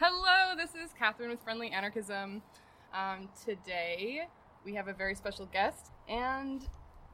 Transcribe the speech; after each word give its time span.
Hello, 0.00 0.54
this 0.56 0.76
is 0.76 0.92
Catherine 0.96 1.28
with 1.28 1.42
Friendly 1.42 1.70
Anarchism. 1.70 2.40
Um, 2.94 3.28
today 3.44 4.28
we 4.64 4.72
have 4.76 4.86
a 4.86 4.92
very 4.92 5.16
special 5.16 5.46
guest, 5.46 5.90
and 6.08 6.62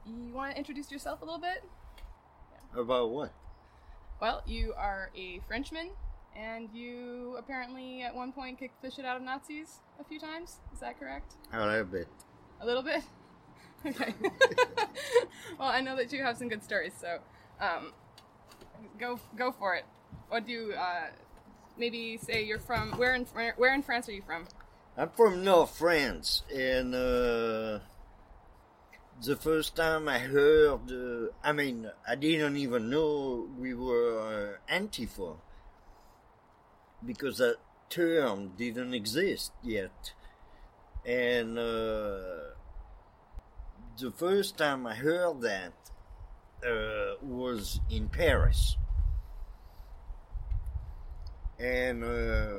you 0.05 0.31
want 0.31 0.51
to 0.51 0.57
introduce 0.59 0.91
yourself 0.91 1.23
a 1.23 1.25
little 1.25 1.39
bit? 1.39 1.63
About 2.77 3.09
what? 3.09 3.33
Well, 4.21 4.43
you 4.45 4.75
are 4.77 5.09
a 5.17 5.39
Frenchman, 5.47 5.93
and 6.35 6.69
you 6.75 7.35
apparently 7.39 8.03
at 8.03 8.13
one 8.13 8.31
point 8.31 8.59
kicked 8.59 8.79
the 8.83 8.91
shit 8.91 9.03
out 9.03 9.17
of 9.17 9.23
Nazis 9.23 9.79
a 9.99 10.03
few 10.03 10.19
times. 10.19 10.57
Is 10.71 10.79
that 10.81 10.99
correct? 10.99 11.37
A 11.53 11.65
little 11.65 11.85
bit. 11.85 12.07
A 12.61 12.65
little 12.67 12.83
bit? 12.83 13.01
Okay. 13.83 14.13
well, 15.57 15.69
I 15.69 15.81
know 15.81 15.95
that 15.95 16.13
you 16.13 16.21
have 16.21 16.37
some 16.37 16.49
good 16.49 16.63
stories, 16.63 16.93
so 17.01 17.17
um, 17.59 17.93
go 18.99 19.19
go 19.35 19.51
for 19.51 19.73
it. 19.73 19.85
What 20.29 20.45
do 20.45 20.51
you 20.51 20.73
uh, 20.73 21.07
maybe 21.77 22.17
say 22.17 22.43
you're 22.43 22.59
from? 22.59 22.91
Where 22.93 23.15
in 23.15 23.25
where, 23.57 23.73
in 23.73 23.81
France 23.81 24.09
are 24.09 24.13
you 24.13 24.21
from? 24.21 24.45
I'm 24.97 25.09
from 25.09 25.43
North 25.43 25.77
France, 25.77 26.43
and 26.53 26.95
uh, 26.95 27.79
the 29.21 29.35
first 29.39 29.75
time 29.75 30.07
I 30.07 30.19
heard, 30.19 30.91
uh, 30.91 31.31
I 31.43 31.51
mean, 31.51 31.91
I 32.07 32.15
didn't 32.15 32.57
even 32.57 32.89
know 32.89 33.47
we 33.57 33.73
were 33.73 34.57
uh, 34.69 34.73
Antifa 34.73 35.37
because 37.05 37.37
that 37.39 37.57
term 37.89 38.53
didn't 38.57 38.93
exist 38.93 39.51
yet, 39.63 40.13
and. 41.05 41.57
Uh, 41.59 42.55
the 43.97 44.11
first 44.11 44.57
time 44.57 44.85
I 44.85 44.95
heard 44.95 45.41
that 45.41 45.73
uh, 46.65 47.15
was 47.21 47.79
in 47.89 48.09
Paris. 48.09 48.77
And 51.59 52.03
uh, 52.03 52.57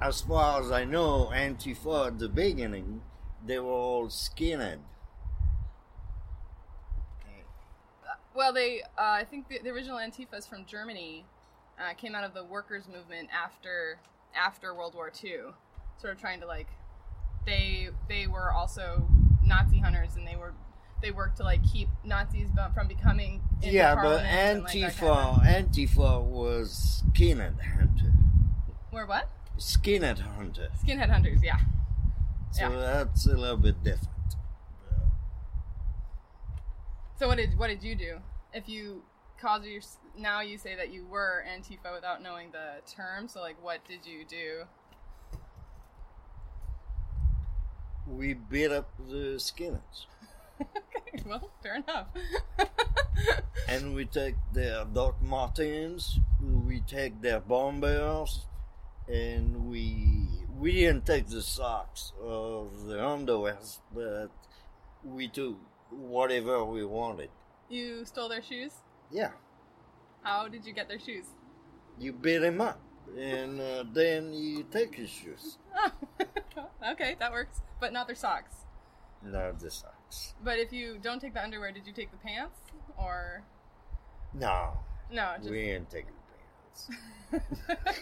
as 0.00 0.20
far 0.20 0.60
as 0.60 0.70
I 0.70 0.84
know, 0.84 1.30
Antifa 1.32 2.08
at 2.08 2.18
the 2.18 2.28
beginning, 2.28 3.02
they 3.44 3.58
were 3.58 3.70
all 3.70 4.06
skinhead. 4.08 4.78
Well, 8.34 8.52
they, 8.52 8.82
uh, 8.96 9.02
I 9.02 9.24
think 9.24 9.48
the, 9.48 9.58
the, 9.64 9.70
original 9.70 9.98
Antifa 9.98 10.38
is 10.38 10.46
from 10.46 10.64
Germany, 10.64 11.24
uh, 11.76 11.94
came 11.94 12.14
out 12.14 12.22
of 12.22 12.34
the 12.34 12.44
workers' 12.44 12.84
movement 12.86 13.28
after 13.32 13.98
after 14.32 14.74
World 14.74 14.94
War 14.94 15.10
II, 15.24 15.38
sort 16.00 16.12
of 16.12 16.20
trying 16.20 16.40
to 16.40 16.46
like 16.46 16.68
they 17.46 17.88
they 18.08 18.28
were 18.28 18.52
also 18.52 19.08
Nazi 19.44 19.78
hunters 19.78 20.14
and 20.16 20.26
they 20.26 20.36
were 20.36 20.52
they 21.00 21.10
worked 21.10 21.36
to 21.38 21.42
like 21.42 21.60
keep 21.64 21.88
Nazis 22.04 22.48
from 22.74 22.88
becoming 22.88 23.42
yeah, 23.62 23.94
but 23.94 24.22
Antifa 24.22 24.84
like 24.84 24.96
kind 24.96 25.66
of 25.66 25.72
Antifa 25.72 26.22
was 26.22 27.02
skinhead 27.12 27.60
hunter. 27.60 28.12
Were 28.92 29.06
what? 29.06 29.28
Skinhead 29.58 30.18
hunter. 30.18 30.68
Skinhead 30.84 31.10
hunters, 31.10 31.42
yeah. 31.42 31.58
So 32.52 32.70
yeah. 32.70 32.76
that's 32.78 33.26
a 33.26 33.36
little 33.36 33.56
bit 33.56 33.82
different. 33.82 34.08
So 37.18 37.26
what 37.28 37.36
did 37.36 37.58
what 37.58 37.68
did 37.68 37.82
you 37.82 37.94
do? 37.94 38.18
If 38.52 38.68
you 38.68 39.02
cause 39.40 39.64
your 39.64 39.82
now 40.16 40.40
you 40.40 40.58
say 40.58 40.74
that 40.76 40.92
you 40.92 41.06
were 41.06 41.44
Antifa 41.48 41.94
without 41.94 42.22
knowing 42.22 42.50
the 42.52 42.80
term. 42.90 43.28
So 43.28 43.40
like, 43.40 43.62
what 43.62 43.84
did 43.86 44.06
you 44.06 44.24
do? 44.28 44.64
we 48.08 48.34
beat 48.34 48.70
up 48.70 48.90
the 49.08 49.36
skinheads. 49.36 50.06
well, 51.40 51.50
fair 51.62 51.76
enough. 51.76 52.06
and 53.68 53.94
we 53.94 54.06
take 54.06 54.36
their 54.52 54.84
Doc 54.84 55.20
Martens, 55.22 56.18
we 56.40 56.80
take 56.80 57.20
their 57.20 57.40
bombers, 57.40 58.46
and 59.06 59.68
we 59.68 60.28
we 60.58 60.72
didn't 60.72 61.06
take 61.06 61.28
the 61.28 61.42
socks 61.42 62.12
or 62.22 62.68
the 62.86 63.04
underwear, 63.04 63.58
but 63.94 64.28
we 65.04 65.28
took 65.28 65.56
whatever 65.90 66.64
we 66.64 66.84
wanted. 66.84 67.30
You 67.68 68.04
stole 68.04 68.28
their 68.28 68.42
shoes? 68.42 68.72
Yeah. 69.10 69.30
How 70.22 70.48
did 70.48 70.64
you 70.64 70.72
get 70.72 70.88
their 70.88 70.98
shoes? 70.98 71.26
You 71.98 72.12
beat 72.12 72.38
them 72.38 72.60
up, 72.60 72.80
and 73.18 73.60
uh, 73.60 73.84
then 73.92 74.32
you 74.32 74.64
take 74.70 74.94
his 74.94 75.10
shoes. 75.10 75.58
okay, 76.92 77.16
that 77.18 77.30
works 77.32 77.60
but 77.80 77.92
not 77.92 78.06
their 78.06 78.16
socks. 78.16 78.54
Not 79.22 79.58
the 79.58 79.70
socks. 79.70 79.97
But 80.42 80.58
if 80.58 80.72
you 80.72 80.98
don't 81.02 81.20
take 81.20 81.34
the 81.34 81.42
underwear, 81.42 81.72
did 81.72 81.86
you 81.86 81.92
take 81.92 82.10
the 82.10 82.16
pants 82.18 82.58
or? 82.96 83.42
No. 84.34 84.78
No, 85.12 85.34
just... 85.38 85.50
we 85.50 85.62
didn't 85.62 85.90
take 85.90 86.06
the 86.06 87.40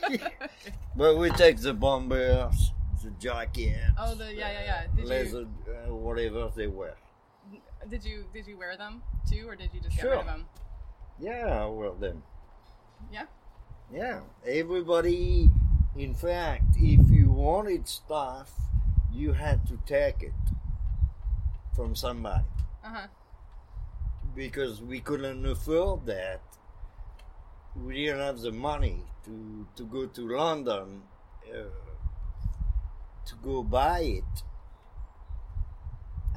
pants. 0.09 0.23
but 0.97 1.17
we 1.17 1.31
take 1.31 1.59
the 1.59 1.75
bombers, 1.75 2.73
the 3.03 3.11
jacket. 3.19 3.81
Oh, 3.99 4.15
the 4.15 4.35
yeah, 4.35 4.51
yeah, 4.51 4.65
yeah. 4.65 4.83
Did 4.95 5.05
leather, 5.07 5.41
you... 5.41 5.49
uh, 5.69 5.95
whatever 5.95 6.51
they 6.55 6.67
wear. 6.67 6.97
Did 7.89 8.05
you 8.05 8.25
did 8.35 8.47
you 8.47 8.59
wear 8.59 8.77
them 8.77 9.03
too, 9.31 9.49
or 9.49 9.55
did 9.55 9.71
you 9.73 9.81
just 9.81 9.97
sure. 9.97 10.11
get 10.11 10.11
rid 10.11 10.21
of 10.21 10.27
them? 10.27 10.45
Yeah, 11.19 11.63
I 11.63 11.67
wear 11.67 11.93
them. 11.93 12.23
Yeah. 13.13 13.27
Yeah, 13.93 14.21
everybody. 14.45 15.51
In 15.97 16.15
fact, 16.15 16.77
if 16.77 17.09
you 17.09 17.31
wanted 17.31 17.89
stuff 17.89 18.53
you 19.17 19.33
had 19.33 19.67
to 19.67 19.79
take 19.87 20.23
it 20.23 20.35
from 21.77 21.95
somebody. 21.95 22.45
Uh-huh. 22.85 23.07
Because 24.35 24.81
we 24.81 25.01
couldn't 25.01 25.47
afford 25.47 26.07
that. 26.07 26.41
We 27.77 28.07
didn't 28.07 28.21
have 28.21 28.41
the 28.41 28.53
money 28.53 29.05
to, 29.27 29.67
to 29.77 29.85
go 29.85 30.07
to 30.07 30.37
London 30.37 31.03
uh, 31.53 31.65
to 33.27 33.35
go 33.43 33.63
buy 33.63 34.01
it. 34.01 34.43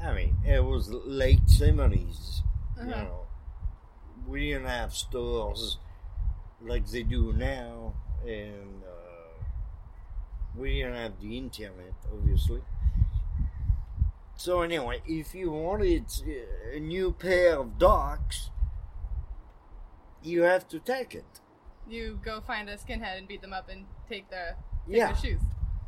I 0.03 0.13
mean, 0.13 0.35
it 0.45 0.63
was 0.63 0.89
late 0.89 1.45
70s, 1.45 2.41
uh-huh. 2.77 2.83
you 2.83 2.87
know. 2.87 3.27
We 4.27 4.51
didn't 4.51 4.67
have 4.67 4.93
stores 4.93 5.77
like 6.61 6.85
they 6.87 7.03
do 7.03 7.33
now, 7.33 7.93
and 8.25 8.83
we 10.55 10.81
didn't 10.81 10.95
have 10.95 11.19
the 11.21 11.37
internet, 11.37 11.93
obviously. 12.11 12.61
So 14.39 14.61
anyway, 14.61 15.01
if 15.05 15.35
you 15.35 15.51
wanted 15.51 16.05
a 16.73 16.79
new 16.79 17.11
pair 17.11 17.59
of 17.59 17.77
Docs, 17.77 18.51
you 20.23 20.43
have 20.43 20.65
to 20.69 20.79
take 20.79 21.13
it. 21.13 21.41
You 21.89 22.17
go 22.23 22.39
find 22.39 22.69
a 22.69 22.77
skinhead 22.77 23.17
and 23.17 23.27
beat 23.27 23.41
them 23.41 23.51
up 23.51 23.67
and 23.67 23.83
take 24.07 24.29
the 24.29 24.55
take 24.87 24.95
yeah. 24.95 25.07
their 25.07 25.15
shoes. 25.17 25.41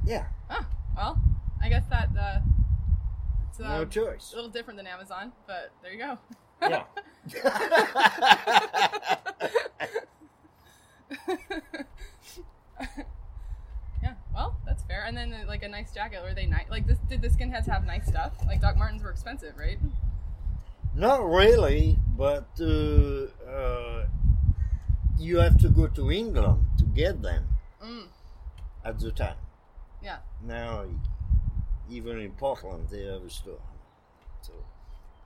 Yeah. 0.06 0.26
Oh 0.50 0.66
well, 0.98 1.18
I 1.64 1.70
guess 1.70 1.86
that 1.92 2.10
uh, 2.20 2.40
it's 3.50 3.62
um, 3.62 3.68
no 3.68 3.86
choice. 3.86 4.34
A 4.34 4.36
little 4.36 4.52
different 4.52 4.76
than 4.76 4.86
Amazon, 4.86 5.32
but 5.48 5.72
there 5.82 5.94
you 5.94 6.00
go. 6.00 6.18
Yeah. 6.62 6.84
Fair. 14.92 15.06
And 15.06 15.16
then 15.16 15.34
like 15.48 15.64
a 15.64 15.70
nice 15.70 15.94
jacket. 15.94 16.22
Were 16.22 16.34
they 16.34 16.46
nice? 16.46 16.70
Like 16.70 16.86
this? 16.86 16.98
Did 17.10 17.22
the 17.22 17.30
skinheads 17.30 17.68
have 17.68 17.86
nice 17.86 18.08
stuff? 18.08 18.34
Like 18.46 18.62
Doc 18.62 18.76
Martens 18.78 19.04
were 19.04 19.12
expensive, 19.12 19.58
right? 19.58 19.80
Not 20.94 21.26
really, 21.26 21.98
but 22.18 22.50
uh, 22.60 23.28
uh, 23.50 24.08
you 25.18 25.38
have 25.38 25.58
to 25.60 25.70
go 25.70 25.88
to 25.88 26.12
England 26.12 26.66
to 26.80 26.84
get 26.84 27.22
them 27.22 27.48
mm. 27.82 28.08
at 28.84 29.00
the 29.00 29.12
time. 29.12 29.38
Yeah. 30.04 30.18
Now, 30.46 30.84
even 31.90 32.20
in 32.20 32.32
Portland, 32.32 32.88
they 32.92 33.06
have 33.06 33.24
a 33.24 33.30
store. 33.30 33.64
So, 34.42 34.52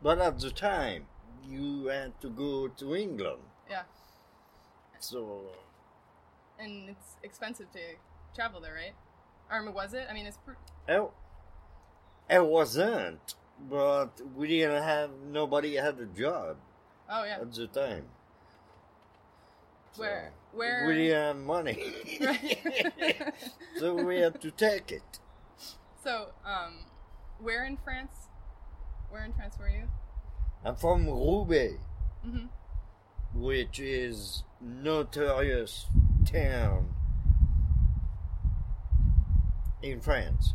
but 0.04 0.20
at 0.20 0.40
the 0.40 0.52
time, 0.52 1.08
you 1.50 1.88
had 1.88 2.22
to 2.22 2.30
go 2.30 2.68
to 2.68 2.96
England. 2.96 3.42
Yeah. 3.68 3.84
So. 5.00 5.42
And 6.60 6.90
it's 6.90 7.16
expensive 7.24 7.72
to 7.74 7.80
travel 8.36 8.62
there, 8.62 8.76
right? 8.76 8.94
Or 9.52 9.70
was 9.72 9.94
it? 9.94 10.08
I 10.10 10.14
mean, 10.14 10.26
it's. 10.26 10.38
Pr- 10.38 10.52
it, 10.88 11.10
it 12.30 12.46
wasn't, 12.46 13.36
but 13.70 14.22
we 14.36 14.48
didn't 14.48 14.84
have 14.84 15.12
nobody 15.32 15.76
had 15.76 16.00
a 16.00 16.06
job. 16.06 16.58
Oh 17.10 17.24
yeah. 17.24 17.40
At 17.42 17.54
the 17.54 17.68
time. 17.68 18.06
Where? 19.96 20.34
So 20.52 20.58
where? 20.58 20.86
We 20.88 20.94
didn't 20.96 21.22
have 21.22 21.38
money. 21.38 21.94
so 23.80 23.94
we 23.94 24.18
had 24.18 24.42
to 24.42 24.52
take 24.52 24.92
it. 24.92 25.20
So, 26.04 26.28
um, 26.46 26.86
where 27.40 27.66
in 27.66 27.78
France? 27.78 28.12
Where 29.10 29.24
in 29.24 29.34
France 29.34 29.56
were 29.60 29.70
you? 29.70 29.84
I'm 30.64 30.76
from 30.76 31.08
Roubaix, 31.08 31.76
mm-hmm. 32.26 32.48
which 33.40 33.80
is 33.80 34.44
notorious 34.60 35.86
town 36.26 36.96
in 39.82 40.02
France. 40.02 40.54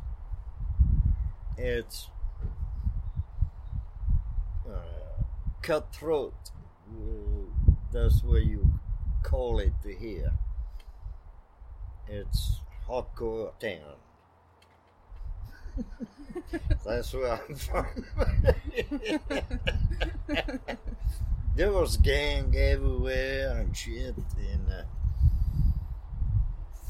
It's 1.56 2.08
uh, 4.68 5.22
cutthroat. 5.62 6.34
Uh, 6.90 7.72
that's 7.92 8.22
what 8.22 8.42
you 8.42 8.70
call 9.22 9.58
it 9.58 9.72
here. 9.84 10.32
It's 12.08 12.60
hardcore 12.88 13.52
town. 13.60 13.96
That's 16.84 17.12
where 17.14 17.40
I'm 17.48 17.54
from. 17.54 17.86
there 21.56 21.72
was 21.72 21.96
gang 21.98 22.54
everywhere 22.56 23.58
and 23.58 23.76
shit 23.76 24.16
and 24.16 24.66
uh, 24.68 24.82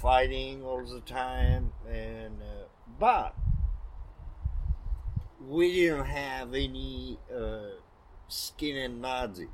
fighting 0.01 0.65
all 0.65 0.85
the 0.85 1.01
time 1.01 1.73
and 1.91 2.41
uh, 2.41 2.65
but 2.99 3.35
we 5.47 5.73
didn't 5.73 6.07
have 6.07 6.55
any 6.55 7.19
uh, 7.35 7.61
skinhead 8.29 8.97
Nazi. 8.99 9.49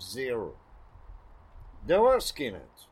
Zero. 0.00 0.54
There 1.86 2.02
were 2.02 2.16
skinheads, 2.18 2.86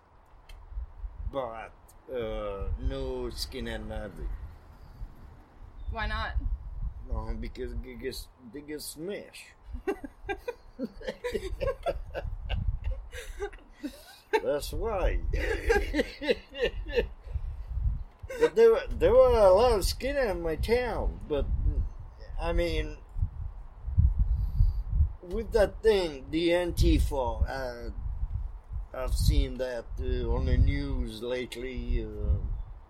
but 1.32 1.72
uh, 2.12 2.68
no 2.80 3.28
skinhead 3.30 3.86
Nazi. 3.88 4.28
Why 5.90 6.06
not? 6.06 6.32
No, 7.08 7.34
because 7.38 7.72
they 7.84 7.94
get 7.94 8.16
they 8.52 8.60
get 8.60 8.82
smashed. 8.82 9.44
That's 14.42 14.72
why. 14.72 15.18
but 18.40 18.56
there 18.56 18.70
were 18.70 18.82
there 18.90 19.12
were 19.12 19.28
a 19.28 19.52
lot 19.52 19.72
of 19.72 19.80
skinhead 19.80 20.30
in 20.30 20.42
my 20.42 20.56
town, 20.56 21.20
but 21.28 21.46
I 22.40 22.52
mean, 22.52 22.96
with 25.22 25.52
that 25.52 25.82
thing, 25.82 26.26
the 26.30 26.50
Antifa. 26.50 27.48
Uh, 27.48 27.90
I've 28.94 29.14
seen 29.14 29.56
that 29.56 29.86
uh, 30.00 30.28
on 30.28 30.44
the 30.44 30.58
news 30.58 31.22
lately 31.22 32.04
uh, 32.04 32.36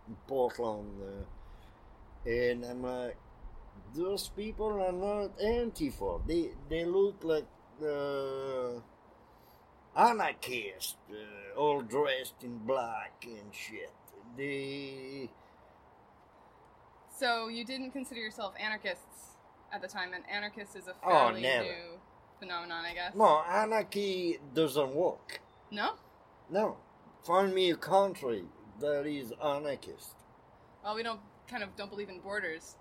in 0.09 0.17
Portland, 0.27 1.01
uh, 1.01 2.29
and 2.29 2.65
I'm 2.65 2.83
like, 2.83 3.17
those 3.95 4.29
people 4.29 4.83
are 4.83 4.91
not 4.93 5.39
Antifa. 5.39 6.27
They 6.27 6.51
they 6.69 6.85
look 6.85 7.23
like 7.23 7.47
uh, 7.81 8.81
anarchists, 9.97 10.97
uh, 11.11 11.59
all 11.59 11.81
dressed 11.83 12.35
in 12.43 12.59
black 12.59 13.25
and 13.27 13.53
shit. 13.55 13.91
They 14.37 15.29
So 17.19 17.49
you 17.49 17.65
didn't 17.65 17.91
consider 17.93 18.21
yourself 18.21 18.55
anarchists 18.59 19.37
at 19.73 19.81
the 19.83 19.89
time, 19.89 20.13
and 20.15 20.25
anarchist 20.31 20.77
is 20.77 20.89
a 20.89 20.95
Oh, 21.05 21.11
fairly 21.11 21.43
never. 21.43 21.65
new 21.65 22.01
phenomenon, 22.39 22.85
I 22.85 22.95
guess. 22.95 23.15
no 23.15 23.41
anarchy 23.43 24.39
doesn't 24.55 24.95
work. 24.95 25.41
No? 25.71 25.95
No, 26.51 26.77
find 27.25 27.55
me 27.55 27.71
a 27.71 27.77
country 27.77 28.45
that 28.81 29.07
is 29.07 29.33
anarchist. 29.43 30.15
Well, 30.83 30.95
we 30.95 31.03
don't 31.03 31.21
kind 31.49 31.63
of 31.63 31.77
don't 31.77 31.91
believe 31.91 32.09
in 32.09 32.21
borders, 32.21 32.77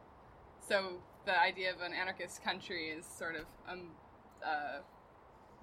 so 0.67 0.93
the 1.25 1.39
idea 1.39 1.73
of 1.73 1.81
an 1.81 1.93
anarchist 1.93 2.43
country 2.43 2.89
is 2.89 3.05
sort 3.05 3.35
of 3.35 3.45
um, 3.69 3.91
uh, 4.45 4.79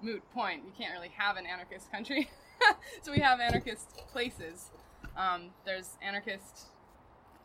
moot 0.01 0.21
point. 0.33 0.63
You 0.65 0.71
can't 0.77 0.93
really 0.93 1.11
have 1.17 1.37
an 1.37 1.45
anarchist 1.45 1.91
country, 1.91 2.29
so 3.01 3.11
we 3.11 3.19
have 3.19 3.39
anarchist 3.39 4.01
places. 4.11 4.71
Um, 5.17 5.49
there's 5.65 5.97
anarchist 6.01 6.67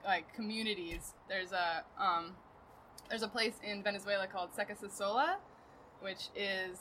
like 0.04 0.32
communities. 0.34 1.14
There's 1.28 1.52
a 1.52 1.84
um, 1.98 2.32
there's 3.08 3.22
a 3.22 3.28
place 3.28 3.54
in 3.62 3.82
Venezuela 3.82 4.26
called 4.26 4.50
Cecosesola, 4.56 5.36
which 6.00 6.28
is 6.36 6.78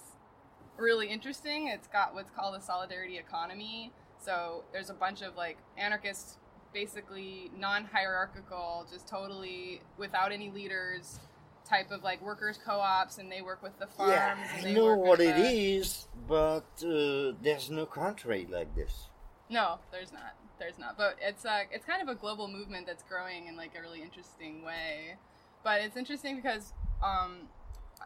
really 0.77 1.07
interesting. 1.07 1.67
It's 1.67 1.87
got 1.87 2.13
what's 2.13 2.31
called 2.31 2.55
a 2.55 2.61
solidarity 2.61 3.17
economy. 3.17 3.91
So 4.19 4.63
there's 4.71 4.89
a 4.89 4.93
bunch 4.93 5.21
of 5.21 5.35
like 5.35 5.57
anarchists, 5.77 6.37
basically 6.73 7.51
non-hierarchical, 7.57 8.87
just 8.91 9.07
totally 9.07 9.81
without 9.97 10.31
any 10.31 10.49
leaders, 10.49 11.19
type 11.67 11.91
of 11.91 12.03
like 12.03 12.21
workers 12.21 12.59
co-ops, 12.63 13.17
and 13.17 13.31
they 13.31 13.41
work 13.41 13.61
with 13.63 13.77
the 13.79 13.87
farms. 13.87 14.11
yeah, 14.11 14.37
and 14.57 14.67
I 14.67 14.71
know 14.73 14.95
what 14.95 15.19
it 15.19 15.35
the- 15.35 15.77
is, 15.77 16.07
but 16.27 16.65
uh, 16.85 17.33
there's 17.41 17.69
no 17.69 17.85
country 17.85 18.47
like 18.49 18.75
this. 18.75 19.07
No, 19.49 19.79
there's 19.91 20.11
not. 20.11 20.33
There's 20.59 20.79
not. 20.79 20.97
But 20.97 21.17
it's 21.21 21.45
uh, 21.45 21.63
it's 21.71 21.85
kind 21.85 22.01
of 22.01 22.07
a 22.07 22.15
global 22.15 22.47
movement 22.47 22.87
that's 22.87 23.03
growing 23.03 23.47
in 23.47 23.55
like 23.55 23.71
a 23.77 23.81
really 23.81 24.01
interesting 24.01 24.63
way. 24.63 25.15
But 25.63 25.81
it's 25.81 25.97
interesting 25.97 26.35
because 26.35 26.73
um, 27.03 27.47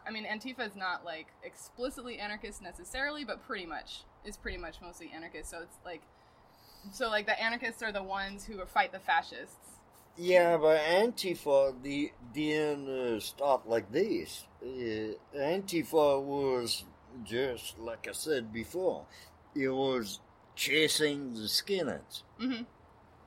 I 0.06 0.10
mean, 0.10 0.24
Antifa 0.24 0.66
is 0.66 0.76
not 0.76 1.04
like 1.04 1.28
explicitly 1.42 2.18
anarchist 2.18 2.62
necessarily, 2.62 3.24
but 3.24 3.46
pretty 3.46 3.66
much 3.66 4.02
is 4.24 4.36
pretty 4.36 4.58
much 4.58 4.76
mostly 4.82 5.10
anarchist. 5.14 5.50
So 5.50 5.58
it's 5.62 5.76
like, 5.84 6.02
so 6.92 7.08
like 7.08 7.26
the 7.26 7.40
anarchists 7.40 7.82
are 7.82 7.92
the 7.92 8.02
ones 8.02 8.44
who 8.44 8.64
fight 8.66 8.92
the 8.92 8.98
fascists. 8.98 9.77
Yeah, 10.18 10.56
but 10.56 10.80
Antifa 10.80 11.80
the, 11.82 12.12
didn't 12.34 12.88
uh, 12.88 13.20
start 13.20 13.68
like 13.68 13.90
this. 13.92 14.44
Uh, 14.62 15.14
Antifa 15.36 16.20
was 16.22 16.84
just 17.24 17.78
like 17.78 18.06
I 18.08 18.12
said 18.12 18.52
before. 18.52 19.06
It 19.54 19.68
was 19.68 20.20
chasing 20.56 21.34
the 21.34 21.42
skinheads. 21.48 22.22
hmm 22.38 22.62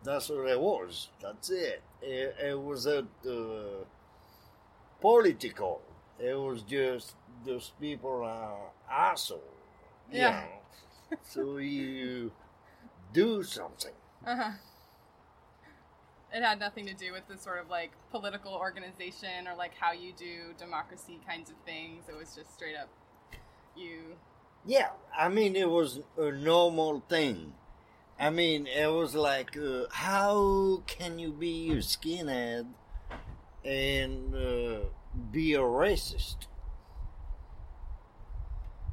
That's 0.04 0.30
what 0.30 0.48
it 0.50 0.60
was. 0.60 1.10
That's 1.22 1.50
it. 1.52 1.82
It, 2.02 2.36
it 2.44 2.62
was 2.62 2.86
a 2.88 3.00
uh, 3.28 3.86
political. 5.00 5.82
It 6.20 6.38
was 6.38 6.62
just 6.64 7.16
those 7.46 7.72
people 7.80 8.24
are 8.24 8.72
assholes. 8.90 9.42
you 10.12 10.20
Yeah. 10.20 10.42
know. 11.12 11.18
so 11.24 11.58
you 11.58 12.32
do 13.14 13.44
something. 13.44 13.94
Uh 14.26 14.36
huh. 14.36 14.52
It 16.34 16.44
had 16.44 16.60
nothing 16.60 16.86
to 16.88 16.94
do 16.94 17.12
with 17.12 17.28
the 17.28 17.38
sort 17.38 17.60
of 17.60 17.70
like 17.70 17.92
political 18.10 18.54
organization 18.54 19.48
or 19.48 19.56
like 19.56 19.74
how 19.78 19.92
you 19.92 20.14
do 20.14 20.54
democracy 20.58 21.20
kinds 21.28 21.50
of 21.50 21.58
things. 21.66 22.06
It 22.08 22.16
was 22.16 22.34
just 22.36 22.54
straight 22.54 22.76
up 22.76 22.90
you. 23.76 24.16
Yeah, 24.66 24.90
I 25.18 25.30
mean 25.30 25.56
it 25.56 25.70
was 25.70 26.00
a 26.18 26.32
normal 26.32 27.04
thing. 27.10 27.54
I 28.20 28.30
mean 28.30 28.68
it 28.68 28.88
was 28.92 29.14
like, 29.16 29.58
uh, 29.58 29.86
how 29.92 30.84
can 30.88 31.20
you 31.20 31.32
be 31.32 31.72
a 31.72 31.78
skinhead 31.78 32.68
and 33.66 34.36
uh, 34.36 34.80
be 35.32 35.54
a 35.56 35.60
racist? 35.60 36.48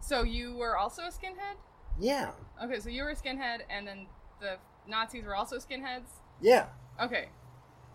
So 0.00 0.22
you 0.22 0.56
were 0.56 0.76
also 0.76 1.02
a 1.02 1.08
skinhead? 1.10 1.56
Yeah, 2.00 2.30
Okay, 2.62 2.80
so 2.80 2.88
you 2.88 3.02
were 3.02 3.10
a 3.10 3.16
skinhead, 3.16 3.60
and 3.68 3.86
then 3.86 4.06
the 4.40 4.56
Nazis 4.86 5.24
were 5.24 5.34
also 5.36 5.56
skinheads. 5.58 6.08
yeah, 6.40 6.66
Okay, 7.00 7.28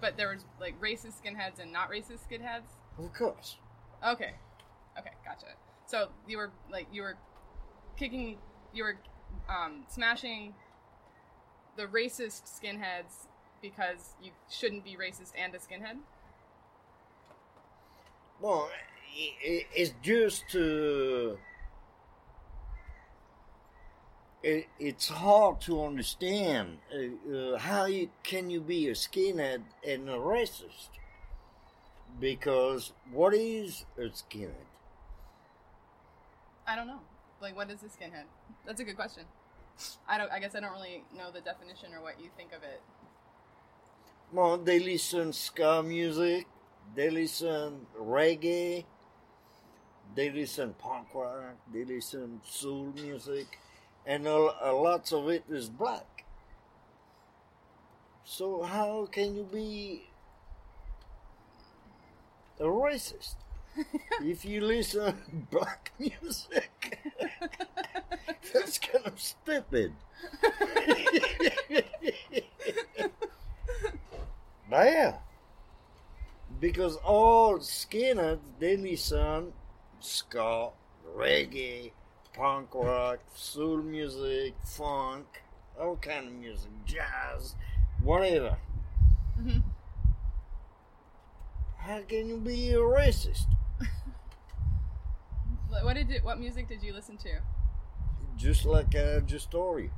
but 0.01 0.17
there 0.17 0.29
was 0.29 0.45
like 0.59 0.79
racist 0.79 1.21
skinheads 1.21 1.59
and 1.61 1.71
not 1.71 1.89
racist 1.91 2.19
skinheads. 2.29 2.67
of 2.97 3.13
course. 3.13 3.57
Okay, 4.05 4.33
okay, 4.97 5.11
gotcha. 5.25 5.47
So 5.85 6.09
you 6.27 6.37
were 6.37 6.51
like 6.71 6.87
you 6.91 7.01
were 7.01 7.17
kicking, 7.97 8.37
you 8.73 8.83
were 8.83 8.97
um, 9.49 9.83
smashing 9.89 10.53
the 11.75 11.83
racist 11.85 12.43
skinheads 12.45 13.27
because 13.61 14.15
you 14.21 14.31
shouldn't 14.49 14.83
be 14.83 14.95
racist 14.95 15.31
and 15.37 15.53
a 15.55 15.57
skinhead. 15.57 15.97
Well, 18.41 18.69
it's 19.15 19.93
just 20.01 20.55
uh, 20.55 21.35
it, 24.43 24.67
it's 24.77 25.07
hard 25.07 25.61
to 25.61 25.83
understand 25.83 26.77
uh, 26.93 27.33
uh, 27.33 27.57
how 27.57 27.85
you, 27.85 28.09
can 28.23 28.49
you 28.49 28.59
be 28.59 28.89
a 28.89 28.91
skinhead 28.91 29.61
and 29.87 30.09
a 30.09 30.13
racist 30.13 30.89
because 32.19 32.91
what 33.11 33.33
is 33.33 33.85
a 33.97 34.01
skinhead? 34.01 34.67
I 36.67 36.75
don't 36.75 36.87
know. 36.87 36.99
Like, 37.41 37.55
what 37.55 37.69
is 37.71 37.81
a 37.83 37.87
skinhead? 37.87 38.25
That's 38.65 38.79
a 38.79 38.83
good 38.83 38.95
question. 38.95 39.23
I 40.07 40.17
don't. 40.17 40.31
I 40.31 40.39
guess 40.39 40.55
I 40.55 40.59
don't 40.59 40.71
really 40.71 41.03
know 41.17 41.31
the 41.31 41.41
definition 41.41 41.93
or 41.93 42.01
what 42.01 42.21
you 42.21 42.29
think 42.37 42.53
of 42.53 42.61
it. 42.63 42.81
Well, 44.31 44.57
they 44.57 44.79
listen 44.79 45.33
ska 45.33 45.83
music, 45.83 46.47
they 46.95 47.09
listen 47.09 47.87
reggae, 47.99 48.85
they 50.15 50.31
listen 50.31 50.73
punk 50.77 51.07
rock, 51.13 51.55
they 51.73 51.85
listen 51.85 52.39
soul 52.43 52.93
music, 52.95 53.59
and 54.05 54.27
a, 54.27 54.69
a 54.69 54.71
lots 54.71 55.11
of 55.11 55.29
it 55.29 55.43
is 55.49 55.69
black. 55.69 56.25
So 58.23 58.63
how 58.63 59.07
can 59.11 59.35
you 59.35 59.43
be 59.43 60.03
a 62.59 62.65
racist 62.65 63.35
if 64.21 64.45
you 64.45 64.61
listen 64.61 65.47
black 65.51 65.91
music? 65.99 66.99
That's 68.53 68.77
kind 68.77 69.05
of 69.05 69.19
stupid. 69.19 69.93
But 74.73 74.87
yeah. 74.87 75.17
Because 76.59 76.95
all 76.97 77.59
skinheads, 77.59 78.39
they 78.57 78.75
listen 78.75 79.53
ska, 79.99 80.71
reggae, 81.15 81.91
punk 82.33 82.73
rock, 82.73 83.19
soul 83.35 83.77
music, 83.77 84.53
funk, 84.63 85.25
all 85.79 85.95
kind 85.97 86.27
of 86.27 86.33
music, 86.33 86.71
jazz, 86.85 87.55
whatever. 88.01 88.57
hmm 89.35 89.59
How 91.77 92.01
can 92.01 92.27
you 92.27 92.37
be 92.37 92.71
a 92.71 92.77
racist? 92.77 93.45
What 95.81 95.95
did 95.95 96.11
it, 96.11 96.23
what 96.23 96.39
music 96.39 96.69
did 96.69 96.83
you 96.83 96.93
listen 96.93 97.17
to? 97.17 97.29
Just 98.37 98.63
like 98.63 98.95
I 98.95 99.19
just 99.21 99.49
told 99.49 99.81
you. 99.81 99.89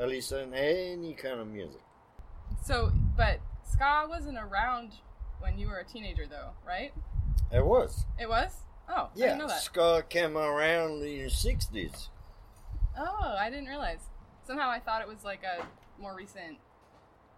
I 0.00 0.04
listen 0.04 0.52
any 0.52 1.14
kind 1.14 1.38
of 1.40 1.46
music. 1.46 1.80
So, 2.64 2.92
but 3.16 3.38
ska 3.70 4.06
wasn't 4.08 4.38
around 4.38 4.94
when 5.40 5.58
you 5.58 5.68
were 5.68 5.78
a 5.78 5.84
teenager, 5.84 6.26
though, 6.26 6.50
right? 6.66 6.92
It 7.52 7.64
was. 7.64 8.04
It 8.20 8.28
was. 8.28 8.52
Oh, 8.88 8.94
I 8.94 9.08
Yeah, 9.14 9.26
didn't 9.26 9.38
know 9.38 9.48
that. 9.48 9.60
ska 9.62 10.02
came 10.08 10.36
around 10.36 11.02
in 11.02 11.24
the 11.24 11.26
60s. 11.30 12.08
Oh, 12.98 13.36
I 13.38 13.48
didn't 13.50 13.66
realize. 13.66 14.00
Somehow 14.46 14.68
I 14.70 14.80
thought 14.80 15.00
it 15.02 15.08
was 15.08 15.24
like 15.24 15.42
a 15.44 15.64
more 16.00 16.14
recent. 16.14 16.58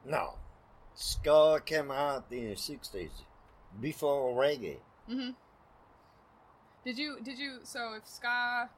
No. 0.04 0.34
Ska 0.94 1.60
came 1.64 1.90
out 1.90 2.24
in 2.30 2.48
the 2.50 2.54
60s. 2.56 3.10
Before 3.80 4.34
reggae. 4.40 4.78
Mm-hmm. 5.10 5.30
Did 6.84 6.98
you 6.98 7.18
did 7.22 7.38
you 7.38 7.60
so 7.62 7.94
if 7.96 8.06
ska 8.06 8.68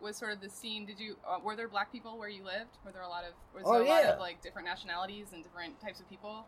was 0.00 0.16
sort 0.16 0.32
of 0.32 0.40
the 0.40 0.48
scene? 0.50 0.84
Did 0.86 1.00
you 1.00 1.16
uh, 1.26 1.38
were 1.42 1.56
there 1.56 1.68
black 1.68 1.90
people 1.90 2.18
where 2.18 2.28
you 2.28 2.44
lived? 2.44 2.76
Were 2.84 2.92
there 2.92 3.02
a 3.02 3.08
lot 3.08 3.24
of 3.24 3.32
was 3.54 3.62
Oh, 3.66 3.72
there 3.74 3.82
a 3.82 3.88
lot 3.88 4.04
yeah. 4.04 4.10
of 4.12 4.20
like 4.20 4.42
different 4.42 4.68
nationalities 4.68 5.28
and 5.32 5.42
different 5.42 5.80
types 5.80 6.00
of 6.00 6.08
people? 6.08 6.44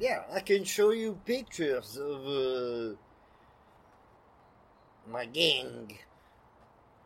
Yeah, 0.00 0.22
I 0.32 0.40
can 0.40 0.64
show 0.64 0.90
you 0.90 1.18
pictures 1.26 1.96
of 1.98 2.26
uh, 2.26 2.96
my 5.08 5.26
gang. 5.26 5.98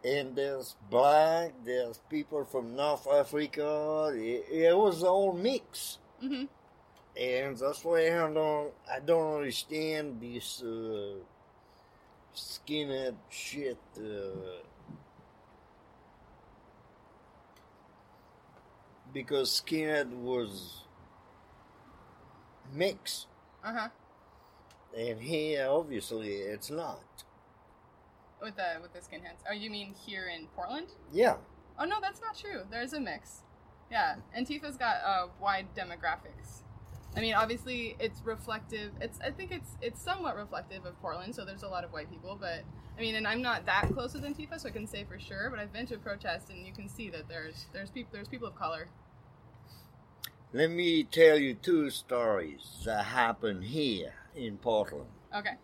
And 0.04 0.36
there's 0.36 0.76
black, 0.90 1.52
there's 1.64 1.98
people 2.08 2.44
from 2.44 2.76
North 2.76 3.06
Africa. 3.08 4.12
It, 4.14 4.46
it 4.50 4.76
was 4.76 5.02
all 5.02 5.32
mix. 5.32 5.98
hmm 6.20 6.44
And 7.16 7.56
that's 7.58 7.84
why 7.84 8.06
I 8.06 8.32
don't, 8.32 8.72
I 8.90 9.00
don't 9.00 9.36
understand 9.38 10.20
this 10.20 10.62
uh, 10.62 11.16
skinhead 12.34 13.16
shit. 13.30 13.78
Uh, 13.98 14.62
because 19.12 19.62
skinhead 19.62 20.10
was 20.10 20.82
mix. 22.72 23.26
Uh 23.64 23.72
huh. 23.72 23.88
And 24.96 25.20
here, 25.20 25.66
obviously, 25.68 26.32
it's 26.34 26.70
not. 26.70 27.02
With 28.42 28.56
the 28.56 28.80
with 28.82 28.92
the 28.92 28.98
skinheads. 28.98 29.42
Oh, 29.48 29.54
you 29.54 29.70
mean 29.70 29.94
here 29.94 30.28
in 30.28 30.46
Portland? 30.54 30.88
Yeah. 31.12 31.36
Oh 31.78 31.84
no, 31.84 31.96
that's 32.00 32.20
not 32.20 32.36
true. 32.36 32.62
There's 32.70 32.92
a 32.92 33.00
mix. 33.00 33.42
Yeah, 33.90 34.16
Antifa's 34.36 34.76
got 34.76 34.96
uh, 35.04 35.28
wide 35.40 35.68
demographics. 35.74 36.62
I 37.16 37.20
mean, 37.20 37.34
obviously, 37.34 37.96
it's 37.98 38.20
reflective. 38.24 38.92
It's 39.00 39.18
I 39.20 39.30
think 39.30 39.50
it's 39.50 39.76
it's 39.80 40.02
somewhat 40.02 40.36
reflective 40.36 40.84
of 40.84 41.00
Portland. 41.00 41.34
So 41.34 41.44
there's 41.44 41.62
a 41.62 41.68
lot 41.68 41.82
of 41.82 41.92
white 41.92 42.10
people, 42.10 42.36
but 42.38 42.62
I 42.96 43.00
mean, 43.00 43.14
and 43.14 43.26
I'm 43.26 43.40
not 43.40 43.64
that 43.66 43.88
close 43.94 44.12
with 44.12 44.22
Antifa, 44.22 44.60
so 44.60 44.68
I 44.68 44.72
can 44.72 44.86
say 44.86 45.04
for 45.04 45.18
sure. 45.18 45.48
But 45.48 45.58
I've 45.58 45.72
been 45.72 45.86
to 45.86 45.94
a 45.94 45.98
protest, 45.98 46.50
and 46.50 46.66
you 46.66 46.72
can 46.72 46.88
see 46.88 47.08
that 47.10 47.28
there's 47.28 47.66
there's 47.72 47.90
people 47.90 48.10
there's 48.12 48.28
people 48.28 48.48
of 48.48 48.54
color. 48.54 48.88
Let 50.52 50.70
me 50.70 51.04
tell 51.04 51.38
you 51.38 51.54
two 51.54 51.90
stories 51.90 52.82
that 52.84 53.06
happened 53.06 53.64
here 53.64 54.14
in 54.34 54.58
Portland. 54.58 55.10
Okay. 55.34 55.54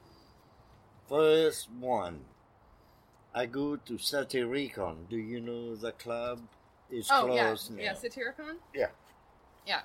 First 1.08 1.70
one, 1.70 2.20
I 3.34 3.46
go 3.46 3.76
to 3.76 3.94
Satyricon. 3.98 5.06
Do 5.08 5.16
you 5.16 5.40
know 5.40 5.74
the 5.74 5.92
club? 5.92 6.40
It's 6.90 7.08
Oh 7.10 7.34
yeah, 7.34 7.46
closed 7.46 7.70
now. 7.70 7.82
yeah, 7.82 7.94
Satyricon. 7.94 8.56
Yeah. 8.74 8.88
Yeah. 9.66 9.80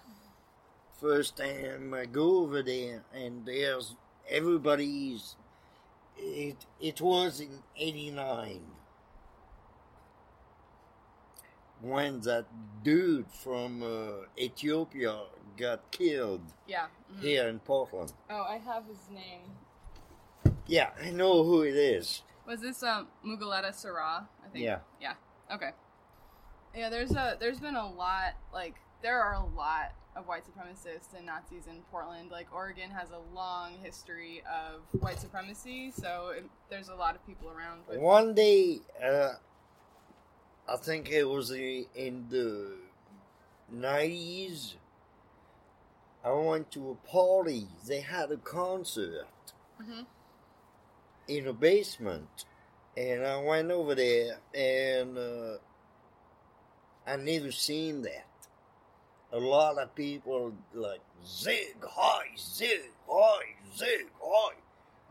First 0.99 1.37
time 1.37 1.93
I 1.93 2.05
go 2.05 2.39
over 2.39 2.61
there, 2.63 3.03
and 3.13 3.45
there's 3.45 3.95
everybody's. 4.29 5.35
It 6.17 6.65
it 6.81 6.99
was 6.99 7.39
in 7.39 7.59
'89 7.77 8.61
when 11.81 12.21
that 12.21 12.45
dude 12.83 13.27
from 13.31 13.83
uh, 13.83 14.25
Ethiopia 14.37 15.19
got 15.55 15.89
killed 15.91 16.41
Yeah. 16.67 16.87
mhm. 17.13 17.21
here 17.21 17.47
in 17.47 17.59
Portland. 17.59 18.13
Oh, 18.29 18.43
I 18.49 18.57
have 18.57 18.85
his 18.87 19.07
name. 19.11 19.41
Yeah, 20.65 20.89
I 21.01 21.11
know 21.11 21.43
who 21.43 21.61
it 21.61 21.75
is. 21.75 22.23
Was 22.47 22.61
this 22.61 22.81
um 22.81 23.07
Mulugeta 23.25 23.71
Seraw? 23.71 24.25
I 24.43 24.49
think. 24.51 24.63
Yeah. 24.63 24.79
Yeah. 25.01 25.13
Okay. 25.53 25.71
Yeah, 26.75 26.89
there's 26.89 27.11
a 27.11 27.37
there's 27.39 27.59
been 27.59 27.75
a 27.75 27.89
lot 27.89 28.35
like 28.53 28.75
there 29.03 29.21
are 29.21 29.33
a 29.33 29.45
lot 29.45 29.93
of 30.15 30.27
white 30.27 30.43
supremacists 30.43 31.15
and 31.15 31.25
Nazis 31.25 31.67
in 31.67 31.81
Portland. 31.91 32.31
Like 32.31 32.47
Oregon 32.53 32.89
has 32.91 33.09
a 33.11 33.35
long 33.35 33.73
history 33.83 34.41
of 34.47 34.81
white 35.01 35.19
supremacy, 35.19 35.91
so 35.91 36.33
it, 36.35 36.45
there's 36.69 36.89
a 36.89 36.95
lot 36.95 37.15
of 37.15 37.25
people 37.27 37.49
around. 37.49 37.81
With, 37.87 37.99
One 37.99 38.33
day, 38.33 38.79
uh, 39.03 39.33
I 40.67 40.77
think 40.77 41.09
it 41.11 41.23
was 41.23 41.51
in 41.51 42.25
the 42.29 42.73
90s, 43.73 44.73
I 46.23 46.31
went 46.31 46.71
to 46.71 46.91
a 46.91 47.07
party. 47.07 47.67
They 47.85 48.01
had 48.01 48.31
a 48.31 48.37
concert 48.37 49.27
hmm 49.81 50.01
in 51.27 51.47
a 51.47 51.53
basement. 51.53 52.45
And 52.95 53.25
I 53.25 53.41
went 53.41 53.71
over 53.71 53.95
there 53.95 54.37
and 54.55 55.17
uh, 55.17 55.57
I 57.05 57.17
never 57.17 57.51
seen 57.51 58.03
that. 58.03 58.23
A 59.31 59.39
lot 59.39 59.77
of 59.77 59.93
people 59.93 60.53
like 60.73 61.01
Sieg 61.23 61.75
Heil, 61.83 62.21
Sieg 62.35 62.89
Heil, 63.07 63.39
Sieg 63.75 64.07
Heil. 64.21 64.51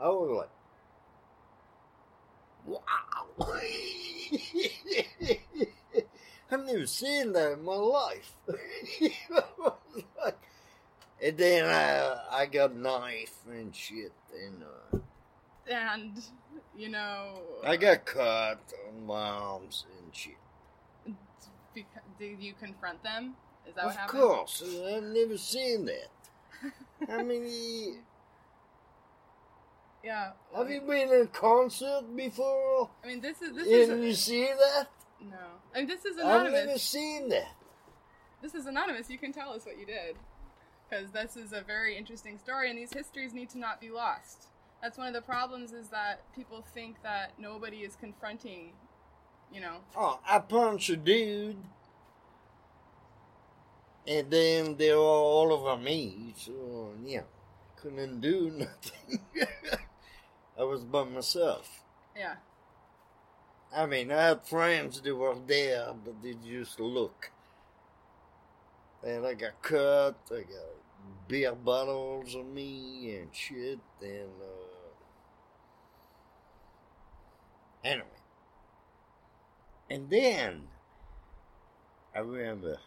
I 0.01 0.09
was 0.09 0.31
like, 0.39 0.51
wow. 2.67 3.27
I've 6.51 6.65
never 6.65 6.87
seen 6.87 7.33
that 7.33 7.53
in 7.53 7.63
my 7.65 7.75
life. 7.75 8.33
and 11.23 11.37
then 11.37 11.65
I, 11.65 12.19
I 12.31 12.47
got 12.47 12.75
knife 12.75 13.37
and 13.49 13.75
shit 13.75 14.13
and 14.33 14.63
uh, 14.63 14.99
And 15.71 16.13
you 16.77 16.89
know, 16.89 17.41
I 17.65 17.77
got 17.77 18.07
my 19.05 19.15
arms 19.29 19.87
and 20.03 20.15
shit. 20.15 20.35
beca- 21.75 22.03
did 22.19 22.41
you 22.41 22.55
confront 22.55 23.03
them? 23.03 23.35
Is 23.69 23.75
that 23.75 23.87
what 23.87 23.99
Of 24.01 24.09
course, 24.09 24.63
I've 24.63 25.03
never 25.03 25.37
seen 25.37 25.87
that. 25.87 26.11
How 27.09 27.23
many? 27.23 27.95
Yeah. 30.05 30.33
Have 30.57 30.71
you 30.71 30.81
been 30.83 31.13
in 31.13 31.23
a 31.23 31.27
concert 31.27 32.05
before? 32.15 32.91
I 33.03 33.09
mean, 33.09 33.21
this 33.21 33.43
is 33.43 33.55
this 33.57 33.89
And 33.91 34.03
you 34.03 34.11
is 34.11 34.21
see 34.23 34.45
that? 34.47 34.87
no. 35.21 35.37
I 35.75 35.79
mean, 35.79 35.89
this 35.89 36.05
is 36.05 36.17
anonymous. 36.17 36.61
I've 36.61 36.67
never 36.67 36.79
seen 36.79 37.29
that. 37.31 37.53
This 38.41 38.55
is 38.55 38.67
anonymous. 38.67 39.11
You 39.11 39.19
can 39.19 39.33
tell 39.33 39.51
us 39.51 39.67
what 39.67 39.79
you 39.79 39.87
did, 39.87 40.17
because 40.89 41.11
this 41.11 41.37
is 41.37 41.53
a 41.53 41.63
very 41.63 41.97
interesting 41.97 42.39
story, 42.39 42.71
and 42.71 42.79
these 42.79 42.93
histories 42.93 43.33
need 43.35 43.51
to 43.51 43.59
not 43.59 43.81
be 43.81 43.91
lost. 43.91 44.47
That's 44.83 44.99
one 44.99 45.09
of 45.09 45.15
the 45.15 45.23
problems 45.23 45.73
is 45.73 45.89
that 45.89 46.23
people 46.35 46.65
think 46.75 47.03
that 47.03 47.33
nobody 47.39 47.79
is 47.79 47.97
confronting, 47.97 48.73
you 49.53 49.61
know. 49.61 49.79
Oh, 49.97 50.21
I 50.29 50.39
punched 50.39 50.91
a 50.91 50.97
dude, 50.97 51.57
and 54.07 54.31
then 54.31 54.77
they 54.77 54.93
were 54.93 54.99
all 55.01 55.53
over 55.53 55.77
me. 55.83 56.35
So 56.37 56.93
yeah, 57.05 57.23
couldn't 57.77 58.21
do 58.21 58.51
nothing. 58.57 59.21
I 60.59 60.63
was 60.63 60.85
by 60.85 61.05
myself. 61.05 61.83
Yeah. 62.17 62.35
I 63.75 63.87
mean, 63.87 64.11
I 64.11 64.29
had 64.29 64.47
friends 64.47 65.01
that 65.01 65.15
were 65.15 65.37
there, 65.47 65.93
but 66.05 66.23
they 66.23 66.35
just 66.47 66.81
look. 66.81 67.31
And 69.05 69.27
I 69.27 69.35
got 69.35 69.61
cut, 69.63 70.17
I 70.31 70.41
got 70.41 71.29
beer 71.29 71.55
bottles 71.55 72.35
on 72.35 72.55
me 72.55 73.17
and 73.17 73.29
shit, 73.35 73.81
and, 74.01 74.31
uh. 74.41 74.66
Anyway. 77.87 78.21
And 79.89 80.11
then, 80.11 80.63
I 82.15 82.19
remember, 82.19 82.79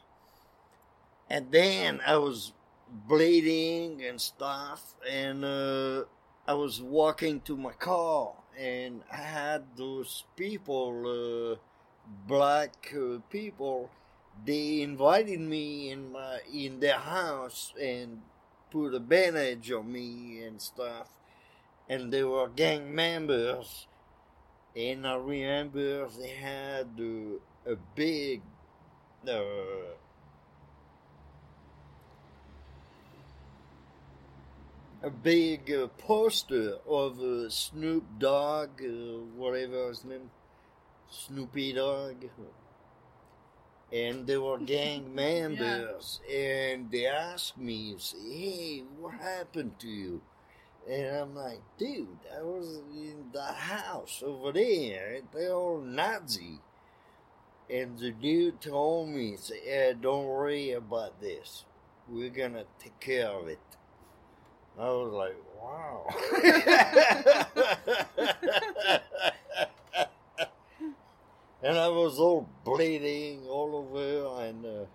and 1.29 1.50
then 1.51 2.01
I 2.06 2.18
was 2.18 2.51
bleeding 3.08 4.03
and 4.03 4.20
stuff, 4.20 4.96
and, 5.10 5.46
uh, 5.46 6.03
I 6.46 6.53
was 6.56 6.82
walking 6.82 7.39
to 7.41 7.56
my 7.56 7.72
car, 7.72 8.34
and 8.60 9.03
I 9.10 9.18
had 9.18 9.77
those 9.77 10.25
people, 10.36 10.89
uh, 11.08 11.60
black 12.27 12.94
uh, 12.94 13.20
people, 13.29 13.89
they 14.46 14.82
invited 14.82 15.39
me 15.39 15.91
in 15.91 16.12
my 16.12 16.39
in 16.51 16.79
their 16.79 16.98
house 17.00 17.74
and 17.79 18.22
put 18.72 18.94
a 18.94 19.00
bandage 19.00 19.72
on 19.72 19.91
me 19.91 20.41
and 20.44 20.62
stuff, 20.62 21.08
and 21.88 22.12
they 22.12 22.24
were 22.24 22.50
gang 22.50 22.94
members, 22.94 23.88
and 24.75 25.07
I 25.07 25.15
remember 25.15 26.07
they 26.07 26.29
had 26.29 26.88
uh, 26.99 27.71
a 27.71 27.75
big. 27.95 28.41
Uh, 29.27 29.95
a 35.01 35.09
big 35.09 35.71
uh, 35.71 35.88
poster 35.97 36.75
of 36.88 37.19
uh, 37.21 37.49
Snoop 37.49 38.03
Dogg, 38.19 38.81
uh, 38.81 39.23
whatever 39.35 39.88
his 39.89 40.03
name, 40.03 40.29
Snoopy 41.09 41.73
Dogg, 41.73 42.25
and 43.93 44.27
they 44.27 44.38
were 44.38 44.57
gang 44.57 45.15
members, 45.15 46.19
and 46.29 46.91
they 46.91 47.05
asked 47.05 47.57
me, 47.57 47.95
"Hey, 47.97 48.83
what 48.99 49.13
happened 49.15 49.79
to 49.79 49.88
you?" 49.88 50.21
And 50.88 51.15
I'm 51.15 51.36
like, 51.36 51.62
"Dude, 51.77 52.17
I 52.36 52.41
was 52.41 52.81
in 52.93 53.29
that 53.33 53.55
house 53.55 54.24
over 54.25 54.51
there. 54.51 55.21
They're 55.33 55.53
all 55.53 55.79
Nazi." 55.81 56.59
And 57.69 57.98
the 58.00 58.12
dude 58.12 58.62
told 58.62 59.09
me, 59.09 59.38
say, 59.38 59.62
"Yeah, 59.65 59.93
don't 59.93 60.25
worry 60.25 60.71
about 60.71 61.19
this. 61.21 61.65
We're 62.07 62.29
gonna 62.29 62.65
take 62.79 63.00
care 63.00 63.29
of 63.29 63.48
it." 63.48 63.59
I 64.79 64.89
was 64.91 65.12
like, 65.12 65.36
wow. 65.62 66.07
and 71.62 71.77
I 71.77 71.89
was 71.89 72.17
all 72.17 72.48
bleeding 72.63 73.45
all 73.50 73.75
over, 73.75 74.45
and 74.45 74.65
uh, 74.65 74.86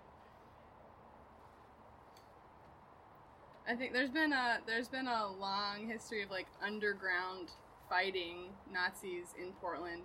I 3.67 3.75
think 3.75 3.95
there's 3.95 4.11
been 4.11 4.33
a 4.33 4.59
there's 4.67 4.89
been 4.89 5.07
a 5.07 5.27
long 5.41 5.89
history 5.89 6.23
of 6.23 6.31
like 6.31 6.47
underground 6.63 7.49
fighting 7.89 8.51
Nazis 8.71 9.35
in 9.41 9.53
Portland. 9.61 10.03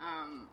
Um, 0.00 0.48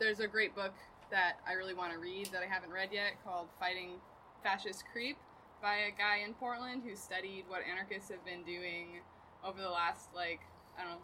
there's 0.00 0.20
a 0.20 0.26
great 0.26 0.54
book 0.54 0.72
that 1.10 1.34
I 1.46 1.52
really 1.52 1.74
want 1.74 1.92
to 1.92 1.98
read 1.98 2.30
that 2.32 2.42
I 2.42 2.46
haven't 2.46 2.72
read 2.72 2.88
yet 2.92 3.22
called 3.24 3.48
"Fighting 3.60 4.00
Fascist 4.42 4.84
Creep" 4.90 5.18
by 5.60 5.74
a 5.74 5.90
guy 5.90 6.24
in 6.26 6.32
Portland 6.32 6.82
who 6.82 6.96
studied 6.96 7.44
what 7.46 7.60
anarchists 7.70 8.10
have 8.10 8.24
been 8.24 8.42
doing 8.42 9.02
over 9.44 9.60
the 9.60 9.68
last 9.68 10.08
like 10.14 10.40
I 10.78 10.82
don't 10.82 10.92
know 10.92 11.02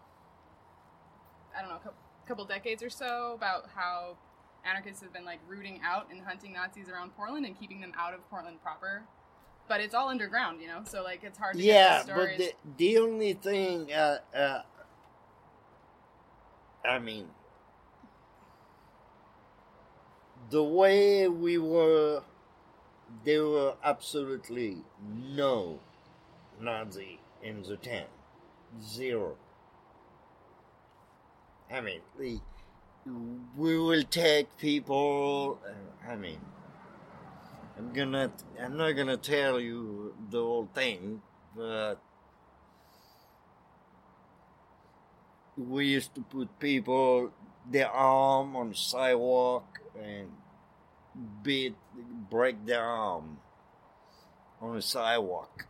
I 1.57 1.61
don't 1.61 1.69
know 1.69 1.77
couple, 1.77 2.01
couple 2.27 2.45
decades 2.47 2.83
or 2.83 2.91
so 2.91 3.35
about 3.37 3.69
how 3.75 4.17
anarchists 4.65 5.03
have 5.03 5.13
been 5.13 5.27
like 5.27 5.41
rooting 5.47 5.81
out 5.85 6.07
and 6.11 6.23
hunting 6.23 6.55
Nazis 6.55 6.89
around 6.89 7.15
Portland 7.15 7.45
and 7.45 7.61
keeping 7.61 7.83
them 7.83 7.93
out 7.95 8.15
of 8.15 8.29
Portland 8.31 8.63
proper. 8.63 9.03
But 9.69 9.81
it's 9.83 9.95
all 9.95 10.09
underground, 10.09 10.63
you 10.63 10.69
know, 10.69 10.81
so 10.85 11.03
like 11.03 11.23
it's 11.23 11.39
hard 11.39 11.57
to 11.57 11.63
yeah, 11.63 12.03
but 12.07 12.39
the, 12.39 12.53
the 12.79 12.99
only 12.99 13.35
thing, 13.35 13.93
uh, 13.93 14.19
uh, 14.35 14.63
I 16.89 16.99
mean, 16.99 17.27
the 20.49 20.65
way 20.65 21.29
we 21.29 21.59
were, 21.59 22.23
there 23.25 23.45
were 23.45 23.75
absolutely 23.85 24.79
no 25.07 25.81
Nazi 26.59 27.21
in 27.43 27.63
the 27.63 27.77
town. 27.77 28.07
Zero. 28.83 29.37
I 31.71 31.83
mean, 31.83 32.01
we, 32.19 32.41
we 33.57 33.79
will 33.79 34.05
take 34.05 34.57
people, 34.57 35.59
uh, 35.67 36.11
I 36.11 36.17
mean, 36.17 36.41
I'm 37.79 37.93
gonna, 37.93 38.33
I'm 38.61 38.77
not 38.77 38.93
gonna 38.93 39.17
tell 39.17 39.61
you 39.61 40.13
the 40.31 40.39
whole 40.39 40.69
thing, 40.75 41.23
but 41.57 41.95
we 45.57 45.87
used 45.87 46.13
to 46.17 46.23
put 46.23 46.59
people, 46.59 47.31
their 47.71 47.89
arm 47.89 48.57
on 48.57 48.71
the 48.71 48.75
sidewalk 48.75 49.79
and 49.97 50.29
beat, 51.45 51.77
break 52.29 52.67
their 52.67 52.83
arm 52.83 53.39
on 54.61 54.75
the 54.75 54.83
sidewalk 54.83 55.67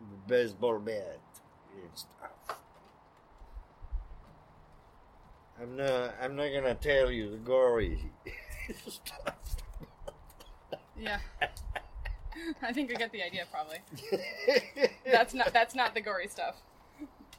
with 0.00 0.10
a 0.10 0.28
baseball 0.28 0.78
bat 0.78 1.18
and 1.80 1.90
stuff. 1.94 2.58
I'm 5.58 5.76
not, 5.76 6.14
I'm 6.20 6.36
not 6.36 6.48
gonna 6.52 6.74
tell 6.74 7.10
you 7.10 7.30
the 7.30 7.38
gory 7.38 8.10
stuff. 8.86 9.43
Yeah. 10.98 11.18
I 12.62 12.72
think 12.72 12.90
I 12.90 12.94
get 12.94 13.12
the 13.12 13.22
idea 13.22 13.44
probably. 13.50 13.78
That's 15.10 15.34
not 15.34 15.52
that's 15.52 15.74
not 15.74 15.94
the 15.94 16.00
gory 16.00 16.26
stuff. 16.28 16.56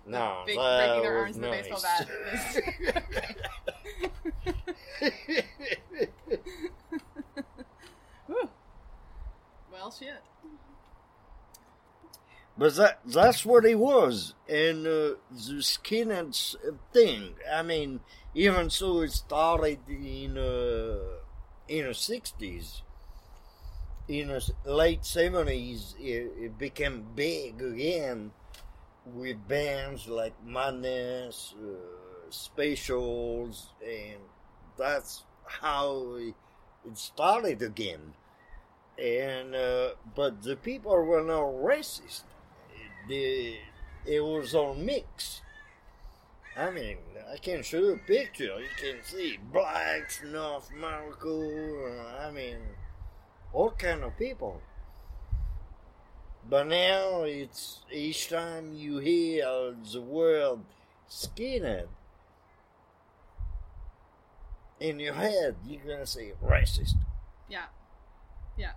no, 0.08 0.44
Big, 0.46 0.58
that 0.58 0.88
breaking 0.88 1.04
their 1.04 1.24
was 1.24 1.24
arms 1.24 1.38
with 1.38 1.46
a 1.46 1.52
baseball 1.52 1.82
bat. 1.82 2.10
is- 5.02 5.16
Well, 9.72 9.92
shit. 9.92 10.22
But 12.58 12.76
that 12.78 13.00
that's 13.06 13.46
what 13.46 13.66
it 13.66 13.78
was, 13.78 14.34
and 14.48 14.88
uh, 14.88 15.16
the 15.30 15.60
skinheads 15.60 16.56
thing. 16.94 17.34
I 17.54 17.62
mean, 17.64 18.00
even 18.34 18.70
so, 18.70 19.02
it 19.02 19.12
started 19.12 19.80
in 19.90 20.38
uh, 20.38 20.98
in 21.68 21.88
the 21.88 21.94
sixties. 21.94 22.82
In 24.08 24.28
the 24.28 24.54
late 24.66 25.04
seventies, 25.04 25.96
it, 26.00 26.32
it 26.38 26.58
became 26.58 27.06
big 27.16 27.62
again 27.62 28.32
with 29.06 29.48
bands 29.48 30.08
like 30.08 30.34
Madness, 30.46 31.56
uh, 31.60 32.30
and 33.84 34.20
that's 34.78 35.24
how 35.46 36.16
it, 36.16 36.36
started 36.94 37.62
again. 37.64 38.14
And 38.98 39.56
uh, 39.56 39.90
but 40.16 40.44
the 40.44 40.56
people 40.56 40.96
were 41.04 41.24
not 41.24 41.42
racist 41.42 42.24
the 43.08 43.56
it 44.06 44.20
was 44.24 44.54
all 44.54 44.76
mixed. 44.76 45.42
I 46.58 46.72
mean, 46.72 46.98
I 47.32 47.38
can 47.38 47.64
show 47.64 47.80
you 47.80 47.94
a 47.94 47.98
picture. 47.98 48.60
You 48.60 48.70
can 48.80 49.04
see 49.04 49.38
blacks, 49.52 50.22
North 50.24 50.70
America. 50.72 52.16
I 52.22 52.32
mean, 52.32 52.58
all 53.56 53.72
kind 53.72 54.04
of 54.04 54.18
people. 54.18 54.62
But 56.48 56.68
now 56.68 57.24
it's 57.24 57.80
each 57.92 58.30
time 58.30 58.74
you 58.76 58.98
hear 58.98 59.46
uh, 59.46 59.72
the 59.92 60.02
word 60.02 60.60
skinhead 61.10 61.88
in 64.80 65.00
your 65.00 65.14
head, 65.14 65.56
you're 65.66 65.82
gonna 65.82 66.06
say 66.06 66.34
racist. 66.44 66.96
Yeah. 67.50 67.66
Yeah. 68.58 68.74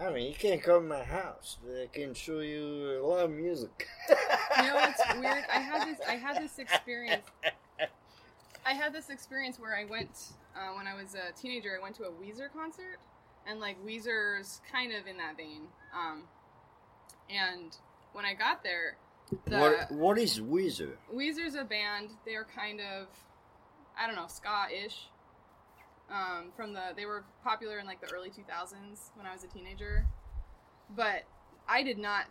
I 0.00 0.10
mean, 0.10 0.28
you 0.28 0.34
can't 0.34 0.62
come 0.62 0.82
to 0.82 0.88
my 0.88 1.04
house. 1.04 1.56
I 1.66 1.86
can 1.92 2.14
show 2.14 2.40
you 2.40 3.00
a 3.00 3.06
lot 3.06 3.24
of 3.24 3.30
music. 3.30 3.88
You 4.08 4.62
know 4.62 4.74
what's 4.74 5.00
weird? 5.18 5.44
I 5.52 5.58
had 5.58 5.88
this 5.88 5.98
I 6.06 6.14
had 6.14 6.42
this 6.42 6.58
experience 6.58 7.26
I 8.64 8.74
had 8.74 8.92
this 8.92 9.10
experience 9.10 9.58
where 9.58 9.74
I 9.74 9.84
went 9.84 10.10
uh, 10.56 10.76
when 10.76 10.86
I 10.86 10.94
was 10.94 11.14
a 11.14 11.32
teenager. 11.40 11.76
I 11.78 11.82
went 11.82 11.94
to 11.96 12.04
a 12.04 12.10
Weezer 12.10 12.52
concert, 12.52 12.98
and 13.46 13.60
like 13.60 13.82
Weezer's 13.84 14.60
kind 14.70 14.92
of 14.92 15.06
in 15.06 15.16
that 15.18 15.36
vein. 15.36 15.62
Um, 15.94 16.24
and 17.30 17.76
when 18.12 18.24
I 18.24 18.34
got 18.34 18.62
there, 18.62 18.96
the 19.46 19.58
What 19.58 19.92
What 19.92 20.18
is 20.18 20.40
Weezer? 20.40 20.92
Weezer's 21.14 21.54
a 21.54 21.64
band. 21.64 22.10
They're 22.26 22.46
kind 22.56 22.80
of, 22.80 23.06
I 23.98 24.06
don't 24.06 24.16
know, 24.16 24.26
ska-ish. 24.28 25.08
Um, 26.10 26.52
from 26.54 26.74
the 26.74 26.92
they 26.94 27.06
were 27.06 27.24
popular 27.42 27.78
in 27.78 27.86
like 27.86 28.00
the 28.06 28.12
early 28.12 28.28
2000s 28.28 29.10
when 29.14 29.24
I 29.24 29.32
was 29.32 29.44
a 29.44 29.46
teenager, 29.46 30.06
but 30.94 31.22
I 31.68 31.82
did 31.82 31.98
not. 31.98 32.26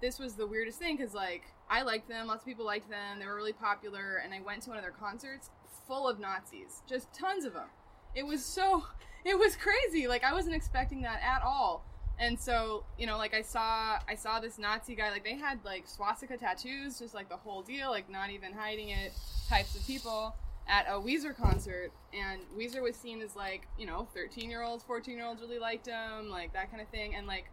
This 0.00 0.20
was 0.20 0.34
the 0.34 0.46
weirdest 0.46 0.78
thing 0.78 0.96
because 0.96 1.14
like 1.14 1.42
I 1.68 1.82
liked 1.82 2.08
them, 2.08 2.28
lots 2.28 2.42
of 2.42 2.46
people 2.46 2.64
liked 2.64 2.88
them. 2.88 3.18
They 3.18 3.26
were 3.26 3.34
really 3.34 3.52
popular, 3.52 4.20
and 4.22 4.32
I 4.32 4.40
went 4.40 4.62
to 4.62 4.68
one 4.70 4.78
of 4.78 4.84
their 4.84 4.92
concerts 4.92 5.50
full 5.88 6.06
of 6.06 6.20
Nazis, 6.20 6.82
just 6.88 7.12
tons 7.12 7.44
of 7.44 7.54
them. 7.54 7.68
It 8.14 8.24
was 8.24 8.44
so, 8.44 8.84
it 9.24 9.36
was 9.36 9.56
crazy. 9.56 10.06
Like 10.06 10.22
I 10.22 10.32
wasn't 10.32 10.54
expecting 10.54 11.02
that 11.02 11.20
at 11.22 11.42
all. 11.42 11.84
And 12.20 12.38
so, 12.38 12.84
you 12.98 13.06
know, 13.06 13.16
like 13.16 13.32
I 13.32 13.42
saw, 13.42 13.98
I 14.08 14.14
saw 14.16 14.40
this 14.40 14.58
Nazi 14.58 14.94
guy. 14.94 15.10
Like 15.10 15.24
they 15.24 15.36
had 15.36 15.64
like 15.64 15.86
swastika 15.86 16.36
tattoos, 16.36 16.98
just 16.98 17.14
like 17.14 17.28
the 17.28 17.36
whole 17.36 17.62
deal, 17.62 17.90
like 17.90 18.10
not 18.10 18.30
even 18.30 18.52
hiding 18.52 18.90
it. 18.90 19.12
Types 19.48 19.76
of 19.76 19.86
people 19.86 20.34
at 20.68 20.86
a 20.88 21.00
Weezer 21.00 21.34
concert, 21.34 21.90
and 22.12 22.42
Weezer 22.56 22.82
was 22.82 22.96
seen 22.96 23.22
as 23.22 23.34
like, 23.34 23.66
you 23.78 23.86
know, 23.86 24.06
13 24.14 24.50
year 24.50 24.62
olds, 24.62 24.84
14 24.84 25.16
year 25.16 25.26
olds 25.26 25.40
really 25.40 25.58
liked 25.58 25.86
him, 25.86 26.28
like 26.28 26.52
that 26.52 26.70
kind 26.70 26.82
of 26.82 26.88
thing. 26.88 27.14
And 27.14 27.26
like, 27.26 27.46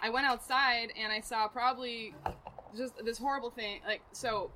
I 0.00 0.10
went 0.10 0.26
outside 0.26 0.92
and 0.98 1.12
I 1.12 1.20
saw 1.20 1.48
probably 1.48 2.14
just 2.76 3.04
this 3.04 3.18
horrible 3.18 3.50
thing. 3.50 3.80
Like, 3.86 4.02
so 4.12 4.52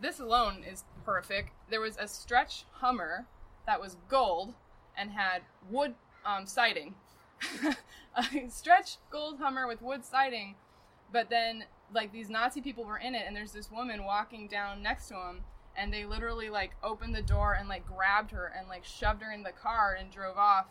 this 0.00 0.18
alone 0.18 0.64
is 0.70 0.84
horrific. 1.04 1.52
There 1.70 1.80
was 1.80 1.96
a 1.98 2.08
stretch 2.08 2.64
Hummer 2.72 3.26
that 3.66 3.80
was 3.80 3.96
gold 4.08 4.54
and 4.96 5.10
had 5.10 5.42
wood 5.70 5.94
um, 6.24 6.46
siding. 6.46 6.94
a 8.16 8.48
stretch 8.48 8.96
gold 9.10 9.38
Hummer 9.38 9.66
with 9.66 9.80
wood 9.82 10.04
siding, 10.04 10.56
but 11.12 11.30
then 11.30 11.64
like 11.92 12.12
these 12.12 12.28
Nazi 12.28 12.60
people 12.60 12.84
were 12.84 12.98
in 12.98 13.14
it, 13.14 13.24
and 13.26 13.34
there's 13.34 13.52
this 13.52 13.70
woman 13.70 14.04
walking 14.04 14.46
down 14.46 14.82
next 14.82 15.08
to 15.08 15.14
him, 15.14 15.40
and 15.76 15.92
they 15.92 16.04
literally 16.04 16.50
like 16.50 16.72
opened 16.82 17.14
the 17.14 17.22
door 17.22 17.54
and 17.54 17.68
like 17.68 17.86
grabbed 17.86 18.30
her 18.32 18.52
and 18.58 18.68
like 18.68 18.84
shoved 18.84 19.22
her 19.22 19.32
in 19.32 19.42
the 19.42 19.52
car 19.52 19.96
and 19.98 20.10
drove 20.10 20.36
off. 20.36 20.66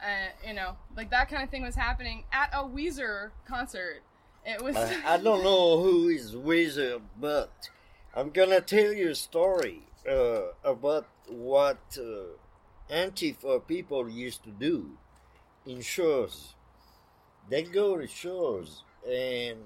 Uh, 0.00 0.46
you 0.46 0.54
know, 0.54 0.76
like 0.96 1.10
that 1.10 1.28
kind 1.28 1.42
of 1.42 1.50
thing 1.50 1.62
was 1.62 1.74
happening 1.74 2.24
at 2.32 2.50
a 2.52 2.64
Weezer 2.64 3.30
concert. 3.46 4.02
It 4.44 4.62
was. 4.62 4.76
I, 4.76 5.14
I 5.14 5.16
don't 5.22 5.42
know 5.42 5.82
who 5.82 6.08
is 6.08 6.36
Wizard, 6.36 7.02
but 7.20 7.68
I'm 8.14 8.30
gonna 8.30 8.60
tell 8.62 8.92
you 8.92 9.10
a 9.10 9.14
story 9.14 9.82
uh, 10.08 10.52
about 10.64 11.06
what 11.28 11.78
uh, 11.98 12.92
Antifa 12.92 13.66
people 13.66 14.08
used 14.08 14.42
to 14.44 14.50
do 14.50 14.92
in 15.66 15.82
shows. 15.82 16.54
They 17.50 17.62
go 17.64 17.98
to 17.98 18.06
shows 18.06 18.82
and, 19.06 19.58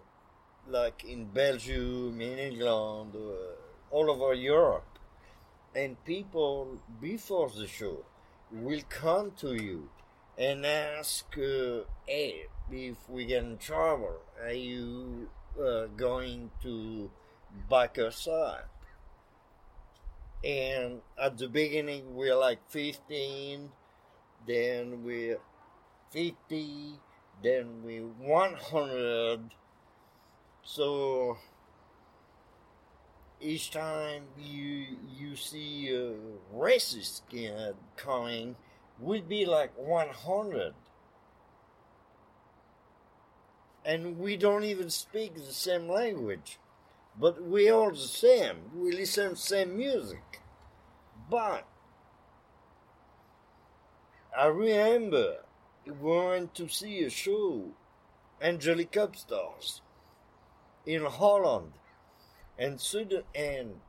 like 0.69 1.05
in 1.05 1.27
Belgium, 1.27 2.21
in 2.21 2.39
England, 2.39 3.15
uh, 3.15 3.95
all 3.95 4.11
over 4.11 4.35
Europe, 4.35 4.99
and 5.75 6.03
people 6.05 6.79
before 7.01 7.49
the 7.51 7.69
show 7.69 8.05
will 8.51 8.83
come 8.89 9.31
to 9.39 9.55
you 9.55 9.89
and 10.37 10.67
ask, 10.67 11.27
uh, 11.39 11.85
"Hey, 12.07 12.47
if 12.71 13.09
we 13.09 13.33
in 13.35 13.59
trouble, 13.59 14.19
are 14.43 14.53
you 14.53 15.29
uh, 15.59 15.87
going 15.97 16.51
to 16.63 17.11
back 17.69 17.99
up?" 17.99 18.69
And 20.45 21.03
at 21.17 21.39
the 21.39 21.49
beginning, 21.49 22.17
we're 22.17 22.37
like 22.37 22.59
15, 22.69 23.71
then 24.47 25.05
we're 25.05 25.39
50, 26.11 26.99
then 27.43 27.83
we 27.85 27.99
100. 27.99 29.55
So 30.65 31.39
each 33.41 33.71
time 33.71 34.25
you 34.39 34.97
you 35.17 35.37
see 35.37 35.89
a 35.91 36.15
racist 36.55 37.23
kid 37.29 37.77
coming, 37.97 38.57
we'd 39.01 39.29
be 39.29 39.45
like 39.45 39.73
100. 39.77 40.75
And 43.85 44.19
we 44.19 44.37
don't 44.37 44.65
even 44.65 44.91
speak 44.91 45.35
the 45.35 45.53
same 45.53 45.89
language. 45.89 46.59
But 47.19 47.43
we 47.43 47.71
all 47.71 47.91
the 47.91 47.97
same. 47.97 48.71
We 48.75 48.93
listen 48.93 49.31
the 49.31 49.37
same 49.37 49.77
music. 49.77 50.41
But 51.31 51.67
I 54.37 54.47
remember 54.47 55.45
we 55.87 55.93
went 55.93 56.55
to 56.55 56.69
see 56.69 57.03
a 57.05 57.11
show, 57.11 57.73
Angelic 58.41 58.97
Upstarts, 58.97 59.83
in 60.87 61.05
Holland. 61.05 61.73
And 62.59 62.81
sudden 62.81 63.25
and 63.35 63.81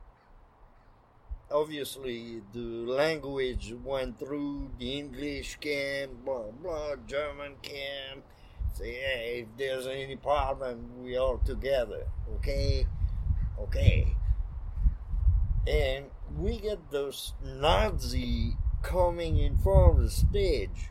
obviously 1.50 2.42
the 2.52 2.58
language 2.58 3.74
went 3.84 4.18
through 4.18 4.70
the 4.78 4.98
English 4.98 5.58
came, 5.60 6.18
blah 6.24 6.50
blah, 6.50 6.96
German 7.06 7.54
came. 7.62 8.22
Say, 8.72 8.94
hey, 8.94 9.46
if 9.46 9.56
there's 9.56 9.86
any 9.86 10.16
problem, 10.16 10.90
we 11.00 11.16
all 11.16 11.38
together, 11.38 12.06
okay, 12.36 12.86
okay. 13.58 14.16
And 15.66 16.06
we 16.36 16.58
get 16.58 16.90
those 16.90 17.34
Nazi 17.42 18.56
coming 18.82 19.38
in 19.38 19.56
front 19.58 19.98
of 19.98 20.02
the 20.02 20.10
stage, 20.10 20.90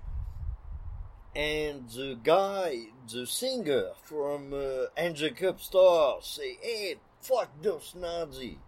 and 1.36 1.90
the 1.90 2.18
guy, 2.24 2.86
the 3.12 3.26
singer 3.26 3.92
from 4.04 4.54
uh, 4.54 4.86
Angelic 4.98 5.44
Upstart, 5.44 6.26
say, 6.26 6.58
hey, 6.62 6.96
fuck 7.22 7.50
those 7.62 7.94
Nazi. 7.96 8.60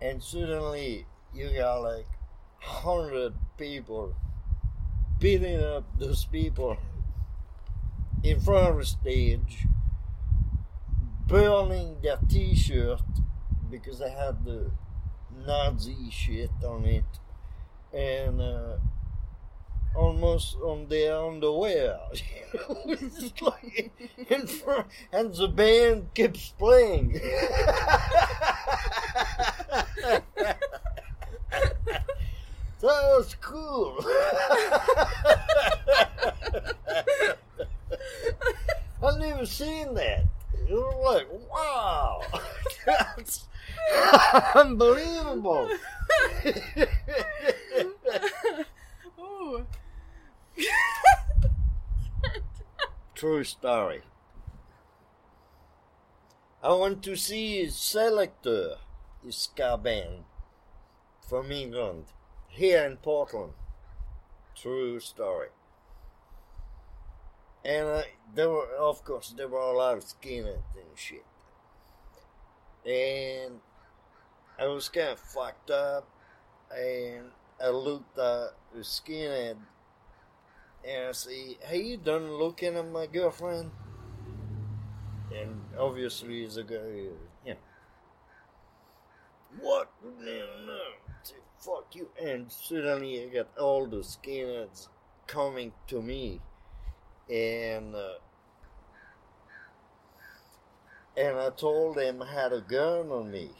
And 0.00 0.22
suddenly 0.22 1.06
you 1.32 1.50
got 1.56 1.82
like 1.82 2.06
hundred 2.60 3.34
people 3.56 4.14
beating 5.18 5.62
up 5.62 5.84
those 5.98 6.24
people 6.24 6.76
in 8.22 8.40
front 8.40 8.68
of 8.68 8.76
the 8.78 8.84
stage, 8.84 9.66
burning 11.26 11.96
their 12.02 12.18
T-shirt 12.28 13.00
because 13.70 13.98
they 13.98 14.10
had 14.10 14.44
the 14.44 14.70
Nazi 15.46 16.10
shit 16.10 16.50
on 16.64 16.84
it, 16.84 17.04
and 17.92 18.40
uh, 18.40 18.76
almost 19.94 20.56
on 20.56 20.88
their 20.88 21.16
underwear. 21.16 21.98
Like 23.42 23.92
in 24.30 24.46
front, 24.46 24.86
and 25.12 25.34
the 25.34 25.48
band 25.48 26.14
keeps 26.14 26.54
playing. 26.58 27.12
that 29.92 30.24
was 32.80 33.36
cool. 33.40 33.98
I've 39.02 39.18
never 39.18 39.44
seen 39.46 39.94
that. 39.94 40.24
It 40.68 40.74
was 40.74 41.04
like, 41.04 41.28
wow, 41.50 42.20
that's 42.86 43.46
unbelievable. 44.54 45.70
Ooh. 49.18 49.66
True 53.14 53.44
story. 53.44 54.02
I 56.62 56.70
want 56.70 57.02
to 57.04 57.16
see 57.16 57.66
Selecter, 57.68 58.76
ska 59.30 59.78
band 59.78 60.24
from 61.28 61.52
England, 61.52 62.06
here 62.48 62.84
in 62.84 62.96
Portland. 62.96 63.52
True 64.56 64.98
story. 64.98 65.48
And 67.66 67.88
uh, 67.88 68.02
there 68.32 68.48
were, 68.48 68.68
of 68.78 69.04
course, 69.04 69.34
there 69.36 69.48
were 69.48 69.58
a 69.58 69.76
lot 69.76 69.96
of 69.96 70.04
skinheads 70.04 70.76
and 70.76 70.94
shit. 70.94 71.24
And 72.86 73.60
I 74.56 74.66
was 74.68 74.88
kind 74.88 75.08
of 75.08 75.18
fucked 75.18 75.72
up, 75.72 76.08
and 76.70 77.32
I 77.60 77.70
looked 77.70 78.16
at 78.18 78.50
the 78.72 78.82
skinhead, 78.82 79.56
and 80.86 81.08
I 81.08 81.12
say, 81.12 81.58
"Hey, 81.60 81.82
you 81.82 81.96
done 81.96 82.30
looking 82.30 82.76
at 82.76 82.88
my 82.88 83.06
girlfriend?" 83.06 83.72
And 85.34 85.60
obviously, 85.76 86.44
a 86.44 86.62
guy, 86.62 87.08
yeah. 87.44 87.54
What? 89.58 89.90
No, 90.20 90.46
no. 90.66 90.78
Fuck 91.58 91.96
you. 91.96 92.10
And 92.22 92.52
suddenly, 92.52 93.24
I 93.24 93.28
got 93.28 93.58
all 93.58 93.86
the 93.86 94.04
skinheads 94.04 94.86
coming 95.26 95.72
to 95.88 96.00
me, 96.00 96.40
and 97.30 97.94
uh, 97.94 98.14
and 101.16 101.38
I 101.38 101.50
told 101.50 101.96
them 101.96 102.22
I 102.22 102.32
had 102.32 102.52
a 102.52 102.60
gun 102.60 103.10
on 103.10 103.30
me, 103.30 103.50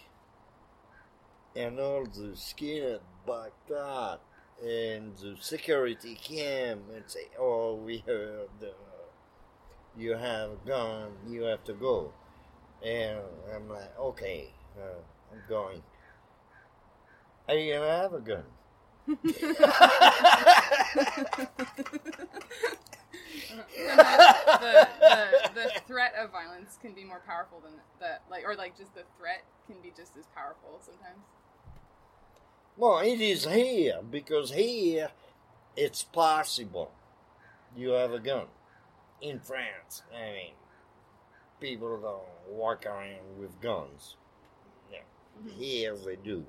and 1.54 1.78
all 1.80 2.04
the 2.04 2.34
skinhead 2.36 3.00
backed 3.26 3.70
up, 3.70 4.22
and 4.62 5.16
the 5.16 5.36
security 5.40 6.14
came 6.14 6.82
and 6.94 7.04
say, 7.06 7.28
"Oh, 7.38 7.74
we 7.76 7.98
heard 8.06 8.48
uh, 8.62 8.66
you 9.96 10.12
have 10.12 10.50
a 10.50 10.56
gun, 10.66 11.12
you 11.28 11.42
have 11.42 11.64
to 11.64 11.72
go," 11.72 12.12
and 12.84 13.20
I'm 13.54 13.68
like, 13.68 13.98
"Okay, 13.98 14.50
uh, 14.78 15.00
I'm 15.32 15.42
going." 15.48 15.82
Are 17.48 17.54
you 17.54 17.74
gonna 17.74 17.86
have 17.86 18.12
a 18.12 18.20
gun? 18.20 18.44
the, 23.76 24.88
the, 25.00 25.50
the 25.54 25.80
threat 25.86 26.14
of 26.18 26.30
violence 26.30 26.78
can 26.80 26.92
be 26.94 27.04
more 27.04 27.20
powerful 27.26 27.60
than 27.60 27.72
the 28.00 28.18
like 28.30 28.44
or 28.46 28.54
like 28.54 28.76
just 28.76 28.94
the 28.94 29.02
threat 29.18 29.42
can 29.66 29.76
be 29.82 29.92
just 29.96 30.16
as 30.16 30.26
powerful 30.34 30.80
sometimes. 30.84 31.24
Well, 32.76 32.98
it 32.98 33.20
is 33.20 33.44
here 33.46 34.00
because 34.08 34.52
here 34.52 35.10
it's 35.76 36.02
possible 36.02 36.92
you 37.76 37.90
have 37.90 38.12
a 38.12 38.18
gun. 38.20 38.46
In 39.22 39.40
France, 39.40 40.02
I 40.14 40.32
mean, 40.32 40.52
people 41.60 41.98
don't 42.00 42.56
walk 42.56 42.86
around 42.86 43.38
with 43.38 43.60
guns. 43.60 44.16
Yeah. 44.92 45.00
Mhm. 45.42 45.50
Here 45.52 45.96
they 45.96 46.16
do. 46.16 46.44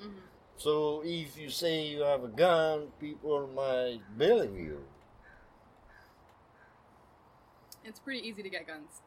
hmm 0.00 0.08
So 0.56 1.02
if 1.04 1.36
you 1.36 1.50
say 1.50 1.86
you 1.86 2.02
have 2.02 2.24
a 2.24 2.28
gun, 2.28 2.92
people 3.00 3.48
might 3.48 4.00
believe 4.16 4.56
you. 4.58 4.84
It's 7.84 8.00
pretty 8.00 8.26
easy 8.26 8.42
to 8.42 8.48
get 8.48 8.66
guns. 8.66 9.02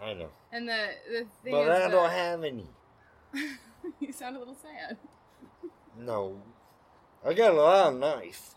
I 0.00 0.14
know. 0.14 0.28
And 0.52 0.68
the 0.68 0.88
the 1.10 1.26
thing 1.42 1.52
But 1.52 1.68
is 1.68 1.84
I 1.84 1.90
don't 1.90 2.10
have 2.10 2.44
any. 2.44 2.66
you 4.00 4.12
sound 4.12 4.36
a 4.36 4.38
little 4.38 4.54
sad. 4.54 4.96
No. 5.98 6.40
I 7.24 7.34
got 7.34 7.52
a 7.52 7.54
lot 7.54 7.92
of 7.92 7.98
knife. 7.98 8.54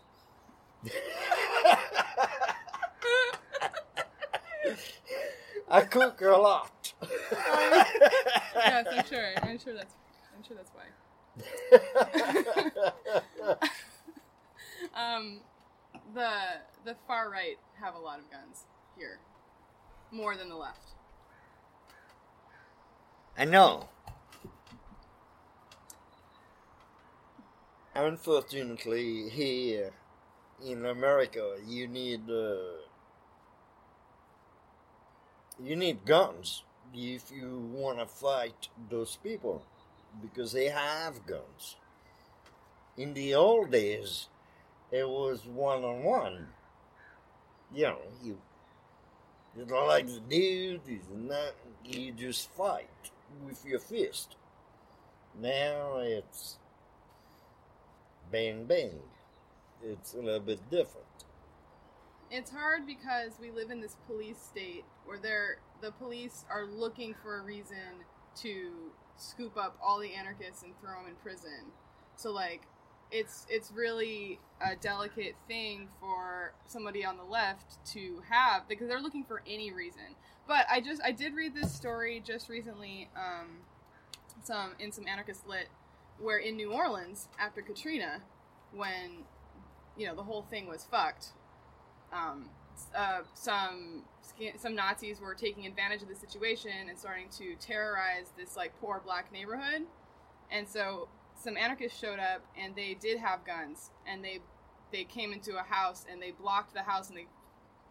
I 5.68 5.80
cook 5.82 6.20
a 6.22 6.28
lot. 6.28 6.92
yes, 7.02 8.86
I'm 8.90 9.04
sure. 9.06 9.32
I'm 9.42 9.58
sure 9.58 9.74
that's 9.74 9.94
I'm 10.34 10.42
sure 10.42 10.56
that's 10.56 10.70
why. 10.72 10.84
Um, 14.94 15.40
the 16.14 16.30
the 16.84 16.94
far 17.06 17.30
right 17.30 17.58
have 17.80 17.94
a 17.94 17.98
lot 17.98 18.20
of 18.20 18.30
guns 18.30 18.64
here, 18.96 19.18
more 20.14 20.36
than 20.36 20.48
the 20.48 20.56
left. 20.56 20.92
I 23.36 23.44
know. 23.44 23.88
Unfortunately, 27.94 29.28
here 29.28 29.90
in 30.64 30.84
America, 30.86 31.56
you 31.66 31.88
need 31.88 32.30
uh, 32.30 32.54
you 35.62 35.76
need 35.76 36.04
guns 36.04 36.62
if 36.92 37.30
you 37.30 37.70
want 37.72 37.98
to 37.98 38.06
fight 38.06 38.68
those 38.90 39.16
people 39.22 39.64
because 40.20 40.52
they 40.52 40.66
have 40.66 41.26
guns. 41.26 41.76
In 42.96 43.14
the 43.14 43.34
old 43.34 43.72
days, 43.72 44.28
it 44.92 45.08
was 45.08 45.44
one 45.46 45.82
on 45.82 46.04
one. 46.04 46.48
You 47.72 47.84
know, 47.84 47.98
you 48.22 48.38
you 49.56 49.64
don't 49.64 49.86
like 49.86 50.06
the 50.06 50.20
dude, 50.28 50.80
not, 51.14 51.54
you 51.84 52.12
just 52.12 52.50
fight 52.52 52.88
with 53.46 53.64
your 53.64 53.78
fist. 53.78 54.36
Now 55.40 55.98
it's 55.98 56.58
bang 58.30 58.64
bang. 58.64 59.00
It's 59.82 60.14
a 60.14 60.18
little 60.18 60.40
bit 60.40 60.60
different. 60.70 61.06
It's 62.30 62.50
hard 62.50 62.86
because 62.86 63.32
we 63.40 63.50
live 63.50 63.70
in 63.70 63.80
this 63.80 63.96
police 64.06 64.38
state 64.38 64.84
where 65.04 65.18
they're 65.18 65.58
the 65.80 65.92
police 65.92 66.44
are 66.50 66.66
looking 66.66 67.14
for 67.22 67.38
a 67.38 67.42
reason 67.42 68.04
to 68.36 68.70
scoop 69.16 69.56
up 69.56 69.78
all 69.82 70.00
the 70.00 70.14
anarchists 70.14 70.62
and 70.62 70.72
throw 70.80 70.94
them 70.94 71.10
in 71.10 71.14
prison. 71.16 71.70
So 72.16 72.32
like 72.32 72.62
it's 73.14 73.46
it's 73.48 73.70
really 73.70 74.40
a 74.60 74.74
delicate 74.74 75.36
thing 75.46 75.88
for 76.00 76.52
somebody 76.66 77.04
on 77.04 77.16
the 77.16 77.24
left 77.24 77.84
to 77.92 78.20
have 78.28 78.68
because 78.68 78.88
they're 78.88 79.00
looking 79.00 79.24
for 79.24 79.40
any 79.46 79.72
reason. 79.72 80.16
But 80.48 80.66
I 80.70 80.80
just 80.80 81.00
I 81.02 81.12
did 81.12 81.34
read 81.34 81.54
this 81.54 81.72
story 81.72 82.20
just 82.26 82.48
recently 82.48 83.08
um, 83.16 83.58
some 84.42 84.72
in 84.80 84.90
some 84.90 85.06
anarchist 85.06 85.46
lit 85.46 85.68
where 86.18 86.38
in 86.38 86.56
New 86.56 86.72
Orleans 86.72 87.28
after 87.38 87.62
Katrina 87.62 88.20
when 88.72 89.24
you 89.96 90.08
know 90.08 90.16
the 90.16 90.24
whole 90.24 90.42
thing 90.50 90.66
was 90.66 90.84
fucked 90.84 91.28
um, 92.12 92.46
uh, 92.96 93.20
some 93.34 94.02
some 94.58 94.74
Nazis 94.74 95.20
were 95.20 95.34
taking 95.34 95.66
advantage 95.66 96.02
of 96.02 96.08
the 96.08 96.16
situation 96.16 96.88
and 96.88 96.98
starting 96.98 97.28
to 97.38 97.54
terrorize 97.60 98.32
this 98.36 98.56
like 98.56 98.72
poor 98.80 99.00
black 99.04 99.32
neighborhood, 99.32 99.82
and 100.50 100.66
so 100.68 101.08
some 101.34 101.56
anarchists 101.56 101.98
showed 101.98 102.18
up 102.18 102.42
and 102.58 102.74
they 102.74 102.94
did 102.94 103.18
have 103.18 103.44
guns 103.44 103.90
and 104.06 104.24
they 104.24 104.40
they 104.92 105.04
came 105.04 105.32
into 105.32 105.58
a 105.58 105.62
house 105.62 106.06
and 106.10 106.22
they 106.22 106.30
blocked 106.30 106.72
the 106.74 106.82
house 106.82 107.08
and 107.08 107.18
they 107.18 107.26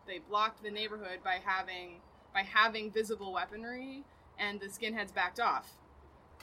they 0.08 0.20
blocked 0.20 0.64
the 0.64 0.72
neighborhood 0.72 1.20
by 1.24 1.40
having 1.44 2.00
by 2.34 2.42
having 2.42 2.92
visible 2.92 3.32
weaponry 3.34 4.04
and 4.40 4.60
the 4.60 4.68
skinheads 4.68 5.14
backed 5.14 5.40
off. 5.40 5.70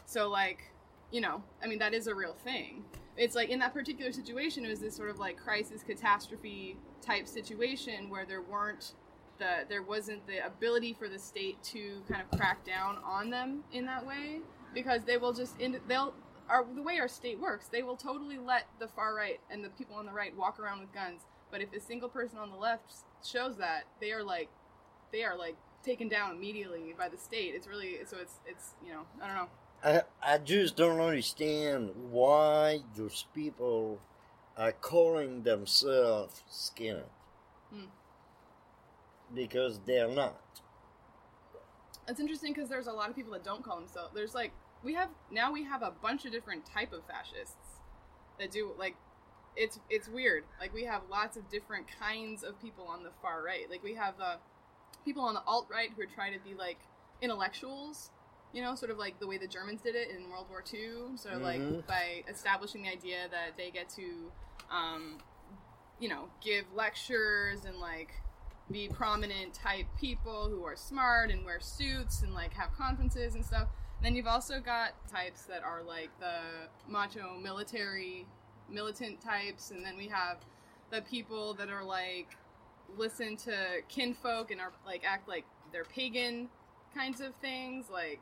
So 0.04 0.28
like, 0.28 0.72
you 1.10 1.20
know, 1.20 1.42
I 1.62 1.66
mean 1.66 1.78
that 1.78 1.94
is 1.94 2.06
a 2.06 2.14
real 2.14 2.34
thing. 2.34 2.84
It's 3.16 3.34
like 3.34 3.50
in 3.50 3.58
that 3.58 3.74
particular 3.74 4.12
situation 4.12 4.64
it 4.64 4.68
was 4.68 4.80
this 4.80 4.96
sort 4.96 5.10
of 5.10 5.18
like 5.18 5.36
crisis 5.36 5.82
catastrophe 5.82 6.76
type 7.02 7.26
situation 7.26 8.08
where 8.08 8.24
there 8.24 8.42
weren't 8.42 8.94
the 9.38 9.64
there 9.68 9.82
wasn't 9.82 10.24
the 10.26 10.44
ability 10.46 10.94
for 10.98 11.08
the 11.08 11.18
state 11.18 11.62
to 11.64 12.02
kind 12.08 12.22
of 12.22 12.38
crack 12.38 12.64
down 12.64 12.98
on 13.04 13.30
them 13.30 13.64
in 13.72 13.86
that 13.86 14.06
way 14.06 14.40
because 14.74 15.02
they 15.04 15.16
will 15.16 15.32
just 15.32 15.58
in, 15.60 15.80
they'll 15.88 16.14
our, 16.50 16.66
the 16.74 16.82
way 16.82 16.98
our 16.98 17.08
state 17.08 17.38
works 17.38 17.68
they 17.68 17.82
will 17.82 17.96
totally 17.96 18.38
let 18.38 18.66
the 18.78 18.88
far 18.88 19.14
right 19.14 19.40
and 19.50 19.64
the 19.64 19.70
people 19.70 19.96
on 19.96 20.06
the 20.06 20.12
right 20.12 20.36
walk 20.36 20.58
around 20.58 20.80
with 20.80 20.92
guns 20.92 21.22
but 21.50 21.60
if 21.60 21.72
a 21.72 21.80
single 21.80 22.08
person 22.08 22.38
on 22.38 22.50
the 22.50 22.56
left 22.56 22.92
shows 23.24 23.56
that 23.56 23.84
they 24.00 24.12
are 24.12 24.22
like 24.22 24.48
they 25.12 25.22
are 25.22 25.36
like 25.36 25.56
taken 25.84 26.08
down 26.08 26.36
immediately 26.36 26.94
by 26.98 27.08
the 27.08 27.16
state 27.16 27.54
it's 27.54 27.66
really 27.66 27.96
so 28.06 28.16
it's 28.20 28.34
it's 28.46 28.74
you 28.84 28.92
know 28.92 29.02
i 29.22 29.26
don't 29.26 29.36
know 29.36 29.48
I, 29.82 30.02
I 30.22 30.38
just 30.38 30.76
don't 30.76 31.00
understand 31.00 31.90
why 32.10 32.80
those 32.96 33.24
people 33.34 33.98
are 34.56 34.72
calling 34.72 35.42
themselves 35.42 36.42
skinhead. 36.50 37.04
Hmm. 37.72 37.86
Because 39.34 39.80
they're 39.86 40.08
not. 40.08 40.38
It's 42.08 42.20
interesting 42.20 42.52
because 42.52 42.68
there's 42.68 42.88
a 42.88 42.92
lot 42.92 43.08
of 43.08 43.16
people 43.16 43.32
that 43.32 43.44
don't 43.44 43.64
call 43.64 43.76
themselves. 43.78 44.12
There's 44.14 44.34
like 44.34 44.52
we 44.82 44.94
have 44.94 45.08
now 45.30 45.52
we 45.52 45.64
have 45.64 45.82
a 45.82 45.90
bunch 46.02 46.24
of 46.24 46.32
different 46.32 46.64
type 46.66 46.92
of 46.92 47.04
fascists 47.06 47.56
that 48.38 48.50
do 48.50 48.72
like 48.78 48.96
it's 49.56 49.78
it's 49.90 50.08
weird. 50.08 50.44
Like 50.60 50.72
we 50.72 50.84
have 50.84 51.02
lots 51.10 51.36
of 51.36 51.48
different 51.50 51.86
kinds 52.00 52.42
of 52.42 52.60
people 52.60 52.86
on 52.86 53.02
the 53.02 53.10
far 53.20 53.42
right. 53.42 53.68
Like 53.68 53.82
we 53.82 53.94
have 53.94 54.14
uh, 54.20 54.36
people 55.04 55.22
on 55.22 55.34
the 55.34 55.42
alt 55.46 55.66
right 55.70 55.90
who 55.94 56.02
are 56.02 56.06
trying 56.06 56.32
to 56.32 56.38
be 56.38 56.54
like 56.54 56.78
intellectuals, 57.20 58.10
you 58.52 58.62
know, 58.62 58.74
sort 58.74 58.90
of 58.90 58.96
like 58.98 59.18
the 59.20 59.26
way 59.26 59.38
the 59.38 59.46
Germans 59.48 59.82
did 59.82 59.94
it 59.96 60.08
in 60.10 60.30
World 60.30 60.46
War 60.48 60.62
II. 60.72 61.16
Sort 61.16 61.34
of 61.34 61.40
Mhm. 61.42 61.44
like 61.76 61.86
by 61.86 62.24
establishing 62.28 62.82
the 62.84 62.88
idea 62.90 63.28
that 63.30 63.56
they 63.56 63.70
get 63.70 63.88
to, 63.90 64.32
um, 64.70 65.18
you 65.98 66.08
know, 66.08 66.30
give 66.40 66.64
lectures 66.74 67.64
and 67.64 67.76
like 67.78 68.12
be 68.70 68.88
prominent 68.88 69.52
type 69.52 69.86
people 69.98 70.48
who 70.48 70.64
are 70.64 70.76
smart 70.76 71.30
and 71.30 71.44
wear 71.44 71.58
suits 71.60 72.22
and 72.22 72.32
like 72.32 72.54
have 72.54 72.72
conferences 72.72 73.34
and 73.34 73.44
stuff. 73.44 73.68
Then 74.02 74.16
you've 74.16 74.26
also 74.26 74.60
got 74.60 74.92
types 75.10 75.42
that 75.42 75.62
are 75.62 75.82
like 75.82 76.10
the 76.20 76.40
macho 76.88 77.36
military 77.42 78.26
militant 78.70 79.20
types, 79.20 79.70
and 79.70 79.84
then 79.84 79.96
we 79.96 80.08
have 80.08 80.38
the 80.90 81.02
people 81.02 81.54
that 81.54 81.68
are 81.68 81.84
like 81.84 82.36
listen 82.96 83.36
to 83.36 83.54
kinfolk 83.88 84.50
and 84.50 84.60
are 84.60 84.72
like 84.86 85.02
act 85.04 85.28
like 85.28 85.44
they're 85.72 85.84
pagan 85.84 86.48
kinds 86.94 87.20
of 87.20 87.34
things, 87.36 87.86
like 87.92 88.20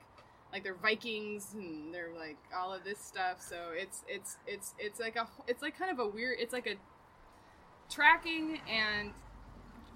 like 0.53 0.63
they're 0.65 0.75
Vikings 0.75 1.55
and 1.55 1.93
they're 1.95 2.13
like 2.19 2.39
all 2.57 2.73
of 2.73 2.83
this 2.85 2.99
stuff. 2.99 3.41
So 3.41 3.57
it's 3.73 4.05
it's 4.09 4.37
it's 4.47 4.75
it's 4.79 4.99
like 4.99 5.17
a 5.17 5.29
it's 5.47 5.63
like 5.63 5.79
kind 5.79 5.91
of 5.91 5.99
a 5.99 6.09
weird 6.09 6.39
it's 6.41 6.53
like 6.53 6.67
a 6.67 6.75
tracking 7.93 8.61
and 8.69 9.13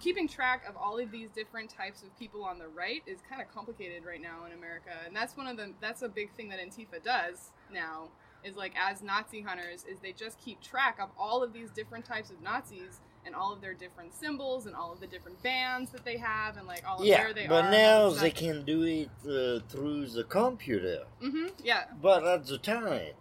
keeping 0.02 0.28
track 0.28 0.64
of 0.68 0.76
all 0.76 0.98
of 0.98 1.10
these 1.10 1.30
different 1.30 1.70
types 1.70 2.02
of 2.02 2.16
people 2.18 2.44
on 2.44 2.58
the 2.58 2.68
right 2.68 3.02
is 3.06 3.20
kind 3.28 3.40
of 3.40 3.48
complicated 3.48 4.04
right 4.04 4.20
now 4.20 4.44
in 4.44 4.52
America, 4.52 4.90
and 5.06 5.14
that's 5.16 5.36
one 5.36 5.46
of 5.46 5.56
the 5.56 5.72
that's 5.80 6.02
a 6.02 6.08
big 6.08 6.30
thing 6.34 6.48
that 6.50 6.58
Antifa 6.58 7.02
does 7.02 7.50
now 7.72 8.08
is 8.44 8.56
like 8.56 8.74
as 8.76 9.02
Nazi 9.02 9.40
hunters 9.40 9.84
is 9.90 9.98
they 10.02 10.12
just 10.12 10.36
keep 10.38 10.60
track 10.60 10.98
of 11.00 11.08
all 11.16 11.42
of 11.44 11.52
these 11.52 11.70
different 11.70 12.04
types 12.04 12.30
of 12.30 12.42
Nazis 12.42 13.00
and 13.24 13.36
all 13.36 13.52
of 13.52 13.60
their 13.60 13.72
different 13.72 14.12
symbols 14.12 14.66
and 14.66 14.74
all 14.74 14.92
of 14.92 14.98
the 14.98 15.06
different 15.06 15.40
bands 15.44 15.92
that 15.92 16.04
they 16.04 16.16
have 16.16 16.56
and 16.56 16.66
like 16.66 16.82
all 16.84 16.98
of 16.98 17.04
Yeah, 17.06 17.20
where 17.22 17.32
they 17.32 17.46
but 17.46 17.66
are. 17.66 17.70
But 17.70 17.70
now 17.70 18.10
they 18.10 18.32
can 18.32 18.64
do 18.64 18.82
it 18.82 19.10
uh, 19.24 19.60
through 19.68 20.06
the 20.06 20.24
computer. 20.24 21.04
Mm-hmm. 21.22 21.46
Yeah, 21.62 21.84
But 22.02 22.26
at 22.26 22.46
the 22.46 22.58
time, 22.58 23.12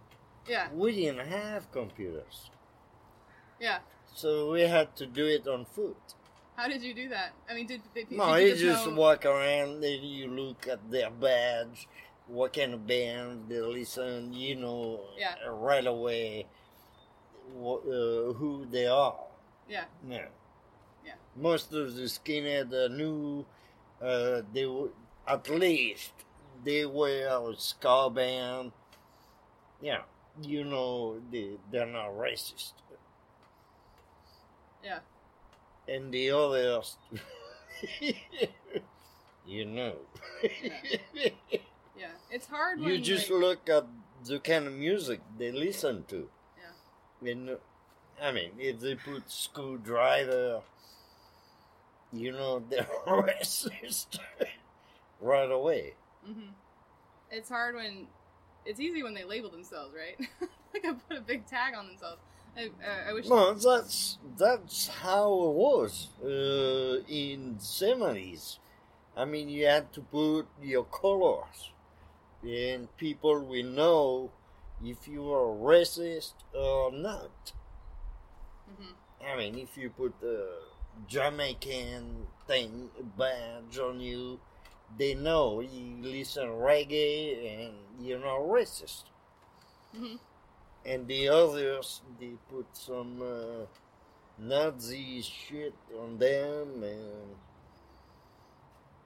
yeah, 0.48 0.66
we 0.74 0.96
didn't 0.96 1.28
have 1.28 1.70
computers. 1.70 2.50
yeah. 3.60 3.78
So 4.14 4.50
we 4.50 4.62
had 4.62 4.94
to 4.96 5.06
do 5.06 5.24
it 5.26 5.46
on 5.46 5.64
foot. 5.64 5.96
How 6.56 6.68
did 6.68 6.82
you 6.82 6.94
do 6.94 7.08
that? 7.08 7.32
I 7.50 7.54
mean, 7.54 7.66
did, 7.66 7.80
did, 7.94 8.08
did 8.08 8.18
No, 8.18 8.34
you 8.36 8.48
you 8.48 8.56
just 8.56 8.86
know- 8.86 8.94
walk 8.94 9.24
around 9.24 9.82
and 9.82 10.04
you 10.04 10.28
look 10.28 10.68
at 10.68 10.90
their 10.90 11.10
badge, 11.10 11.88
what 12.26 12.52
kind 12.52 12.74
of 12.74 12.86
band 12.86 13.48
they 13.48 13.60
listen, 13.60 14.32
you 14.32 14.56
know, 14.56 15.00
Yeah. 15.16 15.34
right 15.48 15.86
away 15.86 16.46
wh- 17.56 17.82
uh, 17.86 18.32
who 18.34 18.66
they 18.70 18.86
are. 18.86 19.16
Yeah, 19.68 19.84
Yeah. 20.08 20.28
Yeah. 21.04 21.14
Most 21.36 21.72
of 21.72 21.94
the 21.96 22.02
skinhead 22.02 22.72
uh, 22.72 22.88
knew 22.88 23.44
uh, 24.00 24.42
they 24.52 24.66
were, 24.66 24.90
at 25.26 25.48
least 25.48 26.12
they 26.64 26.84
were 26.86 27.26
a 27.50 27.56
ska 27.56 28.10
band. 28.10 28.72
Yeah, 29.80 30.02
you 30.42 30.64
know, 30.64 31.20
they, 31.30 31.58
they're 31.70 31.86
not 31.86 32.10
racist. 32.10 32.72
yeah. 34.84 35.00
And 35.88 36.12
the 36.12 36.30
others, 36.30 36.96
you 39.46 39.64
know. 39.64 39.96
Yeah, 41.96 42.08
it's 42.30 42.46
hard 42.46 42.80
when 42.80 42.88
you 42.88 42.98
just 42.98 43.30
like, 43.30 43.40
look 43.40 43.68
at 43.68 43.86
the 44.24 44.38
kind 44.38 44.66
of 44.66 44.72
music 44.74 45.20
they 45.38 45.50
listen 45.52 46.04
to. 46.08 46.28
Yeah. 46.56 47.30
And 47.30 47.58
I 48.22 48.32
mean, 48.32 48.52
if 48.58 48.80
they 48.80 48.94
put 48.94 49.26
Skrewdriver, 49.28 50.62
you 52.12 52.32
know, 52.32 52.62
they're 52.70 52.86
racist 53.06 54.18
right 55.20 55.50
away. 55.50 55.94
hmm 56.24 56.50
It's 57.30 57.48
hard 57.48 57.74
when 57.74 58.06
it's 58.64 58.78
easy 58.78 59.02
when 59.02 59.14
they 59.14 59.24
label 59.24 59.50
themselves, 59.50 59.94
right? 59.94 60.16
like 60.74 60.84
I 60.86 60.92
put 61.08 61.18
a 61.18 61.20
big 61.20 61.46
tag 61.46 61.74
on 61.74 61.86
themselves. 61.88 62.20
I, 62.56 62.66
uh, 62.66 63.08
I 63.08 63.12
wish. 63.12 63.26
No, 63.28 63.54
that's 63.54 64.18
that's 64.38 64.88
how 64.88 65.26
it 65.48 65.54
was 65.54 66.08
uh, 66.24 67.02
in 67.08 67.58
seventies. 67.58 68.58
I 69.16 69.24
mean, 69.26 69.48
you 69.48 69.66
had 69.66 69.92
to 69.94 70.02
put 70.02 70.46
your 70.62 70.84
colors, 70.84 71.70
and 72.42 72.94
people 72.96 73.40
will 73.44 73.64
know 73.82 74.32
if 74.84 75.08
you 75.08 75.32
are 75.32 75.54
racist 75.54 76.34
or 76.54 76.92
not. 76.92 77.52
Mhm. 78.70 78.94
I 79.24 79.36
mean, 79.36 79.58
if 79.58 79.76
you 79.76 79.90
put 79.90 80.20
the 80.20 80.62
Jamaican 81.06 82.26
thing 82.46 82.90
badge 83.16 83.78
on 83.78 84.00
you, 84.00 84.40
they 84.98 85.14
know 85.14 85.60
you 85.60 85.96
listen 86.02 86.48
reggae 86.48 87.20
and 87.54 87.74
you're 88.06 88.18
not 88.18 88.40
racist. 88.40 89.04
hmm 89.94 90.16
And 90.84 91.06
the 91.06 91.28
others, 91.28 92.02
they 92.18 92.32
put 92.50 92.66
some 92.72 93.22
uh, 93.22 93.66
Nazi 94.38 95.22
shit 95.22 95.74
on 96.00 96.18
them, 96.18 96.82
and 96.82 97.36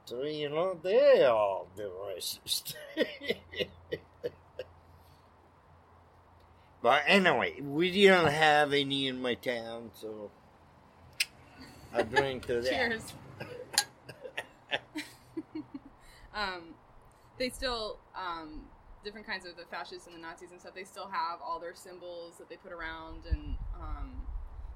so 0.07 0.23
you 0.23 0.49
know 0.49 0.79
they 0.83 1.23
are 1.25 1.65
the 1.77 1.91
racist. 2.07 2.75
but 6.83 7.03
anyway, 7.07 7.61
we 7.61 7.91
didn't 7.91 8.33
have 8.33 8.73
any 8.73 9.09
in 9.09 9.21
my 9.21 9.35
town, 9.35 9.91
so 9.95 10.31
I 11.93 12.03
drink 12.03 12.47
to 12.47 12.63
that. 12.63 12.71
Cheers. 12.71 13.13
um, 16.35 16.75
they 17.39 17.51
still 17.51 17.99
um, 18.17 18.63
different 19.07 19.27
kinds 19.27 19.47
of 19.47 19.57
the 19.57 19.65
fascists 19.71 20.07
and 20.07 20.15
the 20.15 20.21
Nazis 20.21 20.51
and 20.51 20.61
stuff. 20.61 20.75
They 20.75 20.85
still 20.85 21.09
have 21.09 21.39
all 21.43 21.59
their 21.61 21.75
symbols 21.75 22.35
that 22.39 22.51
they 22.51 22.57
put 22.57 22.73
around 22.73 23.23
and 23.31 23.57
um, 23.81 24.23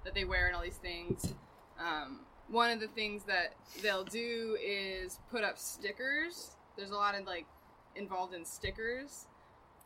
that 0.05 0.15
they 0.15 0.25
wear 0.25 0.47
and 0.47 0.57
all 0.57 0.63
these 0.63 0.77
things. 0.77 1.35
Um, 1.79 2.21
one 2.49 2.71
of 2.71 2.81
the 2.81 2.87
things 2.87 3.25
that 3.25 3.55
they'll 3.83 4.05
do 4.05 4.57
is 4.65 5.19
put 5.31 5.43
up 5.43 5.59
stickers. 5.59 6.57
There's 6.77 6.91
a 6.91 6.97
lot 6.97 7.19
of 7.19 7.27
like 7.27 7.47
involved 7.97 8.33
in 8.33 8.45
stickers 8.45 9.27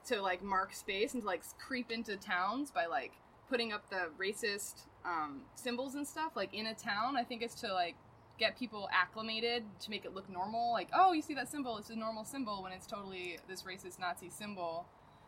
to 0.06 0.20
like 0.20 0.42
mark 0.42 0.74
space 0.74 1.14
and 1.14 1.22
to 1.22 1.26
like 1.26 1.42
creep 1.58 1.90
into 1.90 2.16
towns 2.16 2.70
by 2.70 2.84
like 2.86 3.12
putting 3.48 3.72
up 3.72 3.88
the 3.88 4.08
racist 4.20 4.82
um, 5.06 5.40
symbols 5.54 5.94
and 5.94 6.06
stuff 6.06 6.32
like 6.36 6.52
in 6.52 6.66
a 6.66 6.74
town. 6.74 7.16
I 7.16 7.24
think 7.24 7.42
it's 7.42 7.54
to 7.62 7.72
like 7.72 7.96
get 8.38 8.58
people 8.58 8.88
acclimated 8.92 9.64
to 9.80 9.90
make 9.90 10.04
it 10.04 10.14
look 10.14 10.28
normal. 10.28 10.72
Like, 10.72 10.88
oh, 10.92 11.12
you 11.12 11.22
see 11.22 11.34
that 11.34 11.48
symbol? 11.48 11.78
It's 11.78 11.90
a 11.90 11.96
normal 11.96 12.24
symbol 12.24 12.62
when 12.62 12.72
it's 12.72 12.86
totally 12.86 13.38
this 13.48 13.62
racist 13.62 13.98
Nazi 13.98 14.30
symbol. 14.30 14.86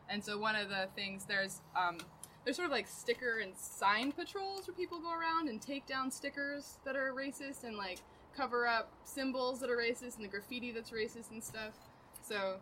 And 0.09 0.25
so 0.25 0.39
one 0.39 0.57
of 0.57 0.69
the 0.69 0.89
things 0.95 1.25
there's 1.25 1.61
um, 1.77 1.99
there's 2.45 2.57
sort 2.57 2.67
of 2.67 2.73
like 2.73 2.87
sticker 2.87 3.39
and 3.39 3.57
sign 3.57 4.13
patrols 4.13 4.69
where 4.69 4.75
people 4.75 5.01
go 5.01 5.13
around 5.13 5.49
and 5.49 5.61
take 5.61 5.87
down 5.87 6.11
stickers 6.11 6.79
that 6.85 6.97
are 6.97 7.13
racist 7.13 7.65
and 7.65 7.77
like 7.77 7.99
cover 8.37 8.67
up 8.67 8.93
symbols 9.05 9.61
that 9.61 9.71
are 9.71 9.77
racist 9.77 10.17
and 10.17 10.25
the 10.25 10.29
graffiti 10.29 10.71
that's 10.71 10.91
racist 10.91 11.31
and 11.31 11.43
stuff. 11.43 11.75
So 12.23 12.59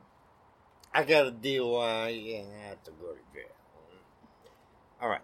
I 0.93 1.05
got 1.05 1.27
a 1.27 1.33
DUI 1.33 2.41
and 2.41 2.53
I 2.55 2.69
had 2.69 2.85
to 2.85 2.93
go 2.93 3.09
to 3.09 3.21
jail. 3.35 3.51
All 5.03 5.09
right. 5.09 5.21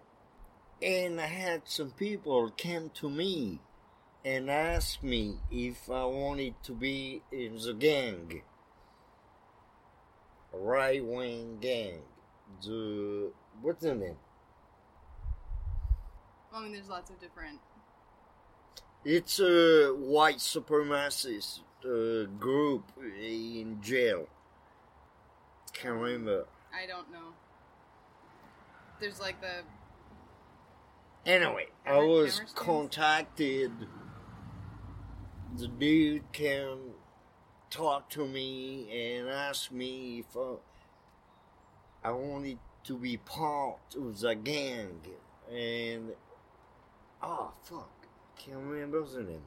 And 0.83 1.21
I 1.21 1.27
had 1.27 1.63
some 1.65 1.91
people 1.91 2.53
come 2.57 2.91
to 2.95 3.09
me 3.09 3.61
and 4.25 4.51
asked 4.51 5.03
me 5.03 5.39
if 5.51 5.91
I 5.91 6.05
wanted 6.05 6.55
to 6.65 6.73
be 6.73 7.23
in 7.33 7.57
the 7.57 7.75
gang, 7.75 8.43
right 10.53 11.05
wing 11.05 11.59
gang. 11.61 12.03
The 12.63 13.31
what's 13.63 13.83
the 13.83 13.95
name? 13.95 14.17
I 16.53 16.63
mean, 16.63 16.73
there's 16.73 16.89
lots 16.89 17.11
of 17.11 17.21
different. 17.21 17.61
It's 19.05 19.39
a 19.41 19.95
white 19.95 20.39
supremacist 20.39 21.61
uh, 21.85 22.27
group 22.39 22.85
in 23.19 23.79
jail. 23.81 24.27
Can't 25.73 25.95
remember. 25.95 26.47
I 26.75 26.87
don't 26.87 27.11
know. 27.11 27.33
There's 29.01 29.21
like 29.21 29.41
the 29.41 29.63
Anyway, 31.27 31.67
I 31.87 31.99
was 31.99 32.41
contacted. 32.55 33.73
The 35.57 35.69
dude 35.69 36.31
came, 36.33 36.95
talk 37.71 38.09
to 38.11 38.27
me, 38.27 38.87
and 38.93 39.29
ask 39.29 39.71
me 39.73 40.21
if 40.21 40.37
I 42.05 42.13
wanted 42.13 42.59
to 42.85 42.97
be 42.97 43.17
part 43.17 43.81
of 43.97 44.21
the 44.21 44.35
gang. 44.35 45.01
And 45.53 46.13
oh 47.23 47.53
fuck, 47.65 47.91
can't 48.39 48.59
remember 48.59 49.03
the 49.05 49.23
name. 49.23 49.43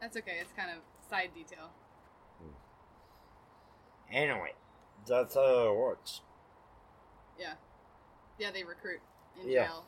that's 0.00 0.16
okay. 0.16 0.38
It's 0.40 0.52
kind 0.56 0.70
of 0.70 0.78
side 1.10 1.30
detail. 1.34 1.70
Hmm. 2.40 2.54
Anyway, 4.10 4.54
that's 5.06 5.34
how 5.34 5.68
it 5.70 5.76
works. 5.76 6.22
Yeah, 7.38 7.54
yeah. 8.38 8.50
They 8.50 8.64
recruit 8.64 9.00
in 9.40 9.50
Yeah. 9.50 9.66
jail. 9.66 9.84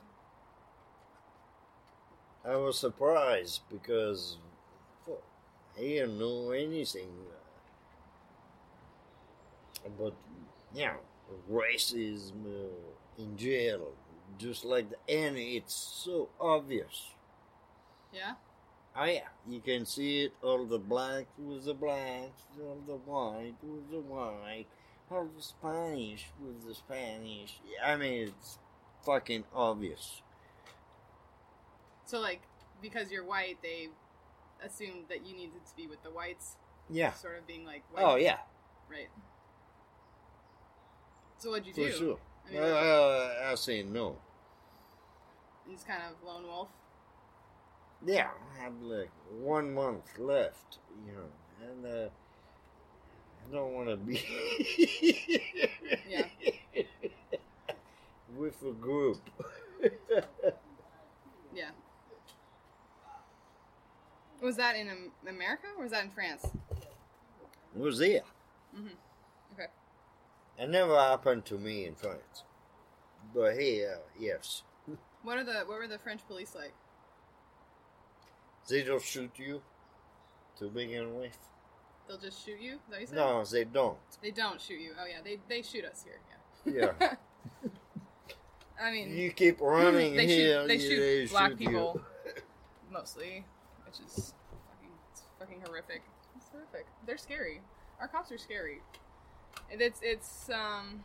I 2.45 2.57
was 2.57 2.79
surprised 2.79 3.63
because 3.71 4.37
I 5.79 5.83
didn't 5.83 6.19
know 6.19 6.51
anything 6.51 7.09
about, 9.87 10.17
you 10.75 10.87
know, 10.87 10.97
racism 11.51 12.45
uh, 12.47 13.23
in 13.23 13.37
jail. 13.37 13.93
Just 14.39 14.65
like 14.65 14.91
the, 14.91 14.97
and 15.09 15.37
it's 15.37 15.75
so 15.75 16.29
obvious. 16.41 17.13
Yeah. 18.13 18.35
Oh 18.97 19.05
yeah, 19.05 19.29
you 19.47 19.61
can 19.61 19.87
see 19.87 20.25
it. 20.25 20.33
All 20.43 20.65
the 20.65 20.79
black 20.79 21.27
with 21.39 21.65
the 21.65 21.75
blacks, 21.75 22.43
all 22.61 22.83
the 22.87 22.97
white 22.97 23.55
with 23.63 23.91
the 23.91 24.01
white, 24.01 24.67
all 25.11 25.29
the 25.35 25.43
Spanish 25.43 26.27
with 26.41 26.67
the 26.67 26.75
Spanish. 26.75 27.61
I 27.85 27.97
mean, 27.97 28.29
it's 28.29 28.59
fucking 29.07 29.45
obvious. 29.55 30.23
So 32.05 32.19
like 32.19 32.43
because 32.83 33.11
you're 33.11 33.25
white, 33.25 33.59
they 33.63 33.89
assumed 34.65 35.05
that 35.09 35.25
you 35.27 35.35
needed 35.37 35.65
to 35.67 35.77
be 35.77 35.87
with 35.87 36.03
the 36.03 36.11
whites, 36.11 36.57
Yeah. 36.89 37.13
sort 37.15 37.39
of 37.39 37.47
being 37.47 37.65
like, 37.65 37.83
white, 37.93 38.05
Oh 38.05 38.17
yeah, 38.17 38.39
right. 38.91 39.09
So 41.39 41.51
what'd 41.51 41.67
you 41.67 41.73
for 41.73 41.81
do? 41.81 41.93
sure. 41.93 42.19
I 42.47 42.51
mean, 42.51 42.63
Uh, 42.63 43.35
I 43.51 43.55
say 43.55 43.83
no. 43.83 44.19
just 45.71 45.87
kind 45.87 46.03
of 46.11 46.23
lone 46.27 46.45
wolf. 46.47 46.69
Yeah, 48.05 48.31
I 48.59 48.63
had 48.65 48.81
like 48.83 49.11
one 49.31 49.75
month 49.75 50.19
left, 50.19 50.79
you 51.07 51.13
know, 51.13 51.29
and 51.69 51.85
uh, 51.87 52.09
I 53.45 53.53
don't 53.53 53.73
want 53.75 53.89
to 53.89 53.97
be 53.97 54.23
Yeah. 56.09 56.27
with 58.37 58.63
a 58.63 58.73
group. 58.73 59.21
Yeah. 61.55 61.71
Was 64.41 64.57
that 64.57 64.77
in 64.77 64.89
America 65.29 65.67
or 65.77 65.83
was 65.83 65.93
that 65.93 66.05
in 66.05 66.11
France? 66.11 66.47
was 67.75 67.99
there. 67.99 68.23
Mm-hmm. 68.77 68.89
Okay. 69.55 69.67
It 70.59 70.69
never 70.69 70.97
happened 70.99 71.45
to 71.47 71.59
me 71.59 71.85
in 71.87 71.95
France, 71.95 72.45
but 73.35 73.57
here, 73.57 73.99
yes, 74.19 74.63
What 75.23 75.39
are 75.39 75.45
the 75.45 75.53
what 75.67 75.79
were 75.79 75.87
the 75.89 75.99
French 75.99 76.27
police 76.27 76.55
like? 76.55 76.73
they 78.69 78.83
don't 78.83 79.03
shoot 79.03 79.31
you 79.37 79.63
to 80.59 80.69
begin 80.69 81.19
with. 81.19 81.39
They'll 82.07 82.19
just 82.19 82.45
shoot 82.45 82.61
you? 82.61 82.75
Is 82.75 82.81
that 82.89 83.01
what 83.01 83.11
you? 83.11 83.17
No, 83.17 83.45
they 83.45 83.65
don't. 83.65 83.97
They 84.23 84.31
don't 84.31 84.61
shoot 84.61 84.81
you. 84.81 84.93
Oh 85.01 85.07
yeah, 85.07 85.19
they 85.23 85.39
they 85.49 85.63
shoot 85.63 85.85
us 85.85 86.05
here. 86.05 86.21
Yeah, 86.65 86.93
Yeah. 87.01 87.15
I 88.81 88.91
mean, 88.93 89.17
you 89.17 89.31
keep 89.33 89.61
running 89.61 90.15
they 90.17 90.27
here. 90.27 90.61
shoot 90.63 90.69
they 90.69 90.79
shoot 90.79 91.01
they 91.01 91.27
black 91.27 91.51
shoot 91.51 91.59
people 91.59 92.01
mostly, 92.91 93.45
which 93.89 94.07
is 94.07 94.35
fucking 94.69 94.91
it's 95.13 95.23
fucking 95.39 95.61
horrific. 95.67 96.03
It's 96.37 96.49
horrific. 96.51 96.87
They're 97.07 97.19
scary. 97.19 97.61
Our 98.01 98.09
cops 98.09 98.31
are 98.33 98.39
scary. 98.39 98.81
And 99.73 99.81
It's 99.81 100.01
it's 100.03 100.51
um 100.51 101.05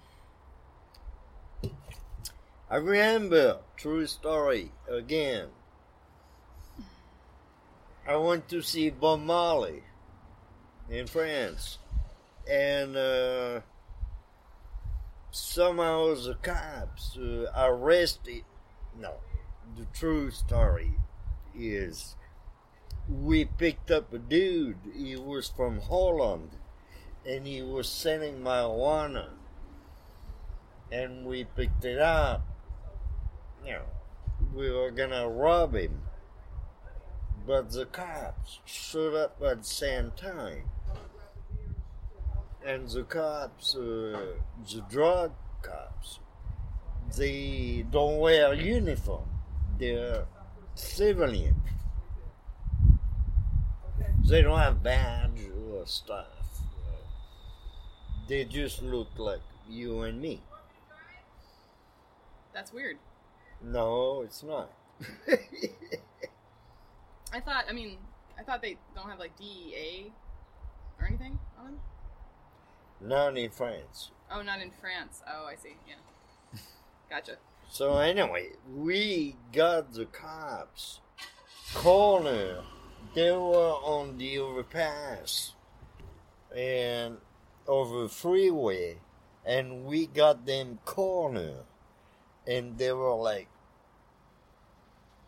I 2.69 2.77
remember, 2.77 3.59
true 3.77 4.07
story, 4.07 4.71
again. 4.89 5.49
I 8.07 8.15
went 8.15 8.49
to 8.49 8.61
see 8.61 8.89
Bob 8.89 9.19
Marley 9.19 9.83
in 10.89 11.05
France, 11.05 11.77
and 12.49 12.97
uh, 12.97 13.59
somehow 15.29 16.15
the 16.15 16.35
cops 16.41 17.15
uh, 17.15 17.51
arrested. 17.55 18.43
No, 18.99 19.13
the 19.77 19.85
true 19.93 20.31
story 20.31 20.93
is 21.55 22.15
we 23.09 23.45
picked 23.45 23.91
up 23.91 24.13
a 24.13 24.19
dude. 24.19 24.77
He 24.95 25.15
was 25.15 25.49
from 25.49 25.81
Holland, 25.81 26.51
and 27.25 27.45
he 27.45 27.61
was 27.61 27.87
selling 27.87 28.41
marijuana, 28.41 29.29
and 30.91 31.25
we 31.25 31.43
picked 31.43 31.85
it 31.85 31.99
up 31.99 32.47
you 33.65 33.73
know, 33.73 33.85
we 34.53 34.69
were 34.69 34.91
gonna 34.91 35.27
rob 35.27 35.75
him. 35.75 36.01
But 37.45 37.71
the 37.71 37.85
cops 37.85 38.59
showed 38.65 39.15
up 39.15 39.41
at 39.41 39.59
the 39.59 39.67
same 39.67 40.11
time. 40.15 40.69
And 42.65 42.87
the 42.87 43.03
cops, 43.03 43.75
uh, 43.75 44.37
the 44.71 44.83
drug 44.89 45.33
cops, 45.61 46.19
they 47.17 47.85
don't 47.89 48.19
wear 48.19 48.53
uniform. 48.53 49.27
They're 49.77 50.25
civilian. 50.75 51.61
They 54.25 54.41
don't 54.41 54.57
have 54.57 54.81
badge 54.81 55.41
or 55.71 55.85
stuff. 55.85 56.27
They 58.27 58.45
just 58.45 58.81
look 58.81 59.09
like 59.17 59.41
you 59.69 60.01
and 60.01 60.21
me. 60.21 60.41
That's 62.53 62.71
weird. 62.71 62.97
No, 63.61 64.21
it's 64.21 64.41
not. 64.43 64.71
I 67.33 67.39
thought. 67.39 67.65
I 67.69 67.73
mean, 67.73 67.97
I 68.39 68.43
thought 68.43 68.61
they 68.61 68.77
don't 68.95 69.09
have 69.09 69.19
like 69.19 69.37
DEA 69.37 70.11
or 70.99 71.07
anything 71.07 71.39
on 71.59 71.65
them. 71.65 71.79
not 73.01 73.37
in 73.37 73.49
France. 73.49 74.11
Oh, 74.31 74.41
not 74.41 74.61
in 74.61 74.71
France. 74.71 75.21
Oh, 75.27 75.45
I 75.45 75.55
see. 75.55 75.75
Yeah. 75.87 76.59
Gotcha. 77.09 77.37
So 77.69 77.97
anyway, 77.97 78.49
we 78.73 79.35
got 79.51 79.93
the 79.93 80.05
cops 80.05 81.01
corner. 81.73 82.61
They 83.13 83.31
were 83.31 83.73
on 83.83 84.17
the 84.17 84.39
overpass 84.39 85.53
and 86.55 87.17
over 87.67 88.07
freeway, 88.07 88.97
and 89.45 89.85
we 89.85 90.07
got 90.07 90.47
them 90.47 90.79
corner, 90.83 91.57
and 92.47 92.77
they 92.79 92.91
were 92.91 93.13
like 93.13 93.49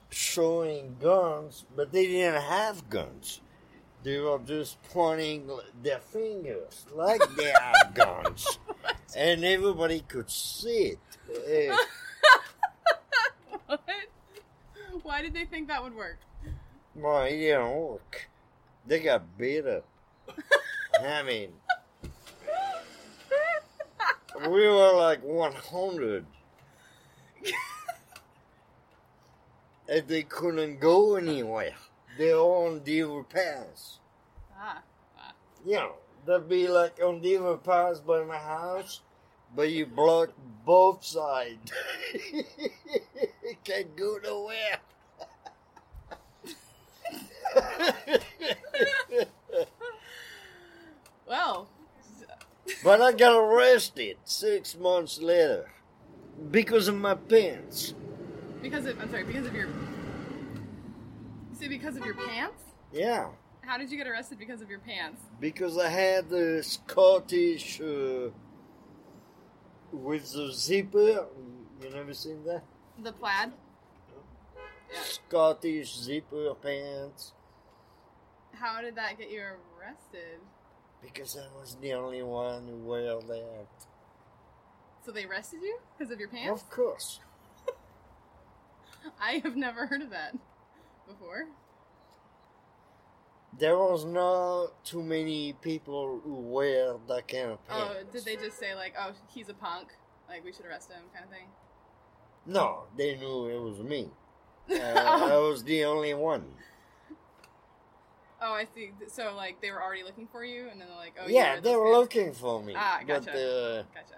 showing 0.09 0.95
guns, 0.99 1.65
but 1.75 1.91
they 1.91 2.07
didn't 2.07 2.41
have 2.41 2.89
guns. 2.89 3.41
They 4.01 4.19
were 4.19 4.39
just 4.39 4.81
pointing 4.91 5.49
their 5.83 5.99
fingers 5.99 6.87
like 6.91 7.21
they 7.35 7.51
have 7.51 7.93
guns, 7.93 8.57
and 9.15 9.45
everybody 9.45 9.99
could 10.01 10.29
see 10.31 10.95
it. 10.95 10.99
Eh, 11.47 11.75
what? 13.67 13.79
Why 15.03 15.21
did 15.21 15.33
they 15.33 15.45
think 15.45 15.67
that 15.67 15.83
would 15.83 15.95
work? 15.95 16.19
Well, 16.95 17.23
it 17.23 17.31
didn't 17.31 17.75
work. 17.75 18.29
They 18.87 18.99
got 19.01 19.37
beat 19.37 19.65
up. 19.65 19.85
I 21.03 21.23
mean, 21.23 21.49
we 24.49 24.67
were 24.67 24.93
like 24.93 25.21
100. 25.21 26.25
and 29.89 30.07
they 30.07 30.23
couldn't 30.23 30.79
go 30.79 31.15
anywhere. 31.15 31.75
They're 32.17 32.37
on 32.37 32.81
the 32.85 33.03
overpass. 33.03 33.99
Ah. 34.57 34.81
ah. 35.17 35.33
You 35.65 35.73
know, 35.73 35.95
they'd 36.25 36.47
be 36.47 36.67
like 36.69 36.99
on 37.03 37.21
the 37.21 37.37
overpass 37.37 37.99
by 37.99 38.23
my 38.23 38.37
house, 38.37 39.01
but 39.53 39.69
you 39.69 39.85
block 39.85 40.29
both 40.65 41.03
sides. 41.03 41.71
Can't 43.65 43.95
go 43.97 44.17
nowhere. 44.23 44.79
Well. 51.27 51.67
But 52.83 53.01
I 53.01 53.11
got 53.13 53.35
arrested 53.35 54.17
six 54.25 54.75
months 54.77 55.19
later 55.19 55.71
because 56.51 56.87
of 56.87 56.95
my 56.95 57.15
pants. 57.15 57.93
Because 58.61 58.85
of 58.85 58.99
I'm 58.99 59.09
sorry. 59.09 59.23
Because 59.23 59.47
of 59.47 59.53
your. 59.55 59.65
You 59.65 61.55
say 61.59 61.67
because 61.67 61.95
of 61.97 62.05
your 62.05 62.15
pants? 62.15 62.61
Yeah, 62.91 63.29
How 63.61 63.77
did 63.77 63.91
you 63.91 63.97
get 63.97 64.07
arrested 64.07 64.37
because 64.39 64.61
of 64.61 64.69
your 64.69 64.79
pants? 64.79 65.19
because 65.39 65.77
I 65.77 65.89
had 65.89 66.29
the 66.29 66.61
Scottish 66.63 67.81
uh, 67.81 68.29
with 69.91 70.31
the 70.31 70.51
zipper. 70.53 71.25
You 71.81 71.89
never 71.93 72.13
seen 72.13 72.43
that? 72.45 72.63
The 73.03 73.11
plaid. 73.11 73.51
Yeah. 74.93 74.99
Scottish 75.01 75.97
zipper 75.97 76.53
pants. 76.55 77.33
How 78.59 78.81
did 78.81 78.95
that 78.95 79.17
get 79.17 79.29
you 79.29 79.41
arrested? 79.41 80.39
Because 81.01 81.37
I 81.37 81.47
was 81.59 81.77
the 81.81 81.93
only 81.93 82.23
one 82.23 82.67
who 82.67 82.77
wore 82.77 83.01
that. 83.01 83.67
So 85.05 85.11
they 85.11 85.25
arrested 85.25 85.59
you 85.61 85.77
because 85.97 86.11
of 86.11 86.19
your 86.19 86.29
pants? 86.29 86.61
Of 86.61 86.69
course. 86.69 87.19
I 89.21 89.41
have 89.43 89.55
never 89.55 89.85
heard 89.85 90.01
of 90.01 90.09
that 90.09 90.35
before. 91.07 91.45
There 93.57 93.77
was 93.77 94.03
not 94.03 94.83
too 94.83 95.01
many 95.03 95.53
people 95.53 96.19
who 96.23 96.33
wear 96.35 96.95
that 97.07 97.27
kind 97.27 97.51
of 97.51 97.67
pants. 97.67 97.95
Oh, 97.97 98.03
did 98.11 98.25
they 98.25 98.35
just 98.35 98.59
say 98.59 98.75
like, 98.75 98.95
"Oh, 98.99 99.11
he's 99.33 99.47
a 99.47 99.53
punk, 99.53 99.89
like 100.27 100.43
we 100.43 100.51
should 100.51 100.65
arrest 100.65 100.91
him," 100.91 101.03
kind 101.13 101.23
of 101.23 101.31
thing? 101.31 101.45
No, 102.45 102.83
they 102.97 103.15
knew 103.15 103.47
it 103.47 103.61
was 103.61 103.79
me. 103.79 104.09
Uh, 104.67 104.75
I 104.75 105.37
was 105.37 105.63
the 105.63 105.85
only 105.85 106.15
one. 106.15 106.43
Oh, 108.47 108.53
I 108.53 108.65
see. 108.75 108.91
So 109.07 109.33
like 109.35 109.59
they 109.61 109.71
were 109.71 109.81
already 109.81 110.03
looking 110.03 110.27
for 110.27 110.43
you, 110.45 110.67
and 110.69 110.79
then 110.79 110.87
they're 110.87 110.97
like, 111.07 111.15
"Oh, 111.19 111.27
yeah, 111.27 111.59
they 111.59 111.75
were 111.75 111.89
looking 111.91 112.31
for 112.33 112.61
me. 112.61 112.73
Ah, 112.77 112.99
But 112.99 113.07
gotcha. 113.25 113.31
uh, 113.31 113.83
Gotcha. 113.93 114.17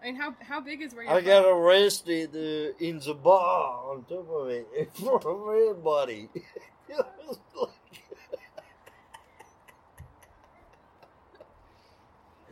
I 0.00 0.04
mean, 0.06 0.16
how 0.16 0.34
how 0.40 0.60
big 0.60 0.80
is 0.80 0.94
where 0.94 1.04
you're 1.04 1.12
I 1.12 1.16
from? 1.18 1.26
got 1.26 1.44
arrested 1.44 2.30
uh, 2.34 2.84
in 2.88 2.98
the 2.98 3.14
bar 3.14 3.90
on 3.90 4.04
top 4.08 4.26
of 4.38 4.48
it 4.48 4.66
in 4.76 4.86
front 4.86 5.24
of 5.26 5.38
everybody. 5.48 6.28
It 6.34 7.06
was 7.28 7.38
like- 7.54 7.70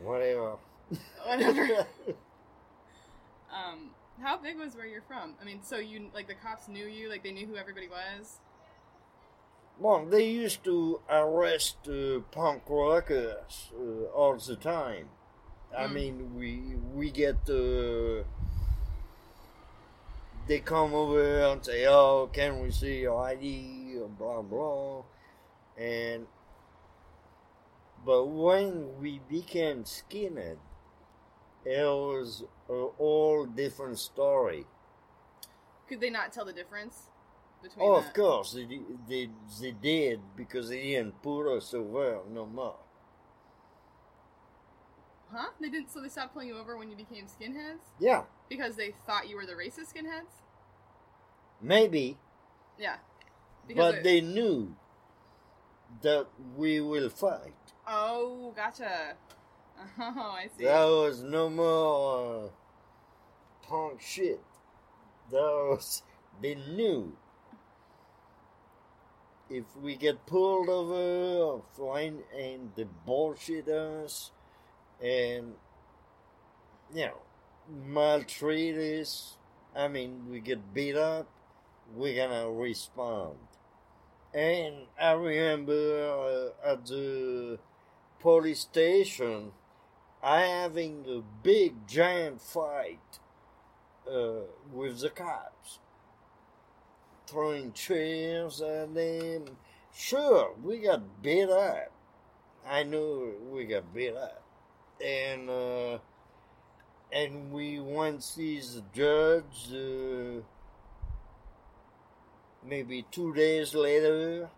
Whatever. 0.03 0.57
Whatever. 1.27 1.87
Um, 3.53 3.91
how 4.23 4.37
big 4.39 4.57
was 4.57 4.77
where 4.77 4.87
you're 4.87 5.03
from? 5.03 5.35
I 5.43 5.45
mean, 5.45 5.59
so 5.65 5.77
you 5.79 6.09
like 6.15 6.29
the 6.29 6.35
cops 6.37 6.69
knew 6.69 6.87
you, 6.87 7.09
like 7.11 7.25
they 7.25 7.33
knew 7.33 7.47
who 7.49 7.57
everybody 7.57 7.89
was. 7.89 8.39
Well, 9.81 10.05
they 10.05 10.29
used 10.29 10.63
to 10.65 11.01
arrest 11.09 11.89
uh, 11.89 12.21
punk 12.31 12.65
rockers 12.69 13.73
uh, 13.75 14.05
all 14.15 14.37
the 14.37 14.57
time. 14.57 15.09
I 15.77 15.87
Mm. 15.87 15.93
mean, 15.95 16.35
we 16.39 16.77
we 16.95 17.11
get 17.11 17.49
uh, 17.49 18.25
they 20.47 20.61
come 20.61 20.93
over 20.95 21.45
and 21.45 21.65
say, 21.65 21.87
"Oh, 21.87 22.29
can 22.33 22.61
we 22.61 22.71
see 22.71 23.01
your 23.01 23.23
ID?" 23.23 23.97
or 24.01 24.09
blah 24.09 24.43
blah, 24.43 25.05
and 25.79 26.27
but 28.05 28.27
when 28.27 28.99
we 29.01 29.21
became 29.29 29.85
skinhead, 29.85 30.59
it 31.65 31.85
was 31.85 32.45
a 32.69 32.73
all 32.99 33.47
different 33.47 33.99
story. 33.99 34.67
Could 35.89 36.01
they 36.01 36.11
not 36.11 36.33
tell 36.33 36.45
the 36.45 36.53
difference 36.53 37.10
between? 37.63 37.87
Oh, 37.89 38.01
the- 38.01 38.07
of 38.07 38.15
course, 38.15 38.53
they, 38.53 38.67
they, 39.09 39.29
they 39.61 39.71
did 39.73 40.21
because 40.37 40.69
they 40.69 40.83
didn't 40.83 41.21
put 41.23 41.57
us 41.57 41.73
over 41.75 42.21
no 42.31 42.47
more. 42.47 42.77
Huh? 45.33 45.49
They 45.61 45.69
didn't. 45.69 45.91
So 45.93 46.01
they 46.01 46.09
stopped 46.09 46.33
pulling 46.33 46.49
you 46.49 46.59
over 46.59 46.77
when 46.77 46.91
you 46.91 46.97
became 46.97 47.27
skinheads 47.27 47.85
Yeah, 48.01 48.23
because 48.49 48.75
they 48.77 48.93
thought 49.07 49.29
you 49.29 49.37
were 49.37 49.47
the 49.47 49.53
racist 49.53 49.95
skinheads. 49.95 50.43
maybe, 51.61 52.19
Yeah. 52.79 52.97
Because 53.69 53.95
but 53.95 54.03
they 54.05 54.21
knew 54.21 54.75
that 56.03 56.27
we 56.57 56.81
will 56.81 57.09
fight. 57.11 57.55
Oh, 57.87 58.53
gotcha. 58.57 59.15
Oh, 59.99 60.37
I 60.39 60.49
see. 60.59 60.65
There 60.65 60.87
was 60.87 61.23
no 61.23 61.49
more 61.49 62.47
uh, 62.47 63.67
punk 63.67 64.01
shit. 64.01 64.41
There 65.31 65.41
was, 65.41 66.03
they 66.43 66.55
knew 66.57 67.17
if 69.51 69.65
we 69.83 69.97
get 69.97 70.27
pulled 70.27 70.69
over 70.69 71.63
find 71.77 72.23
and 72.37 72.71
they 72.77 72.87
bullshit 73.05 73.69
us 73.69 74.31
and 75.03 75.55
you 76.95 77.07
know 77.07 77.19
maltreat 77.87 78.77
us, 78.77 79.37
I 79.75 79.89
mean 79.89 80.27
we 80.31 80.41
get 80.41 80.73
beat 80.73 80.97
up, 80.97 81.29
we're 81.95 82.17
gonna 82.17 82.51
respond. 82.51 83.37
And 84.33 84.87
I 85.01 85.13
remember 85.13 86.53
uh, 86.63 86.73
at 86.73 86.87
the 86.87 87.59
police 88.21 88.61
station, 88.61 89.51
I 90.23 90.43
having 90.43 91.05
a 91.09 91.23
big 91.43 91.89
giant 91.89 92.41
fight 92.41 93.19
uh, 94.09 94.43
with 94.73 95.01
the 95.01 95.11
cops, 95.11 95.81
throwing 97.31 97.73
chairs 97.73 98.61
at 98.61 98.93
them. 98.93 99.45
Sure, 99.95 100.53
we 100.63 100.79
got 100.79 101.23
beat 101.23 101.49
up. 101.49 101.93
I 102.69 102.83
knew 102.83 103.35
we 103.51 103.65
got 103.65 103.95
beat 103.95 104.15
up, 104.15 104.43
and 105.05 105.49
uh, 105.49 105.99
and 107.13 107.53
we 107.53 107.81
went 107.81 108.23
see 108.23 108.61
the 108.61 108.83
judge. 108.93 109.73
Uh, 109.73 110.43
maybe 112.67 113.07
two 113.11 113.33
days 113.35 113.75
later, 113.75 114.51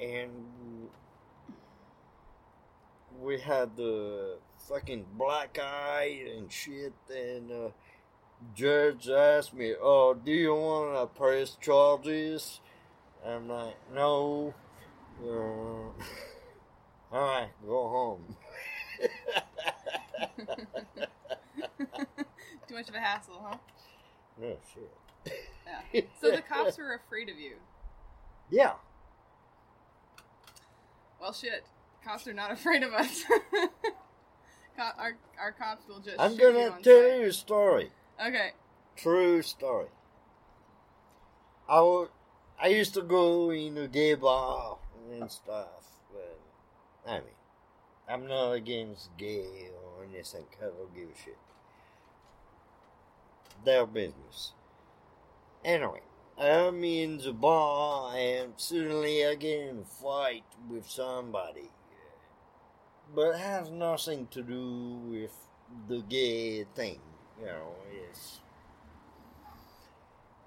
and 0.00 0.88
we 3.20 3.40
had 3.40 3.76
the 3.76 4.38
fucking 4.68 5.04
black 5.14 5.58
eye 5.60 6.24
and 6.36 6.52
shit, 6.52 6.92
and 7.10 7.50
uh, 7.50 7.68
judge 8.54 9.08
asked 9.08 9.54
me, 9.54 9.74
"Oh, 9.80 10.14
do 10.14 10.32
you 10.32 10.54
want 10.54 10.94
to 10.94 11.06
press 11.18 11.56
charges?" 11.60 12.60
I'm 13.24 13.48
like, 13.48 13.76
"No." 13.92 14.54
Uh, 15.22 15.26
all 17.12 17.20
right, 17.20 17.48
go 17.66 17.88
home. 17.88 18.36
Too 22.68 22.74
much 22.74 22.88
of 22.88 22.94
a 22.94 23.00
hassle, 23.00 23.40
huh? 23.44 23.56
no 24.40 24.56
shit. 24.74 24.92
Yeah. 25.92 26.02
So 26.20 26.30
the 26.30 26.42
cops 26.42 26.78
were 26.78 26.94
afraid 26.94 27.28
of 27.28 27.38
you. 27.38 27.56
Yeah. 28.50 28.74
Well, 31.20 31.32
shit. 31.32 31.64
Cops 32.04 32.26
are 32.28 32.34
not 32.34 32.52
afraid 32.58 32.82
of 32.82 32.92
us. 32.92 33.24
Our, 34.78 35.16
our 35.40 35.52
cops 35.52 35.88
will 35.88 35.98
just. 35.98 36.16
I'm 36.20 36.36
gonna 36.36 36.70
on 36.70 36.82
tell 36.82 37.02
sight. 37.02 37.20
you 37.20 37.26
a 37.26 37.32
story. 37.32 37.90
Okay. 38.20 38.50
True 38.96 39.42
story. 39.42 39.88
I 41.68 42.06
I 42.60 42.68
used 42.68 42.94
to 42.94 43.02
go 43.02 43.50
in 43.50 43.78
a 43.78 43.86
gay 43.86 44.14
bar 44.14 44.78
and 45.12 45.30
stuff. 45.30 45.84
But, 46.12 46.40
I 47.06 47.18
mean, 47.18 47.38
I'm 48.08 48.26
not 48.26 48.52
against 48.52 49.16
gay 49.16 49.70
or 49.84 50.04
anything. 50.04 50.46
I 50.60 50.64
don't 50.64 50.94
give 50.94 51.08
a 51.08 51.24
shit. 51.24 51.38
Their 53.64 53.86
business. 53.86 54.52
Anyway, 55.64 56.00
I'm 56.36 56.82
in 56.82 57.18
the 57.18 57.32
bar 57.32 58.16
and 58.16 58.54
suddenly 58.56 59.24
I 59.24 59.36
get 59.36 59.60
in 59.60 59.78
a 59.78 59.84
fight 59.84 60.44
with 60.68 60.88
somebody. 60.90 61.70
But 63.14 63.38
has 63.38 63.70
nothing 63.70 64.26
to 64.32 64.42
do 64.42 65.00
with 65.08 65.32
the 65.88 66.02
gay 66.02 66.64
thing. 66.74 67.00
You 67.40 67.46
know, 67.46 67.74
it's. 68.10 68.40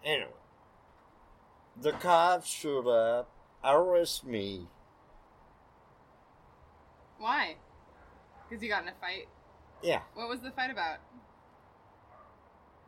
Anyway, 0.03 0.27
the 1.79 1.91
cops 1.93 2.49
showed 2.49 2.87
up, 2.87 3.29
arrest 3.63 4.25
me. 4.25 4.67
Why? 7.19 7.55
Because 8.49 8.63
you 8.63 8.69
got 8.69 8.81
in 8.83 8.89
a 8.89 8.93
fight. 8.99 9.27
Yeah, 9.83 10.01
What 10.15 10.27
was 10.29 10.41
the 10.41 10.51
fight 10.51 10.69
about? 10.71 10.97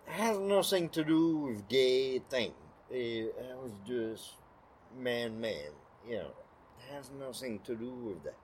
it 0.08 0.12
has 0.14 0.38
nothing 0.38 0.89
to 0.89 1.04
do 1.04 1.38
with 1.38 1.68
gay 1.70 2.20
thing. 2.20 2.54
It, 2.91 3.34
it 3.38 3.58
was 3.58 3.72
just 3.88 4.34
man, 4.99 5.39
man. 5.39 5.72
You 6.08 6.18
know, 6.18 6.32
it 6.80 6.93
has 6.93 7.10
nothing 7.18 7.60
to 7.66 7.76
do 7.76 7.89
with 7.89 8.24
that. 8.24 8.36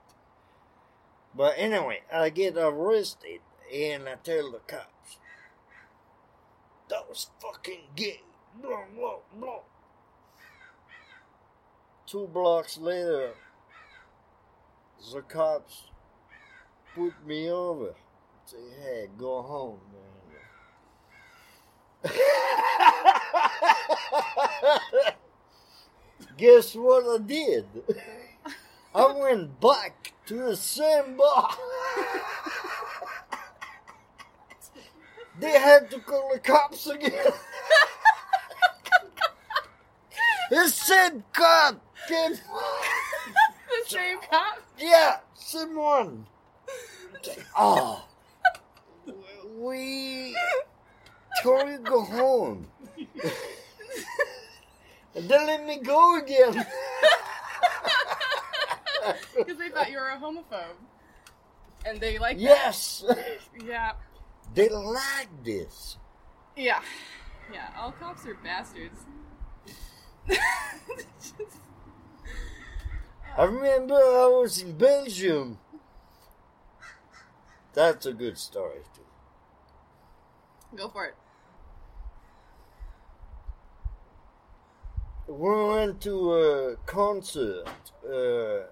But 1.34 1.54
anyway, 1.58 2.00
I 2.12 2.30
get 2.30 2.56
arrested 2.56 3.40
and 3.72 4.08
I 4.08 4.14
tell 4.14 4.50
the 4.50 4.58
cops, 4.66 5.18
that 6.90 7.08
was 7.08 7.28
fucking 7.40 7.80
gay. 7.96 8.20
Blah, 8.60 8.84
blah, 8.94 9.16
blah. 9.34 9.60
Two 12.06 12.26
blocks 12.26 12.76
later, 12.78 13.32
the 15.12 15.22
cops 15.22 15.84
put 16.94 17.14
me 17.24 17.50
over. 17.50 17.94
Say, 18.44 18.58
hey, 18.82 19.06
go 19.16 19.42
home, 19.42 19.80
man. 22.02 22.12
Guess 26.36 26.74
what 26.74 27.20
I 27.20 27.24
did? 27.24 27.66
I 28.94 29.12
went 29.12 29.60
back 29.60 30.12
to 30.26 30.34
the 30.34 30.56
same 30.56 31.16
bar. 31.16 31.50
they 35.40 35.52
had 35.58 35.90
to 35.90 35.98
call 36.00 36.30
the 36.32 36.38
cops 36.40 36.86
again. 36.86 37.12
the 40.50 40.68
same 40.68 41.24
cop 41.32 41.82
came. 42.08 42.32
the 42.32 42.38
same 43.86 44.18
cop? 44.30 44.58
Yeah, 44.78 45.18
same 45.34 45.76
one. 45.76 46.26
Oh. 47.56 48.06
We 49.56 50.34
told 51.42 51.68
you 51.68 51.76
to 51.76 51.82
go 51.82 52.02
home. 52.02 52.66
and 55.14 55.28
then 55.28 55.46
let 55.46 55.66
me 55.66 55.78
go 55.78 56.18
again. 56.18 56.64
Because 59.36 59.56
they 59.56 59.70
thought 59.70 59.90
you 59.90 59.96
were 59.96 60.10
a 60.10 60.18
homophobe. 60.18 60.76
And 61.86 61.98
they 62.00 62.18
like 62.18 62.36
that. 62.36 62.42
yes. 62.42 63.04
Yeah. 63.64 63.92
They 64.54 64.68
like 64.68 65.44
this. 65.44 65.96
Yeah. 66.56 66.80
Yeah. 67.52 67.68
All 67.78 67.92
cops 67.92 68.26
are 68.26 68.34
bastards. 68.34 69.04
I 73.38 73.44
remember 73.44 73.94
I 73.94 74.26
was 74.26 74.60
in 74.60 74.76
Belgium. 74.76 75.58
That's 77.72 78.06
a 78.06 78.12
good 78.12 78.36
story 78.36 78.80
too. 78.94 79.02
Go 80.76 80.88
for 80.88 81.06
it. 81.06 81.14
We 85.28 85.64
went 85.68 86.00
to 86.02 86.34
a 86.34 86.76
concert 86.86 87.68
uh, 88.04 88.66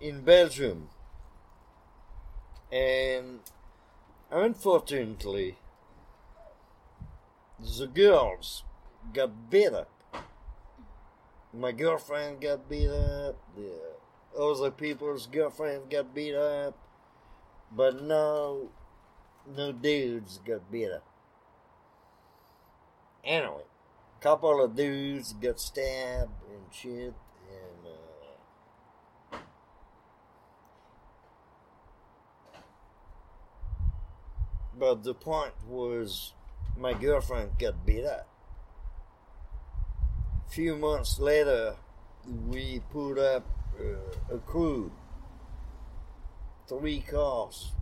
in 0.00 0.22
Belgium, 0.22 0.88
and 2.72 3.40
unfortunately, 4.30 5.58
the 7.78 7.86
girls 7.86 8.64
got 9.12 9.50
beat 9.50 9.72
up. 9.72 9.90
My 11.52 11.72
girlfriend 11.72 12.40
got 12.40 12.68
beat 12.68 12.88
up. 12.88 13.36
The 13.56 14.40
other 14.40 14.70
people's 14.70 15.26
girlfriend 15.26 15.90
got 15.90 16.14
beat 16.14 16.34
up, 16.34 16.76
but 17.70 18.02
no, 18.02 18.70
no 19.46 19.72
dudes 19.72 20.40
got 20.44 20.70
beat 20.70 20.90
up. 20.90 21.04
Anyway, 23.24 23.62
a 24.18 24.22
couple 24.22 24.62
of 24.62 24.76
dudes 24.76 25.32
got 25.34 25.60
stabbed 25.60 26.42
and 26.50 26.64
shit, 26.72 27.14
and 27.48 27.86
uh, 27.86 29.38
but 34.78 35.02
the 35.04 35.14
point 35.14 35.52
was, 35.66 36.32
my 36.76 36.92
girlfriend 36.92 37.58
got 37.58 37.86
beat 37.86 38.04
up. 38.04 38.28
few 40.48 40.76
months 40.76 41.18
later, 41.18 41.76
we 42.46 42.80
put 42.90 43.18
up 43.18 43.44
uh, 43.78 44.34
a 44.34 44.38
crew, 44.38 44.92
three 46.68 47.00
cars. 47.00 47.72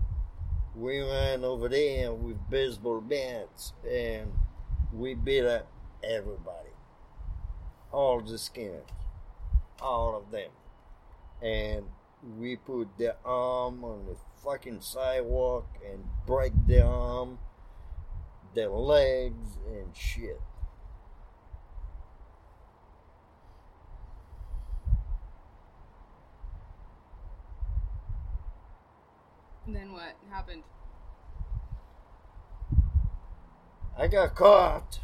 We 0.74 1.02
went 1.02 1.44
over 1.44 1.68
there 1.68 2.12
with 2.12 2.38
baseball 2.48 3.02
bats 3.02 3.74
and 3.88 4.32
we 4.92 5.14
beat 5.14 5.44
up 5.44 5.66
everybody. 6.02 6.70
All 7.92 8.20
the 8.20 8.38
skins. 8.38 8.88
All 9.80 10.16
of 10.16 10.30
them. 10.30 10.50
And 11.42 11.84
we 12.22 12.56
put 12.56 12.96
their 12.98 13.16
arm 13.24 13.84
on 13.84 14.06
the 14.06 14.16
fucking 14.44 14.80
sidewalk 14.80 15.66
and 15.84 16.04
break 16.26 16.52
their 16.66 16.86
arm, 16.86 17.38
their 18.54 18.68
legs 18.68 19.56
and 19.66 19.96
shit. 19.96 20.40
And 29.66 29.76
then 29.76 29.92
what 29.92 30.16
happened? 30.30 30.62
I 33.96 34.06
got 34.06 34.34
caught. 34.34 35.00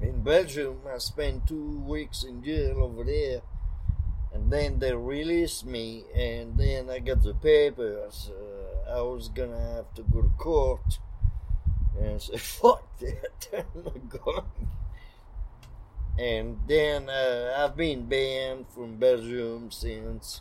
In 0.00 0.22
Belgium, 0.22 0.80
I 0.92 0.98
spent 0.98 1.46
two 1.46 1.80
weeks 1.80 2.24
in 2.24 2.42
jail 2.42 2.82
over 2.82 3.04
there. 3.04 3.42
And 4.34 4.50
then 4.50 4.80
they 4.80 4.92
released 4.92 5.64
me, 5.64 6.04
and 6.12 6.58
then 6.58 6.90
I 6.90 6.98
got 6.98 7.22
the 7.22 7.34
papers. 7.34 8.30
Uh, 8.30 8.98
I 8.98 9.00
was 9.00 9.28
gonna 9.28 9.74
have 9.76 9.94
to 9.94 10.02
go 10.02 10.22
to 10.22 10.28
court. 10.30 10.98
And 11.96 12.16
I 12.16 12.18
said, 12.18 12.40
fuck 12.60 12.98
that, 12.98 13.48
I'm 13.56 13.84
not 13.84 14.08
going. 14.08 14.68
And 16.18 16.58
then 16.66 17.08
uh, 17.08 17.54
I've 17.56 17.76
been 17.76 18.06
banned 18.06 18.66
from 18.74 18.96
Belgium 18.96 19.70
since. 19.70 20.40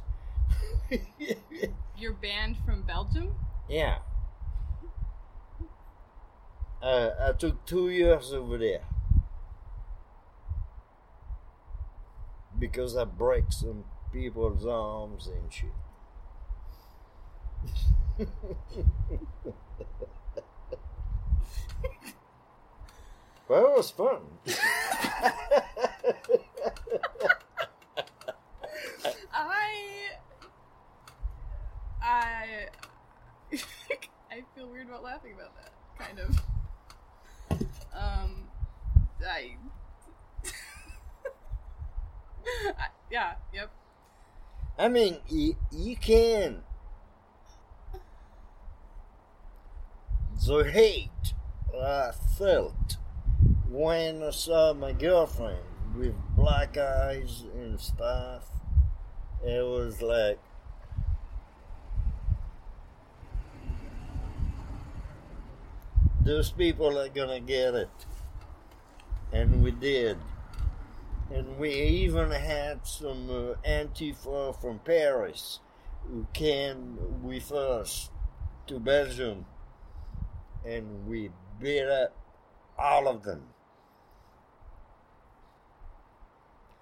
You're 1.98 2.14
banned 2.14 2.58
from 2.66 2.82
Belgium? 2.82 3.36
Yeah. 3.70 4.00
Uh, 6.82 7.12
I 7.20 7.32
took 7.34 7.64
two 7.66 7.90
years 7.90 8.34
over 8.34 8.58
there 8.58 8.82
because 12.64 12.96
I 12.96 13.04
break 13.04 13.52
some 13.52 13.84
people's 14.14 14.66
arms 14.66 15.28
and 15.28 15.52
shit. 15.52 15.70
Well, 23.50 23.66
it 23.66 23.78
was 23.78 23.92
fun. 23.92 24.22
I 29.34 30.14
I 32.02 32.70
I 34.32 34.44
feel 34.56 34.68
weird 34.68 34.88
about 34.88 35.04
laughing 35.04 35.34
about 35.34 35.54
that. 35.58 35.74
Kind 36.00 36.20
of. 36.20 36.40
Um, 37.94 38.48
I. 39.28 39.58
Yeah. 43.12 43.34
Yep. 43.54 43.70
I 44.80 44.88
mean, 44.88 45.18
you, 45.30 45.56
you 45.72 45.96
can. 45.96 46.64
The 50.48 50.64
hate 50.64 51.34
I 51.80 52.12
felt 52.38 52.98
when 53.70 54.24
I 54.24 54.32
saw 54.32 54.74
my 54.74 54.92
girlfriend 54.92 55.64
with 55.96 56.16
black 56.36 56.78
eyes 56.78 57.44
and 57.54 57.80
stuff, 57.80 58.46
it 59.46 59.64
was 59.64 60.02
like. 60.02 60.40
Those 66.22 66.52
people 66.52 66.98
are 66.98 67.10
gonna 67.10 67.42
get 67.42 67.76
it. 67.76 67.90
And 69.32 69.64
we 69.64 69.72
did. 69.72 70.18
And 71.34 71.58
we 71.58 71.74
even 71.74 72.30
had 72.30 72.86
some 72.86 73.28
uh, 73.28 73.68
Antifa 73.68 74.56
from 74.62 74.78
Paris 74.78 75.62
who 76.08 76.28
came 76.32 77.24
with 77.24 77.52
us 77.52 78.12
to 78.68 78.80
Belgium. 78.80 79.48
And 80.64 81.08
we 81.08 81.32
beat 81.60 81.88
up 81.88 82.16
all 82.78 83.08
of 83.08 83.24
them. 83.24 83.42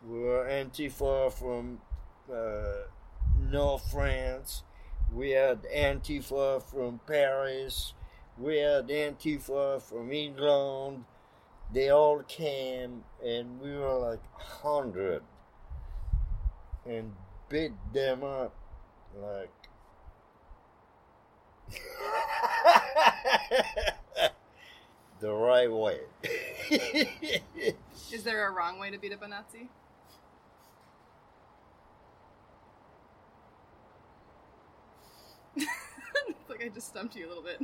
We 0.06 0.20
were 0.20 0.46
Antifa 0.46 1.32
from 1.32 1.80
uh, 2.30 2.90
North 3.50 3.90
France. 3.90 4.64
We 5.14 5.30
had 5.30 5.64
Antifa 5.64 6.62
from 6.62 7.00
Paris. 7.08 7.94
We 8.38 8.58
had 8.58 8.90
Antifa 8.90 9.82
from 9.82 10.12
England 10.12 11.06
they 11.74 11.90
all 11.90 12.22
came 12.24 13.04
and 13.26 13.60
we 13.62 13.72
were 13.72 13.98
like 13.98 14.20
a 14.38 14.44
hundred 14.44 15.24
and 16.86 17.14
beat 17.50 17.72
them 17.94 18.24
up 18.24 18.54
like 19.22 19.50
the 25.20 25.32
right 25.32 25.72
way. 25.72 26.00
Is 28.12 28.24
there 28.24 28.48
a 28.48 28.52
wrong 28.52 28.80
way 28.80 28.90
to 28.92 28.98
beat 28.98 29.14
up 29.14 29.22
a 29.22 29.28
Nazi? 29.28 29.70
like 36.50 36.64
I 36.66 36.70
just 36.70 36.88
stumped 36.88 37.16
you 37.16 37.28
a 37.28 37.30
little 37.30 37.44
bit. 37.44 37.62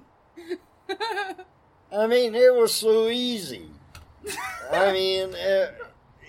I 1.92 2.08
mean, 2.08 2.36
it 2.36 2.54
was 2.54 2.74
so 2.74 3.10
easy. 3.10 3.70
I 4.72 4.92
mean, 4.92 5.34
uh, 5.36 5.72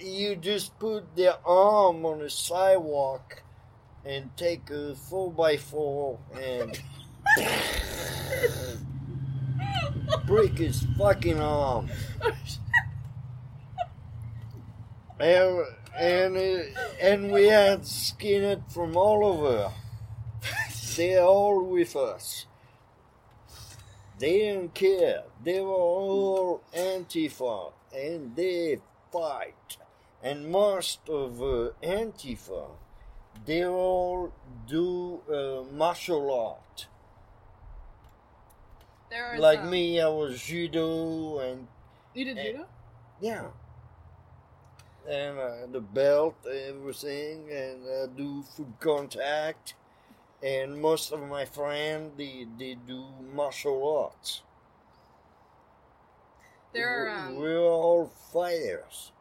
you 0.00 0.36
just 0.36 0.78
put 0.78 1.16
the 1.16 1.38
arm 1.44 2.04
on 2.04 2.20
the 2.20 2.30
sidewalk 2.30 3.42
and 4.04 4.36
take 4.36 4.70
a 4.70 4.94
four 4.94 5.32
by 5.32 5.56
four 5.56 6.18
and 6.40 6.80
break 10.26 10.58
his 10.58 10.86
fucking 10.96 11.40
arm. 11.40 11.88
And 15.18 15.64
and 15.98 16.36
uh, 16.36 16.80
and 17.00 17.32
we 17.32 17.46
had 17.46 17.80
skinhead 17.82 18.72
from 18.72 18.96
all 18.96 19.24
over. 19.24 19.72
They're 20.96 21.22
all 21.22 21.64
with 21.64 21.96
us. 21.96 22.46
They 24.18 24.38
didn't 24.38 24.74
care. 24.74 25.24
They 25.44 25.60
were 25.60 25.74
all 25.74 26.62
Antifa 26.74 27.72
and 27.94 28.34
they 28.36 28.78
fight. 29.12 29.76
And 30.22 30.50
most 30.50 31.08
of 31.08 31.40
uh, 31.42 31.70
Antifa, 31.82 32.70
they 33.46 33.64
all 33.66 34.32
do 34.66 35.20
uh, 35.30 35.64
martial 35.72 36.30
art. 36.32 36.88
Like 39.38 39.60
um, 39.60 39.70
me, 39.70 40.00
I 40.00 40.08
was 40.08 40.40
judo 40.42 41.38
and 41.38 41.68
You 42.14 42.24
did 42.26 42.38
eh, 42.38 42.52
judo? 42.52 42.66
yeah, 43.20 43.46
and 45.08 45.38
uh, 45.38 45.66
the 45.72 45.80
belt, 45.80 46.36
everything, 46.46 47.50
and 47.50 47.86
uh, 47.86 48.06
do 48.06 48.42
food 48.42 48.74
contact. 48.80 49.74
And 50.42 50.80
most 50.80 51.12
of 51.12 51.20
my 51.22 51.44
friends, 51.46 52.12
they, 52.16 52.46
they 52.58 52.74
do 52.74 53.04
martial 53.34 53.78
arts. 54.04 54.42
There 56.72 57.06
are 57.06 57.10
um, 57.10 57.36
We're 57.36 57.60
all 57.60 58.06
fighters. 58.32 59.12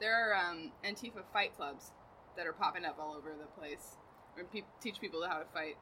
there 0.00 0.14
are 0.14 0.34
um, 0.34 0.72
Antifa 0.84 1.22
fight 1.32 1.56
clubs 1.56 1.92
that 2.36 2.46
are 2.46 2.52
popping 2.52 2.84
up 2.84 2.98
all 3.00 3.14
over 3.16 3.30
the 3.30 3.46
place, 3.60 3.96
where 4.34 4.44
pe- 4.44 4.62
teach 4.80 5.00
people 5.00 5.26
how 5.26 5.38
to 5.38 5.44
fight, 5.54 5.76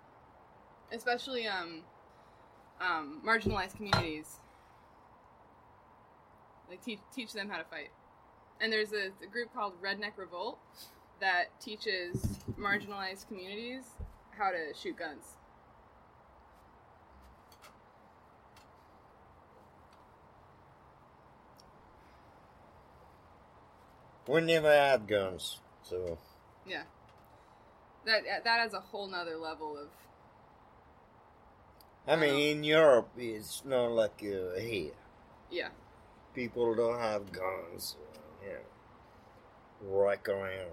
especially 0.93 1.47
um, 1.47 1.83
um, 2.81 3.21
marginalized 3.27 3.77
communities. 3.77 4.37
Like 6.69 6.83
teach 6.85 6.99
teach 7.15 7.33
them 7.33 7.49
how 7.49 7.59
to 7.59 7.65
fight. 7.65 7.91
And 8.61 8.73
there's 8.73 8.93
a, 8.93 9.11
a 9.23 9.27
group 9.31 9.53
called 9.55 9.75
Redneck 9.83 10.13
Revolt 10.17 10.59
that 11.21 11.59
teaches 11.61 12.27
marginalized 12.59 13.29
communities 13.29 13.85
how 14.37 14.51
to 14.51 14.75
shoot 14.79 14.99
guns. 14.99 15.37
We 24.29 24.41
never 24.41 24.73
had 24.73 25.07
guns, 25.07 25.61
so 25.83 26.19
Yeah. 26.67 26.83
That 28.05 28.23
that 28.45 28.61
has 28.61 28.73
a 28.75 28.81
whole 28.81 29.07
nother 29.09 29.37
level 29.37 29.77
of 29.79 29.89
I 32.09 32.15
mean, 32.15 32.59
in 32.59 32.65
Europe, 32.65 33.09
it's 33.17 33.65
not 33.65 33.91
like 33.91 34.23
uh, 34.23 34.59
here. 34.61 34.93
yeah. 35.51 35.69
People 36.35 36.75
don't 36.75 37.01
have 37.01 37.33
guns, 37.33 37.97
uh, 38.15 38.47
you 38.47 38.53
know, 38.53 39.91
walk 39.91 40.29
around. 40.29 40.71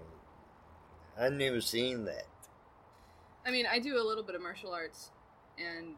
I've 1.18 1.32
never 1.32 1.60
seen 1.60 2.04
that. 2.04 2.26
I 3.46 3.50
mean, 3.50 3.66
I 3.66 3.78
do 3.78 3.96
a 3.96 4.04
little 4.04 4.22
bit 4.22 4.34
of 4.36 4.42
martial 4.42 4.72
arts, 4.72 5.10
and 5.58 5.94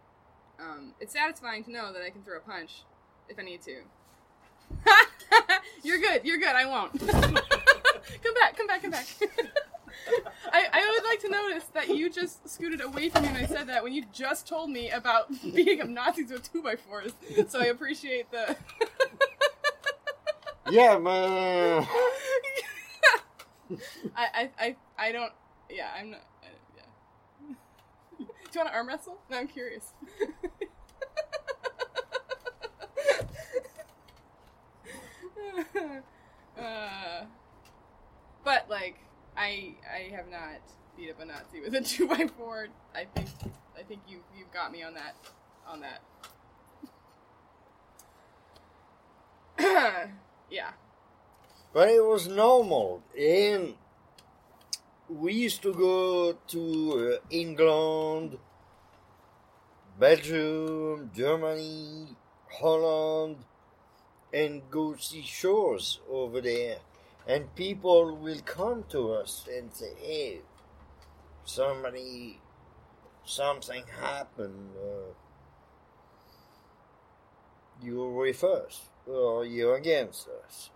um, 0.58 0.94
it's 1.00 1.12
satisfying 1.12 1.64
to 1.64 1.70
know 1.72 1.92
that 1.92 2.02
I 2.02 2.10
can 2.10 2.22
throw 2.22 2.38
a 2.38 2.40
punch 2.40 2.84
if 3.28 3.38
I 3.38 3.42
need 3.42 3.60
to. 3.62 3.82
you're 5.82 5.98
good. 5.98 6.24
You're 6.24 6.38
good. 6.38 6.48
I 6.48 6.66
won't. 6.66 6.98
come 7.00 8.34
back. 8.34 8.56
Come 8.56 8.66
back. 8.66 8.82
Come 8.82 8.90
back. 8.90 9.06
I, 10.52 10.68
I 10.72 10.90
would 10.94 11.04
like 11.04 11.20
to 11.20 11.28
notice 11.28 11.64
that 11.74 11.88
you 11.88 12.08
just 12.10 12.48
scooted 12.48 12.80
away 12.80 13.08
from 13.08 13.22
me 13.22 13.28
when 13.28 13.36
I 13.42 13.46
said 13.46 13.68
that 13.68 13.82
when 13.82 13.92
you 13.92 14.04
just 14.12 14.46
told 14.46 14.70
me 14.70 14.90
about 14.90 15.28
beating 15.54 15.80
up 15.80 15.88
Nazis 15.88 16.30
with 16.30 16.50
two 16.50 16.62
by 16.62 16.76
fours. 16.76 17.12
So 17.48 17.60
I 17.60 17.66
appreciate 17.66 18.30
the. 18.30 18.56
Yeah, 20.70 20.98
man. 20.98 21.86
I, 24.16 24.26
I, 24.34 24.50
I, 24.58 24.76
I 24.98 25.12
don't. 25.12 25.32
Yeah, 25.70 25.88
I'm 25.96 26.10
not. 26.12 26.20
I, 26.42 26.46
yeah. 26.76 26.82
Do 28.18 28.24
you 28.24 28.60
want 28.60 28.68
to 28.68 28.74
arm 28.74 28.88
wrestle? 28.88 29.18
No, 29.30 29.38
I'm 29.38 29.48
curious. 29.48 29.92
uh, 36.58 37.24
but 38.44 38.68
like, 38.68 38.98
I 39.36 39.74
I 39.92 40.14
have 40.14 40.28
not 40.30 40.60
beat 40.96 41.10
up 41.10 41.20
a 41.20 41.24
Nazi 41.24 41.60
with 41.60 41.74
a 41.74 41.80
two 41.92 42.06
by 42.08 42.26
four. 42.36 42.68
I 42.94 43.04
think 43.04 43.28
I 43.78 43.82
think 43.82 44.00
you 44.08 44.22
you've 44.36 44.52
got 44.52 44.72
me 44.72 44.82
on 44.82 44.94
that 44.94 45.14
on 45.66 45.80
that. 45.80 46.02
yeah. 50.50 50.70
But 51.72 51.88
it 51.88 52.04
was 52.04 52.26
normal. 52.28 53.02
And 53.18 53.74
we 55.08 55.34
used 55.34 55.62
to 55.62 55.72
go 55.72 56.32
to 56.48 57.14
uh, 57.14 57.26
England, 57.30 58.38
Belgium, 59.98 61.10
Germany, 61.14 62.16
Holland, 62.50 63.36
and 64.32 64.62
go 64.70 64.96
see 64.96 65.22
shows 65.22 66.00
over 66.10 66.40
there. 66.40 66.76
And 67.26 67.54
people 67.56 68.14
will 68.16 68.40
come 68.44 68.84
to 68.90 69.12
us 69.14 69.46
and 69.52 69.72
say, 69.72 69.90
hey, 70.00 70.40
somebody, 71.44 72.40
something 73.24 73.82
happened. 74.00 74.70
Uh, 74.76 75.12
you're 77.82 78.10
with 78.10 78.42
us. 78.44 78.82
or 79.08 79.44
you're 79.44 79.76
against 79.76 80.26
us. 80.44 80.70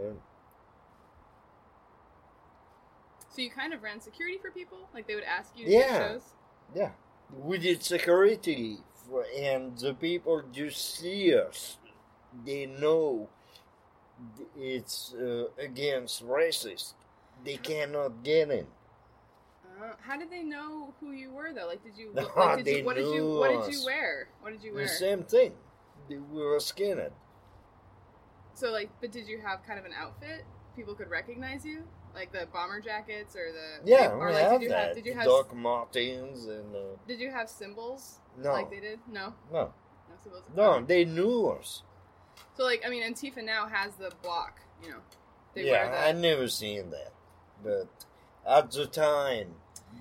And 0.00 0.18
So 3.30 3.42
you 3.42 3.50
kind 3.50 3.72
of 3.74 3.82
ran 3.82 4.00
security 4.00 4.38
for 4.40 4.50
people? 4.50 4.78
Like 4.94 5.06
they 5.06 5.14
would 5.14 5.24
ask 5.24 5.52
you 5.56 5.66
to 5.66 5.70
Yeah. 5.70 5.98
do 5.98 6.14
shows? 6.14 6.22
yeah, 6.74 6.90
we 7.36 7.58
did 7.58 7.82
security, 7.82 8.78
for, 9.06 9.24
and 9.36 9.78
the 9.78 9.94
people 9.94 10.42
just 10.52 10.96
see 10.96 11.34
us. 11.34 11.76
They 12.44 12.66
know 12.66 13.28
it's 14.56 15.14
uh, 15.14 15.44
against 15.58 16.26
racist. 16.26 16.94
They 17.44 17.56
cannot 17.56 18.22
get 18.24 18.50
in. 18.50 18.66
Uh, 19.80 19.92
how 20.00 20.18
did 20.18 20.30
they 20.30 20.42
know 20.42 20.92
who 21.00 21.12
you 21.12 21.30
were 21.30 21.52
though? 21.54 21.66
Like 21.68 21.82
did 21.84 21.96
you 21.96 22.12
No, 22.14 22.28
like, 22.36 22.58
did 22.58 22.66
they 22.66 22.78
you 22.78 22.84
what 22.84 22.96
did 22.96 23.06
you 23.14 23.38
what 23.38 23.64
did 23.66 23.72
you 23.74 23.84
wear? 23.84 24.28
What 24.40 24.50
did 24.52 24.62
you 24.62 24.74
wear? 24.74 24.82
The 24.84 24.88
same 24.88 25.22
thing. 25.22 25.52
They 26.08 26.16
were 26.16 26.58
skinhead. 26.58 27.12
So 28.54 28.70
like 28.72 28.90
but 29.00 29.12
did 29.12 29.28
you 29.28 29.38
have 29.40 29.64
kind 29.66 29.78
of 29.78 29.84
an 29.84 29.92
outfit? 29.96 30.44
People 30.74 30.94
could 30.94 31.10
recognize 31.10 31.64
you? 31.64 31.84
Like 32.14 32.32
the 32.32 32.46
bomber 32.52 32.80
jackets 32.80 33.36
or 33.36 33.52
the 33.52 33.88
Yeah, 33.88 34.10
or 34.10 34.26
we 34.28 34.32
like 34.32 34.42
have 34.42 34.52
did 34.60 34.62
you 34.62 34.68
that. 34.70 34.86
have 34.88 34.96
did 34.96 35.06
you 35.06 35.14
have 35.14 35.24
Doc 35.26 35.54
Martens 35.54 36.46
and 36.46 36.74
uh, 36.74 36.78
did 37.06 37.20
you 37.20 37.30
have 37.30 37.48
symbols 37.48 38.18
no, 38.36 38.52
like 38.52 38.70
they 38.70 38.80
did? 38.80 38.98
No. 39.10 39.32
no, 39.52 39.72
No 40.08 40.16
symbols. 40.22 40.42
no. 40.56 40.82
They 40.84 41.04
knew 41.04 41.48
us. 41.50 41.82
So 42.56 42.64
like 42.64 42.82
I 42.84 42.90
mean 42.90 43.02
Antifa 43.02 43.44
now 43.44 43.66
has 43.66 43.94
the 43.94 44.12
block, 44.22 44.60
you 44.82 44.90
know. 44.90 44.98
They 45.54 45.66
yeah, 45.66 46.04
I 46.06 46.12
never 46.12 46.48
seen 46.48 46.90
that, 46.90 47.12
but 47.62 47.88
at 48.46 48.70
the 48.70 48.86
time 48.86 49.54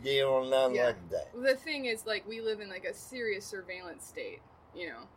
they 0.03 0.23
were 0.23 0.45
not 0.45 0.73
Yeah. 0.73 0.87
like 0.87 1.09
that. 1.09 1.29
the 1.33 1.55
thing 1.55 1.85
is 1.85 2.05
like 2.05 2.27
we 2.27 2.41
live 2.41 2.59
in 2.59 2.69
like 2.69 2.85
a 2.85 2.93
serious 2.93 3.45
surveillance 3.45 4.05
state, 4.05 4.41
you 4.75 4.87
know. 4.89 5.07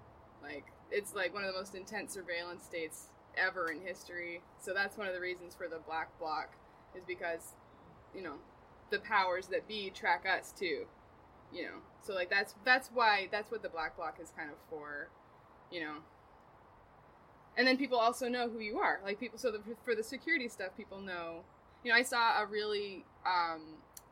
Like 0.42 0.66
it's 0.90 1.14
like 1.14 1.34
one 1.34 1.44
of 1.44 1.52
the 1.52 1.58
most 1.58 1.74
intense 1.74 2.12
surveillance 2.14 2.64
states 2.64 3.06
ever 3.36 3.70
in 3.70 3.80
history. 3.80 4.42
So 4.60 4.72
that's 4.74 4.96
one 4.96 5.06
of 5.06 5.14
the 5.14 5.20
reasons 5.20 5.54
for 5.54 5.68
the 5.68 5.78
black 5.78 6.16
bloc 6.18 6.54
is 6.96 7.04
because 7.04 7.54
you 8.14 8.22
know, 8.22 8.34
the 8.90 8.98
powers 8.98 9.46
that 9.48 9.68
be 9.68 9.90
track 9.90 10.26
us 10.26 10.52
too. 10.52 10.86
You 11.52 11.62
know. 11.64 11.76
So 12.02 12.14
like 12.14 12.30
that's 12.30 12.54
that's 12.64 12.88
why 12.92 13.28
that's 13.30 13.50
what 13.50 13.62
the 13.62 13.68
black 13.68 13.96
bloc 13.96 14.18
is 14.22 14.30
kind 14.36 14.50
of 14.50 14.56
for, 14.68 15.08
you 15.70 15.80
know. 15.80 15.96
And 17.60 17.68
then 17.68 17.76
people 17.76 17.98
also 17.98 18.26
know 18.26 18.48
who 18.48 18.60
you 18.60 18.78
are. 18.78 19.00
Like 19.04 19.20
people 19.20 19.38
so 19.38 19.50
the, 19.50 19.60
for 19.84 19.94
the 19.94 20.02
security 20.02 20.48
stuff 20.48 20.70
people 20.78 20.98
know. 20.98 21.44
You 21.84 21.92
know, 21.92 21.98
I 21.98 22.00
saw 22.00 22.42
a 22.42 22.46
really 22.46 23.04
um 23.26 23.60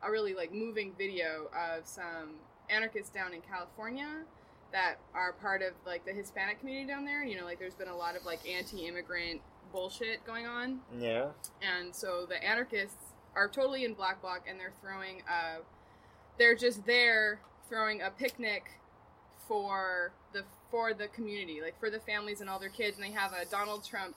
a 0.03 0.11
really 0.11 0.35
like 0.35 0.53
moving 0.53 0.93
video 0.95 1.49
of 1.57 1.87
some 1.87 2.35
anarchists 2.69 3.09
down 3.09 3.33
in 3.33 3.41
California 3.41 4.07
that 4.71 4.97
are 5.15 5.33
part 5.33 5.63
of 5.63 5.73
like 5.83 6.05
the 6.05 6.13
Hispanic 6.13 6.59
community 6.59 6.85
down 6.85 7.05
there. 7.05 7.23
You 7.23 7.39
know, 7.39 7.45
like 7.45 7.57
there's 7.57 7.73
been 7.73 7.87
a 7.87 7.97
lot 7.97 8.15
of 8.15 8.23
like 8.23 8.47
anti-immigrant 8.47 9.41
bullshit 9.71 10.23
going 10.27 10.45
on, 10.45 10.81
Yeah, 10.99 11.29
and 11.59 11.95
so 11.95 12.27
the 12.29 12.43
anarchists 12.43 13.13
are 13.35 13.47
totally 13.47 13.83
in 13.83 13.95
black 13.95 14.21
bloc, 14.21 14.43
and 14.47 14.59
they're 14.59 14.73
throwing 14.79 15.23
a, 15.27 15.61
they're 16.37 16.55
just 16.55 16.85
there 16.85 17.39
throwing 17.67 18.03
a 18.03 18.11
picnic 18.11 18.65
for 19.49 20.13
the 20.31 20.43
for 20.71 20.93
the 20.93 21.07
community, 21.07 21.59
like 21.61 21.77
for 21.79 21.89
the 21.89 21.99
families 21.99 22.39
and 22.39 22.49
all 22.49 22.59
their 22.59 22.69
kids, 22.69 22.97
and 22.97 23.05
they 23.05 23.11
have 23.11 23.33
a 23.33 23.43
Donald 23.45 23.83
Trump 23.83 24.15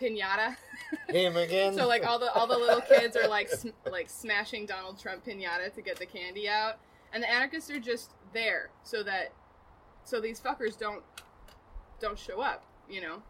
pinata. 0.00 0.56
him 1.08 1.36
again. 1.36 1.74
So 1.74 1.86
like 1.86 2.04
all 2.04 2.18
the 2.18 2.32
all 2.32 2.48
the 2.48 2.58
little 2.58 2.80
kids 2.80 3.16
are 3.16 3.28
like 3.28 3.48
sm- 3.50 3.68
like 3.90 4.08
smashing 4.08 4.66
Donald 4.66 4.98
Trump 4.98 5.24
pinata 5.24 5.72
to 5.74 5.82
get 5.82 5.98
the 5.98 6.06
candy 6.06 6.48
out, 6.48 6.78
and 7.12 7.22
the 7.22 7.30
anarchists 7.30 7.70
are 7.70 7.78
just 7.78 8.10
there 8.32 8.70
so 8.82 9.02
that 9.02 9.32
so 10.04 10.20
these 10.20 10.40
fuckers 10.40 10.76
don't 10.76 11.04
don't 12.00 12.18
show 12.18 12.40
up, 12.40 12.64
you 12.88 13.02
know. 13.02 13.22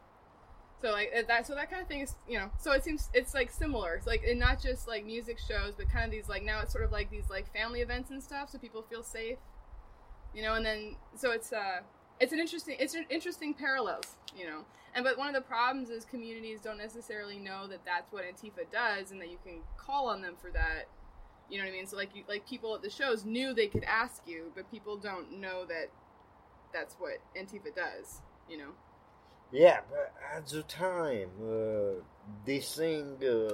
So 0.80 0.90
like 0.90 1.10
uh, 1.16 1.22
that 1.26 1.46
so 1.46 1.54
that 1.56 1.70
kind 1.70 1.82
of 1.82 1.88
thing 1.88 2.00
is 2.00 2.14
you 2.28 2.38
know 2.38 2.50
so 2.58 2.72
it 2.72 2.84
seems 2.84 3.10
it's 3.12 3.34
like 3.34 3.50
similar. 3.50 3.96
It's 3.96 4.06
like 4.06 4.22
and 4.26 4.38
not 4.38 4.62
just 4.62 4.86
like 4.86 5.04
music 5.04 5.38
shows, 5.40 5.74
but 5.76 5.90
kind 5.90 6.04
of 6.04 6.12
these 6.12 6.28
like 6.28 6.44
now 6.44 6.60
it's 6.60 6.72
sort 6.72 6.84
of 6.84 6.92
like 6.92 7.10
these 7.10 7.28
like 7.28 7.52
family 7.52 7.80
events 7.80 8.10
and 8.10 8.22
stuff, 8.22 8.50
so 8.50 8.58
people 8.58 8.82
feel 8.82 9.02
safe, 9.02 9.38
you 10.34 10.42
know. 10.42 10.54
And 10.54 10.64
then 10.64 10.96
so 11.16 11.30
it's 11.30 11.52
uh 11.52 11.80
it's 12.20 12.32
an 12.32 12.38
interesting 12.38 12.76
it's 12.78 12.94
an 12.94 13.06
interesting 13.10 13.54
parallels, 13.54 14.16
you 14.36 14.46
know. 14.46 14.64
And 14.94 15.04
but 15.04 15.16
one 15.16 15.28
of 15.28 15.34
the 15.34 15.40
problems 15.40 15.90
is 15.90 16.04
communities 16.04 16.60
don't 16.60 16.78
necessarily 16.78 17.38
know 17.38 17.66
that 17.68 17.84
that's 17.84 18.12
what 18.12 18.24
Antifa 18.24 18.70
does, 18.70 19.10
and 19.10 19.20
that 19.20 19.30
you 19.30 19.38
can 19.44 19.60
call 19.76 20.08
on 20.08 20.22
them 20.22 20.34
for 20.40 20.50
that. 20.50 20.84
You 21.48 21.58
know 21.58 21.64
what 21.64 21.70
I 21.70 21.74
mean? 21.74 21.86
So 21.86 21.96
like 21.96 22.14
you, 22.14 22.24
like 22.28 22.48
people 22.48 22.74
at 22.74 22.82
the 22.82 22.90
shows 22.90 23.24
knew 23.24 23.52
they 23.54 23.66
could 23.66 23.84
ask 23.84 24.22
you, 24.26 24.52
but 24.54 24.70
people 24.70 24.96
don't 24.96 25.40
know 25.40 25.64
that 25.66 25.90
that's 26.72 26.94
what 26.94 27.18
Antifa 27.36 27.74
does. 27.74 28.20
You 28.48 28.58
know? 28.58 28.72
yeah, 29.52 29.80
but 29.90 30.12
at 30.34 30.46
the 30.46 30.62
time 30.62 31.28
uh, 31.40 32.02
this 32.44 32.76
thing 32.76 33.18
uh, 33.22 33.52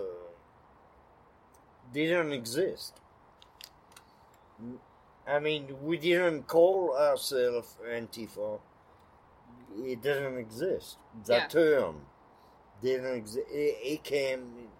didn't 1.92 2.32
exist. 2.32 2.94
I 5.28 5.38
mean, 5.40 5.76
we 5.82 5.98
didn't 5.98 6.46
call 6.46 6.96
ourselves 6.96 7.76
Antifa. 7.86 8.60
It 9.76 10.00
didn't 10.02 10.38
exist. 10.38 10.96
That 11.26 11.42
Yeah. 11.54 11.60
term 11.60 12.06
didn't 12.80 13.14
exist. 13.14 13.46
It, 13.50 13.76
it 13.82 14.04
came 14.04 14.70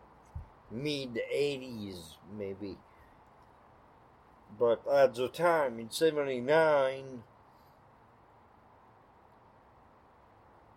mid 0.71 1.21
'80s, 1.31 2.17
maybe. 2.33 2.79
But 4.59 4.87
at 4.89 5.15
the 5.15 5.29
time, 5.29 5.79
in 5.79 5.91
'79, 5.91 7.23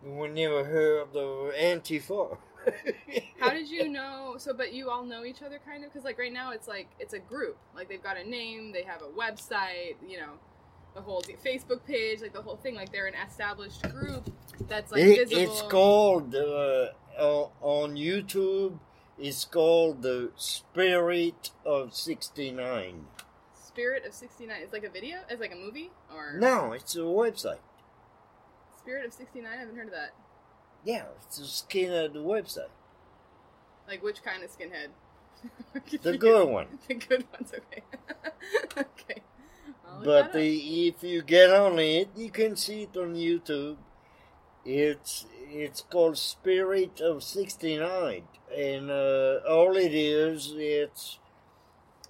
we 0.02 0.28
never 0.28 0.64
heard 0.64 1.16
of 1.16 1.54
Antifa. 1.54 2.36
How 3.40 3.50
did 3.50 3.68
you 3.68 3.88
know? 3.88 4.36
So, 4.38 4.52
but 4.54 4.72
you 4.72 4.90
all 4.90 5.04
know 5.04 5.24
each 5.24 5.42
other, 5.42 5.58
kind 5.64 5.84
of, 5.84 5.92
because 5.92 6.04
like 6.04 6.18
right 6.18 6.32
now 6.32 6.52
it's 6.52 6.68
like 6.68 6.88
it's 6.98 7.12
a 7.14 7.18
group. 7.18 7.56
Like 7.74 7.88
they've 7.88 8.02
got 8.02 8.16
a 8.16 8.28
name, 8.28 8.72
they 8.72 8.82
have 8.82 9.02
a 9.02 9.06
website, 9.18 9.96
you 10.06 10.18
know, 10.18 10.32
the 10.94 11.00
whole 11.00 11.22
Facebook 11.44 11.84
page, 11.86 12.20
like 12.20 12.32
the 12.32 12.42
whole 12.42 12.56
thing. 12.56 12.74
Like 12.74 12.92
they're 12.92 13.06
an 13.06 13.14
established 13.26 13.82
group 13.90 14.30
that's 14.68 14.92
like 14.92 15.02
It- 15.02 15.28
visible. 15.28 15.42
it's 15.52 15.62
called 15.62 16.34
uh, 16.34 16.88
on 17.18 17.50
on 17.60 17.96
YouTube. 17.96 18.78
It's 19.18 19.44
called 19.44 20.02
the 20.02 20.30
Spirit 20.36 21.50
of 21.64 21.94
'69. 21.94 23.06
Spirit 23.54 24.04
of 24.06 24.14
'69. 24.14 24.56
It's 24.62 24.72
like 24.72 24.84
a 24.84 24.90
video. 24.90 25.18
It's 25.28 25.40
like 25.40 25.52
a 25.52 25.56
movie 25.56 25.90
or 26.14 26.34
No, 26.38 26.72
it's 26.72 26.94
a 26.96 27.00
website. 27.00 27.58
Spirit 28.78 29.06
of 29.06 29.12
'69. 29.12 29.50
I 29.50 29.56
haven't 29.56 29.76
heard 29.76 29.86
of 29.86 29.92
that. 29.92 30.12
Yeah, 30.84 31.04
it's 31.22 31.38
a 31.38 31.42
skinhead 31.42 32.14
website. 32.14 32.72
Like 33.86 34.02
which 34.02 34.22
kind 34.22 34.42
of 34.42 34.50
skinhead? 34.50 34.88
The 36.02 36.18
good 36.18 36.48
one. 36.48 36.66
The 36.88 36.94
good 36.94 37.24
ones. 37.32 37.52
Okay. 37.54 37.82
okay. 38.78 39.22
I'll 39.88 40.04
But 40.04 40.32
the, 40.32 40.88
if 40.88 41.02
you 41.02 41.22
get 41.22 41.50
on 41.50 41.78
it, 41.78 42.08
you 42.16 42.30
can 42.30 42.56
see 42.56 42.82
it 42.82 42.96
on 42.96 43.14
YouTube. 43.14 43.76
It's 44.64 45.26
it's 45.48 45.82
called 45.82 46.16
Spirit 46.16 47.00
of 47.00 47.22
'69, 47.22 48.22
and 48.56 48.90
uh, 48.90 49.40
all 49.48 49.76
it 49.76 49.92
is, 49.92 50.54
it's. 50.56 51.18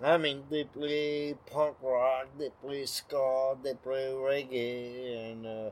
I 0.03 0.19
mean, 0.19 0.45
they 0.51 0.65
play 0.65 1.35
punk 1.51 1.77
rock, 1.81 2.27
they 2.37 2.51
play 2.61 2.87
ska, 2.87 3.57
they 3.63 3.75
play 3.75 4.11
reggae, 4.13 5.31
and 5.31 5.47
uh, 5.47 5.71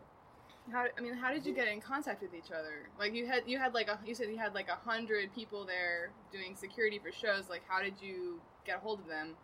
How 0.70 0.86
I 0.96 1.00
mean, 1.00 1.14
how 1.14 1.32
did 1.32 1.46
you 1.46 1.54
get 1.54 1.68
in 1.68 1.80
contact 1.80 2.22
with 2.22 2.34
each 2.34 2.50
other? 2.50 2.88
Like 2.98 3.14
you 3.14 3.26
had 3.26 3.44
you 3.46 3.58
had 3.58 3.74
like 3.74 3.88
a 3.88 3.98
you 4.04 4.14
said 4.14 4.28
you 4.28 4.38
had 4.38 4.54
like 4.54 4.68
a 4.68 4.76
hundred 4.76 5.32
people 5.34 5.64
there 5.64 6.10
doing 6.32 6.56
security 6.56 6.98
for 6.98 7.12
shows. 7.12 7.48
Like 7.48 7.62
how 7.68 7.82
did 7.82 7.94
you 8.00 8.40
get 8.66 8.76
a 8.76 8.80
hold 8.80 9.00
of 9.00 9.06
them? 9.06 9.36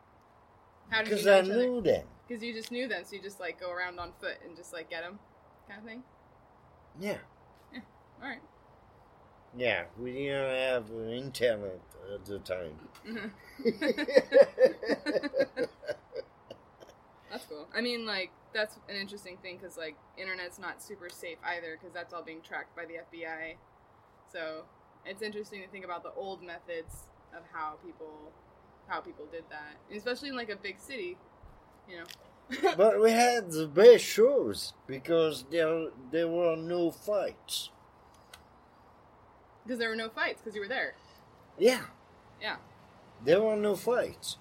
How 0.91 1.03
did 1.03 1.09
you 1.17 1.17
because 1.17 1.25
know 1.25 1.37
I 1.37 1.41
each 1.41 1.51
other? 1.51 1.67
knew 1.69 1.81
them. 1.81 2.05
Because 2.27 2.43
you 2.43 2.53
just 2.53 2.71
knew 2.73 2.89
them, 2.89 3.03
so 3.05 3.17
you 3.17 3.23
just 3.23 3.41
like 3.41 3.61
go 3.61 3.71
around 3.71 3.99
on 3.99 4.13
foot 4.21 4.37
and 4.45 4.57
just 4.57 4.73
like 4.73 4.91
get 4.91 5.03
them, 5.03 5.19
kind 5.69 5.81
of 5.81 5.87
thing. 5.87 6.03
Yeah, 6.99 7.19
Yeah. 7.73 7.81
All 8.23 8.29
right. 8.29 8.41
yeah, 9.57 9.85
we 9.99 10.13
didn't 10.13 10.59
have 10.59 10.91
internet 10.91 11.81
at 12.13 12.25
the 12.25 12.39
time. 12.41 12.77
Mhm. 13.07 13.31
That's 17.31 17.45
cool. 17.47 17.67
I 17.75 17.81
mean, 17.81 18.07
like 18.07 18.31
that's 18.57 18.77
an 18.89 18.97
interesting 18.97 19.37
thing 19.43 19.59
because 19.61 19.77
like 19.77 19.97
internet's 20.17 20.59
not 20.59 20.83
super 20.83 21.09
safe 21.11 21.37
either 21.45 21.79
because 21.79 21.93
that's 21.93 22.15
all 22.15 22.23
being 22.23 22.41
tracked 22.41 22.75
by 22.75 22.85
the 22.87 22.95
FBI. 22.95 23.57
So 24.33 24.65
it's 25.05 25.23
interesting 25.23 25.63
to 25.63 25.69
think 25.69 25.85
about 25.85 26.03
the 26.03 26.13
old 26.17 26.43
methods 26.43 27.05
of 27.37 27.43
how 27.53 27.75
people 27.85 28.33
how 28.89 29.01
people 29.01 29.27
did 29.31 29.45
that, 29.51 29.77
and 29.89 29.99
especially 29.99 30.31
in 30.31 30.37
like 30.37 30.49
a 30.49 30.57
big 30.57 30.79
city. 30.79 31.17
You 31.89 31.99
know. 31.99 32.75
but 32.77 33.01
we 33.01 33.11
had 33.11 33.51
the 33.51 33.67
best 33.67 34.05
shows 34.05 34.73
because 34.87 35.45
there 35.51 35.89
there 36.11 36.29
were 36.29 36.57
no 36.57 36.91
fights. 36.91 37.71
Because 39.65 39.79
there 39.79 39.89
were 39.89 39.97
no 39.97 40.09
fights 40.09 40.41
because 40.41 40.55
you 40.55 40.61
were 40.61 40.69
there. 40.69 40.95
Yeah. 41.59 41.83
Yeah. 42.41 42.57
There 43.25 43.41
were 43.41 43.57
no 43.57 43.75
fights. 43.75 44.37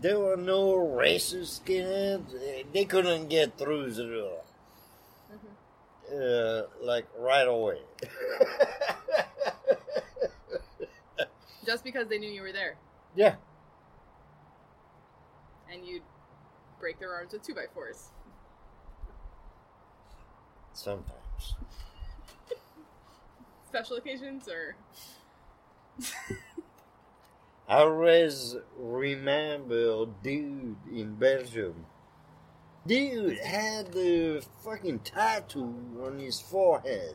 There 0.00 0.18
were 0.18 0.36
no 0.36 0.74
racist 0.74 1.60
skinheads. 1.60 2.72
They 2.72 2.84
couldn't 2.84 3.28
get 3.28 3.58
through 3.58 3.90
the 3.92 4.04
door. 4.04 4.42
uh, 6.12 6.62
like 6.80 7.06
right 7.18 7.46
away. 7.46 7.78
Just 11.66 11.84
because 11.84 12.08
they 12.08 12.18
knew 12.18 12.30
you 12.30 12.42
were 12.42 12.52
there, 12.52 12.76
yeah. 13.14 13.34
and 15.70 15.84
you'd 15.84 16.02
break 16.80 16.98
their 16.98 17.12
arms 17.12 17.32
with 17.32 17.42
two 17.42 17.54
by 17.54 17.66
fours. 17.74 18.08
Sometimes. 20.72 21.56
Special 23.68 23.96
occasions, 23.96 24.48
or 24.48 24.76
I 27.68 27.80
always 27.80 28.56
remember 28.78 30.06
dude 30.22 30.76
in 30.90 31.14
Belgium. 31.16 31.84
Dude 32.86 33.38
had 33.38 33.92
the 33.92 34.42
fucking 34.64 35.00
tattoo 35.00 35.74
on 36.02 36.18
his 36.18 36.40
forehead 36.40 37.14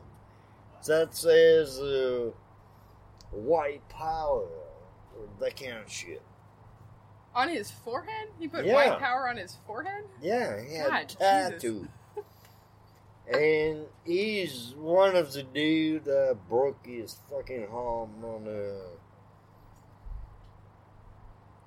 that 0.86 1.16
says 1.16 1.80
uh, 1.80 2.30
white 3.32 3.88
power, 3.88 4.46
or 5.16 5.28
that 5.40 5.56
kind 5.60 5.78
of 5.78 5.90
shit. 5.90 6.22
on 7.34 7.48
his 7.48 7.68
forehead. 7.72 8.28
He 8.38 8.46
put 8.46 8.64
Yeah. 8.64 8.74
white 8.74 8.98
power 9.00 9.28
on 9.28 9.36
his 9.38 9.56
forehead. 9.66 10.04
Yeah, 10.22 10.62
he 10.62 10.76
had 10.76 10.90
God, 10.90 11.02
a 11.02 11.50
tattoo. 11.50 11.88
and 13.26 13.86
he's 14.04 14.72
one 14.76 15.16
of 15.16 15.32
the 15.32 15.42
dude 15.42 16.04
that 16.04 16.36
broke 16.48 16.86
his 16.86 17.16
fucking 17.28 17.66
arm 17.72 18.24
on 18.24 18.46
a 18.46 18.78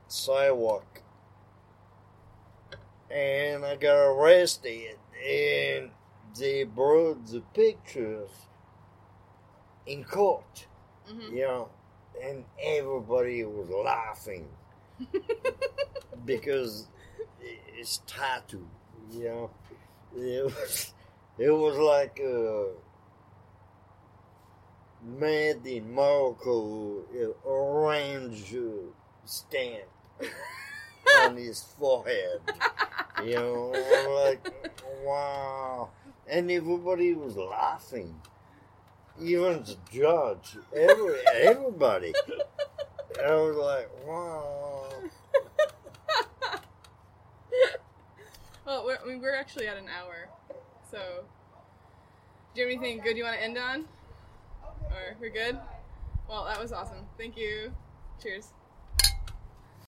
sidewalk. 0.07 1.01
And 3.09 3.65
I 3.65 3.75
got 3.75 3.95
arrested 3.95 4.97
and 5.25 5.91
they 6.37 6.63
brought 6.63 7.25
the 7.27 7.41
pictures 7.53 8.29
in 9.85 10.03
court, 10.03 10.67
hmm 11.07 11.33
you 11.33 11.41
know, 11.41 11.69
and 12.23 12.43
everybody 12.61 13.43
was 13.43 13.69
laughing 13.69 14.47
because 16.25 16.87
it's 17.77 18.01
tattoo, 18.07 18.67
you 19.11 19.25
know. 19.25 19.49
It 20.17 20.43
was, 20.45 20.93
it 21.37 21.51
was 21.51 21.77
like 21.77 22.19
a 22.19 22.71
made 25.03 25.65
in 25.65 25.93
Morocco 25.93 27.01
uh, 27.13 27.47
orange 27.47 28.53
uh, 28.55 28.91
stamp 29.25 29.83
on 31.23 31.37
his 31.37 31.63
forehead. 31.79 32.41
You 33.23 33.35
know, 33.35 34.23
like, 34.23 34.53
wow. 35.03 35.89
And 36.27 36.51
everybody 36.51 37.13
was 37.13 37.35
laughing. 37.37 38.19
Even 39.19 39.63
the 39.63 39.75
judge, 39.91 40.57
every, 40.75 41.15
everybody. 41.33 42.13
I 43.25 43.33
was 43.33 43.55
like, 43.55 43.89
wow. 44.05 44.83
Well, 48.65 48.85
we're, 48.85 48.97
I 49.01 49.07
mean, 49.07 49.21
we're 49.21 49.33
actually 49.33 49.67
at 49.67 49.77
an 49.77 49.85
hour, 49.87 50.27
so 50.91 50.99
do 52.53 52.61
you 52.61 52.67
have 52.67 52.77
anything 52.77 52.99
good 52.99 53.15
you 53.15 53.23
want 53.23 53.37
to 53.37 53.43
end 53.43 53.57
on? 53.57 53.85
Or 54.63 55.15
we're 55.19 55.29
good? 55.29 55.57
Well, 56.29 56.43
that 56.45 56.61
was 56.61 56.73
awesome. 56.73 57.05
Thank 57.17 57.37
you. 57.37 57.73
Cheers. 58.21 58.51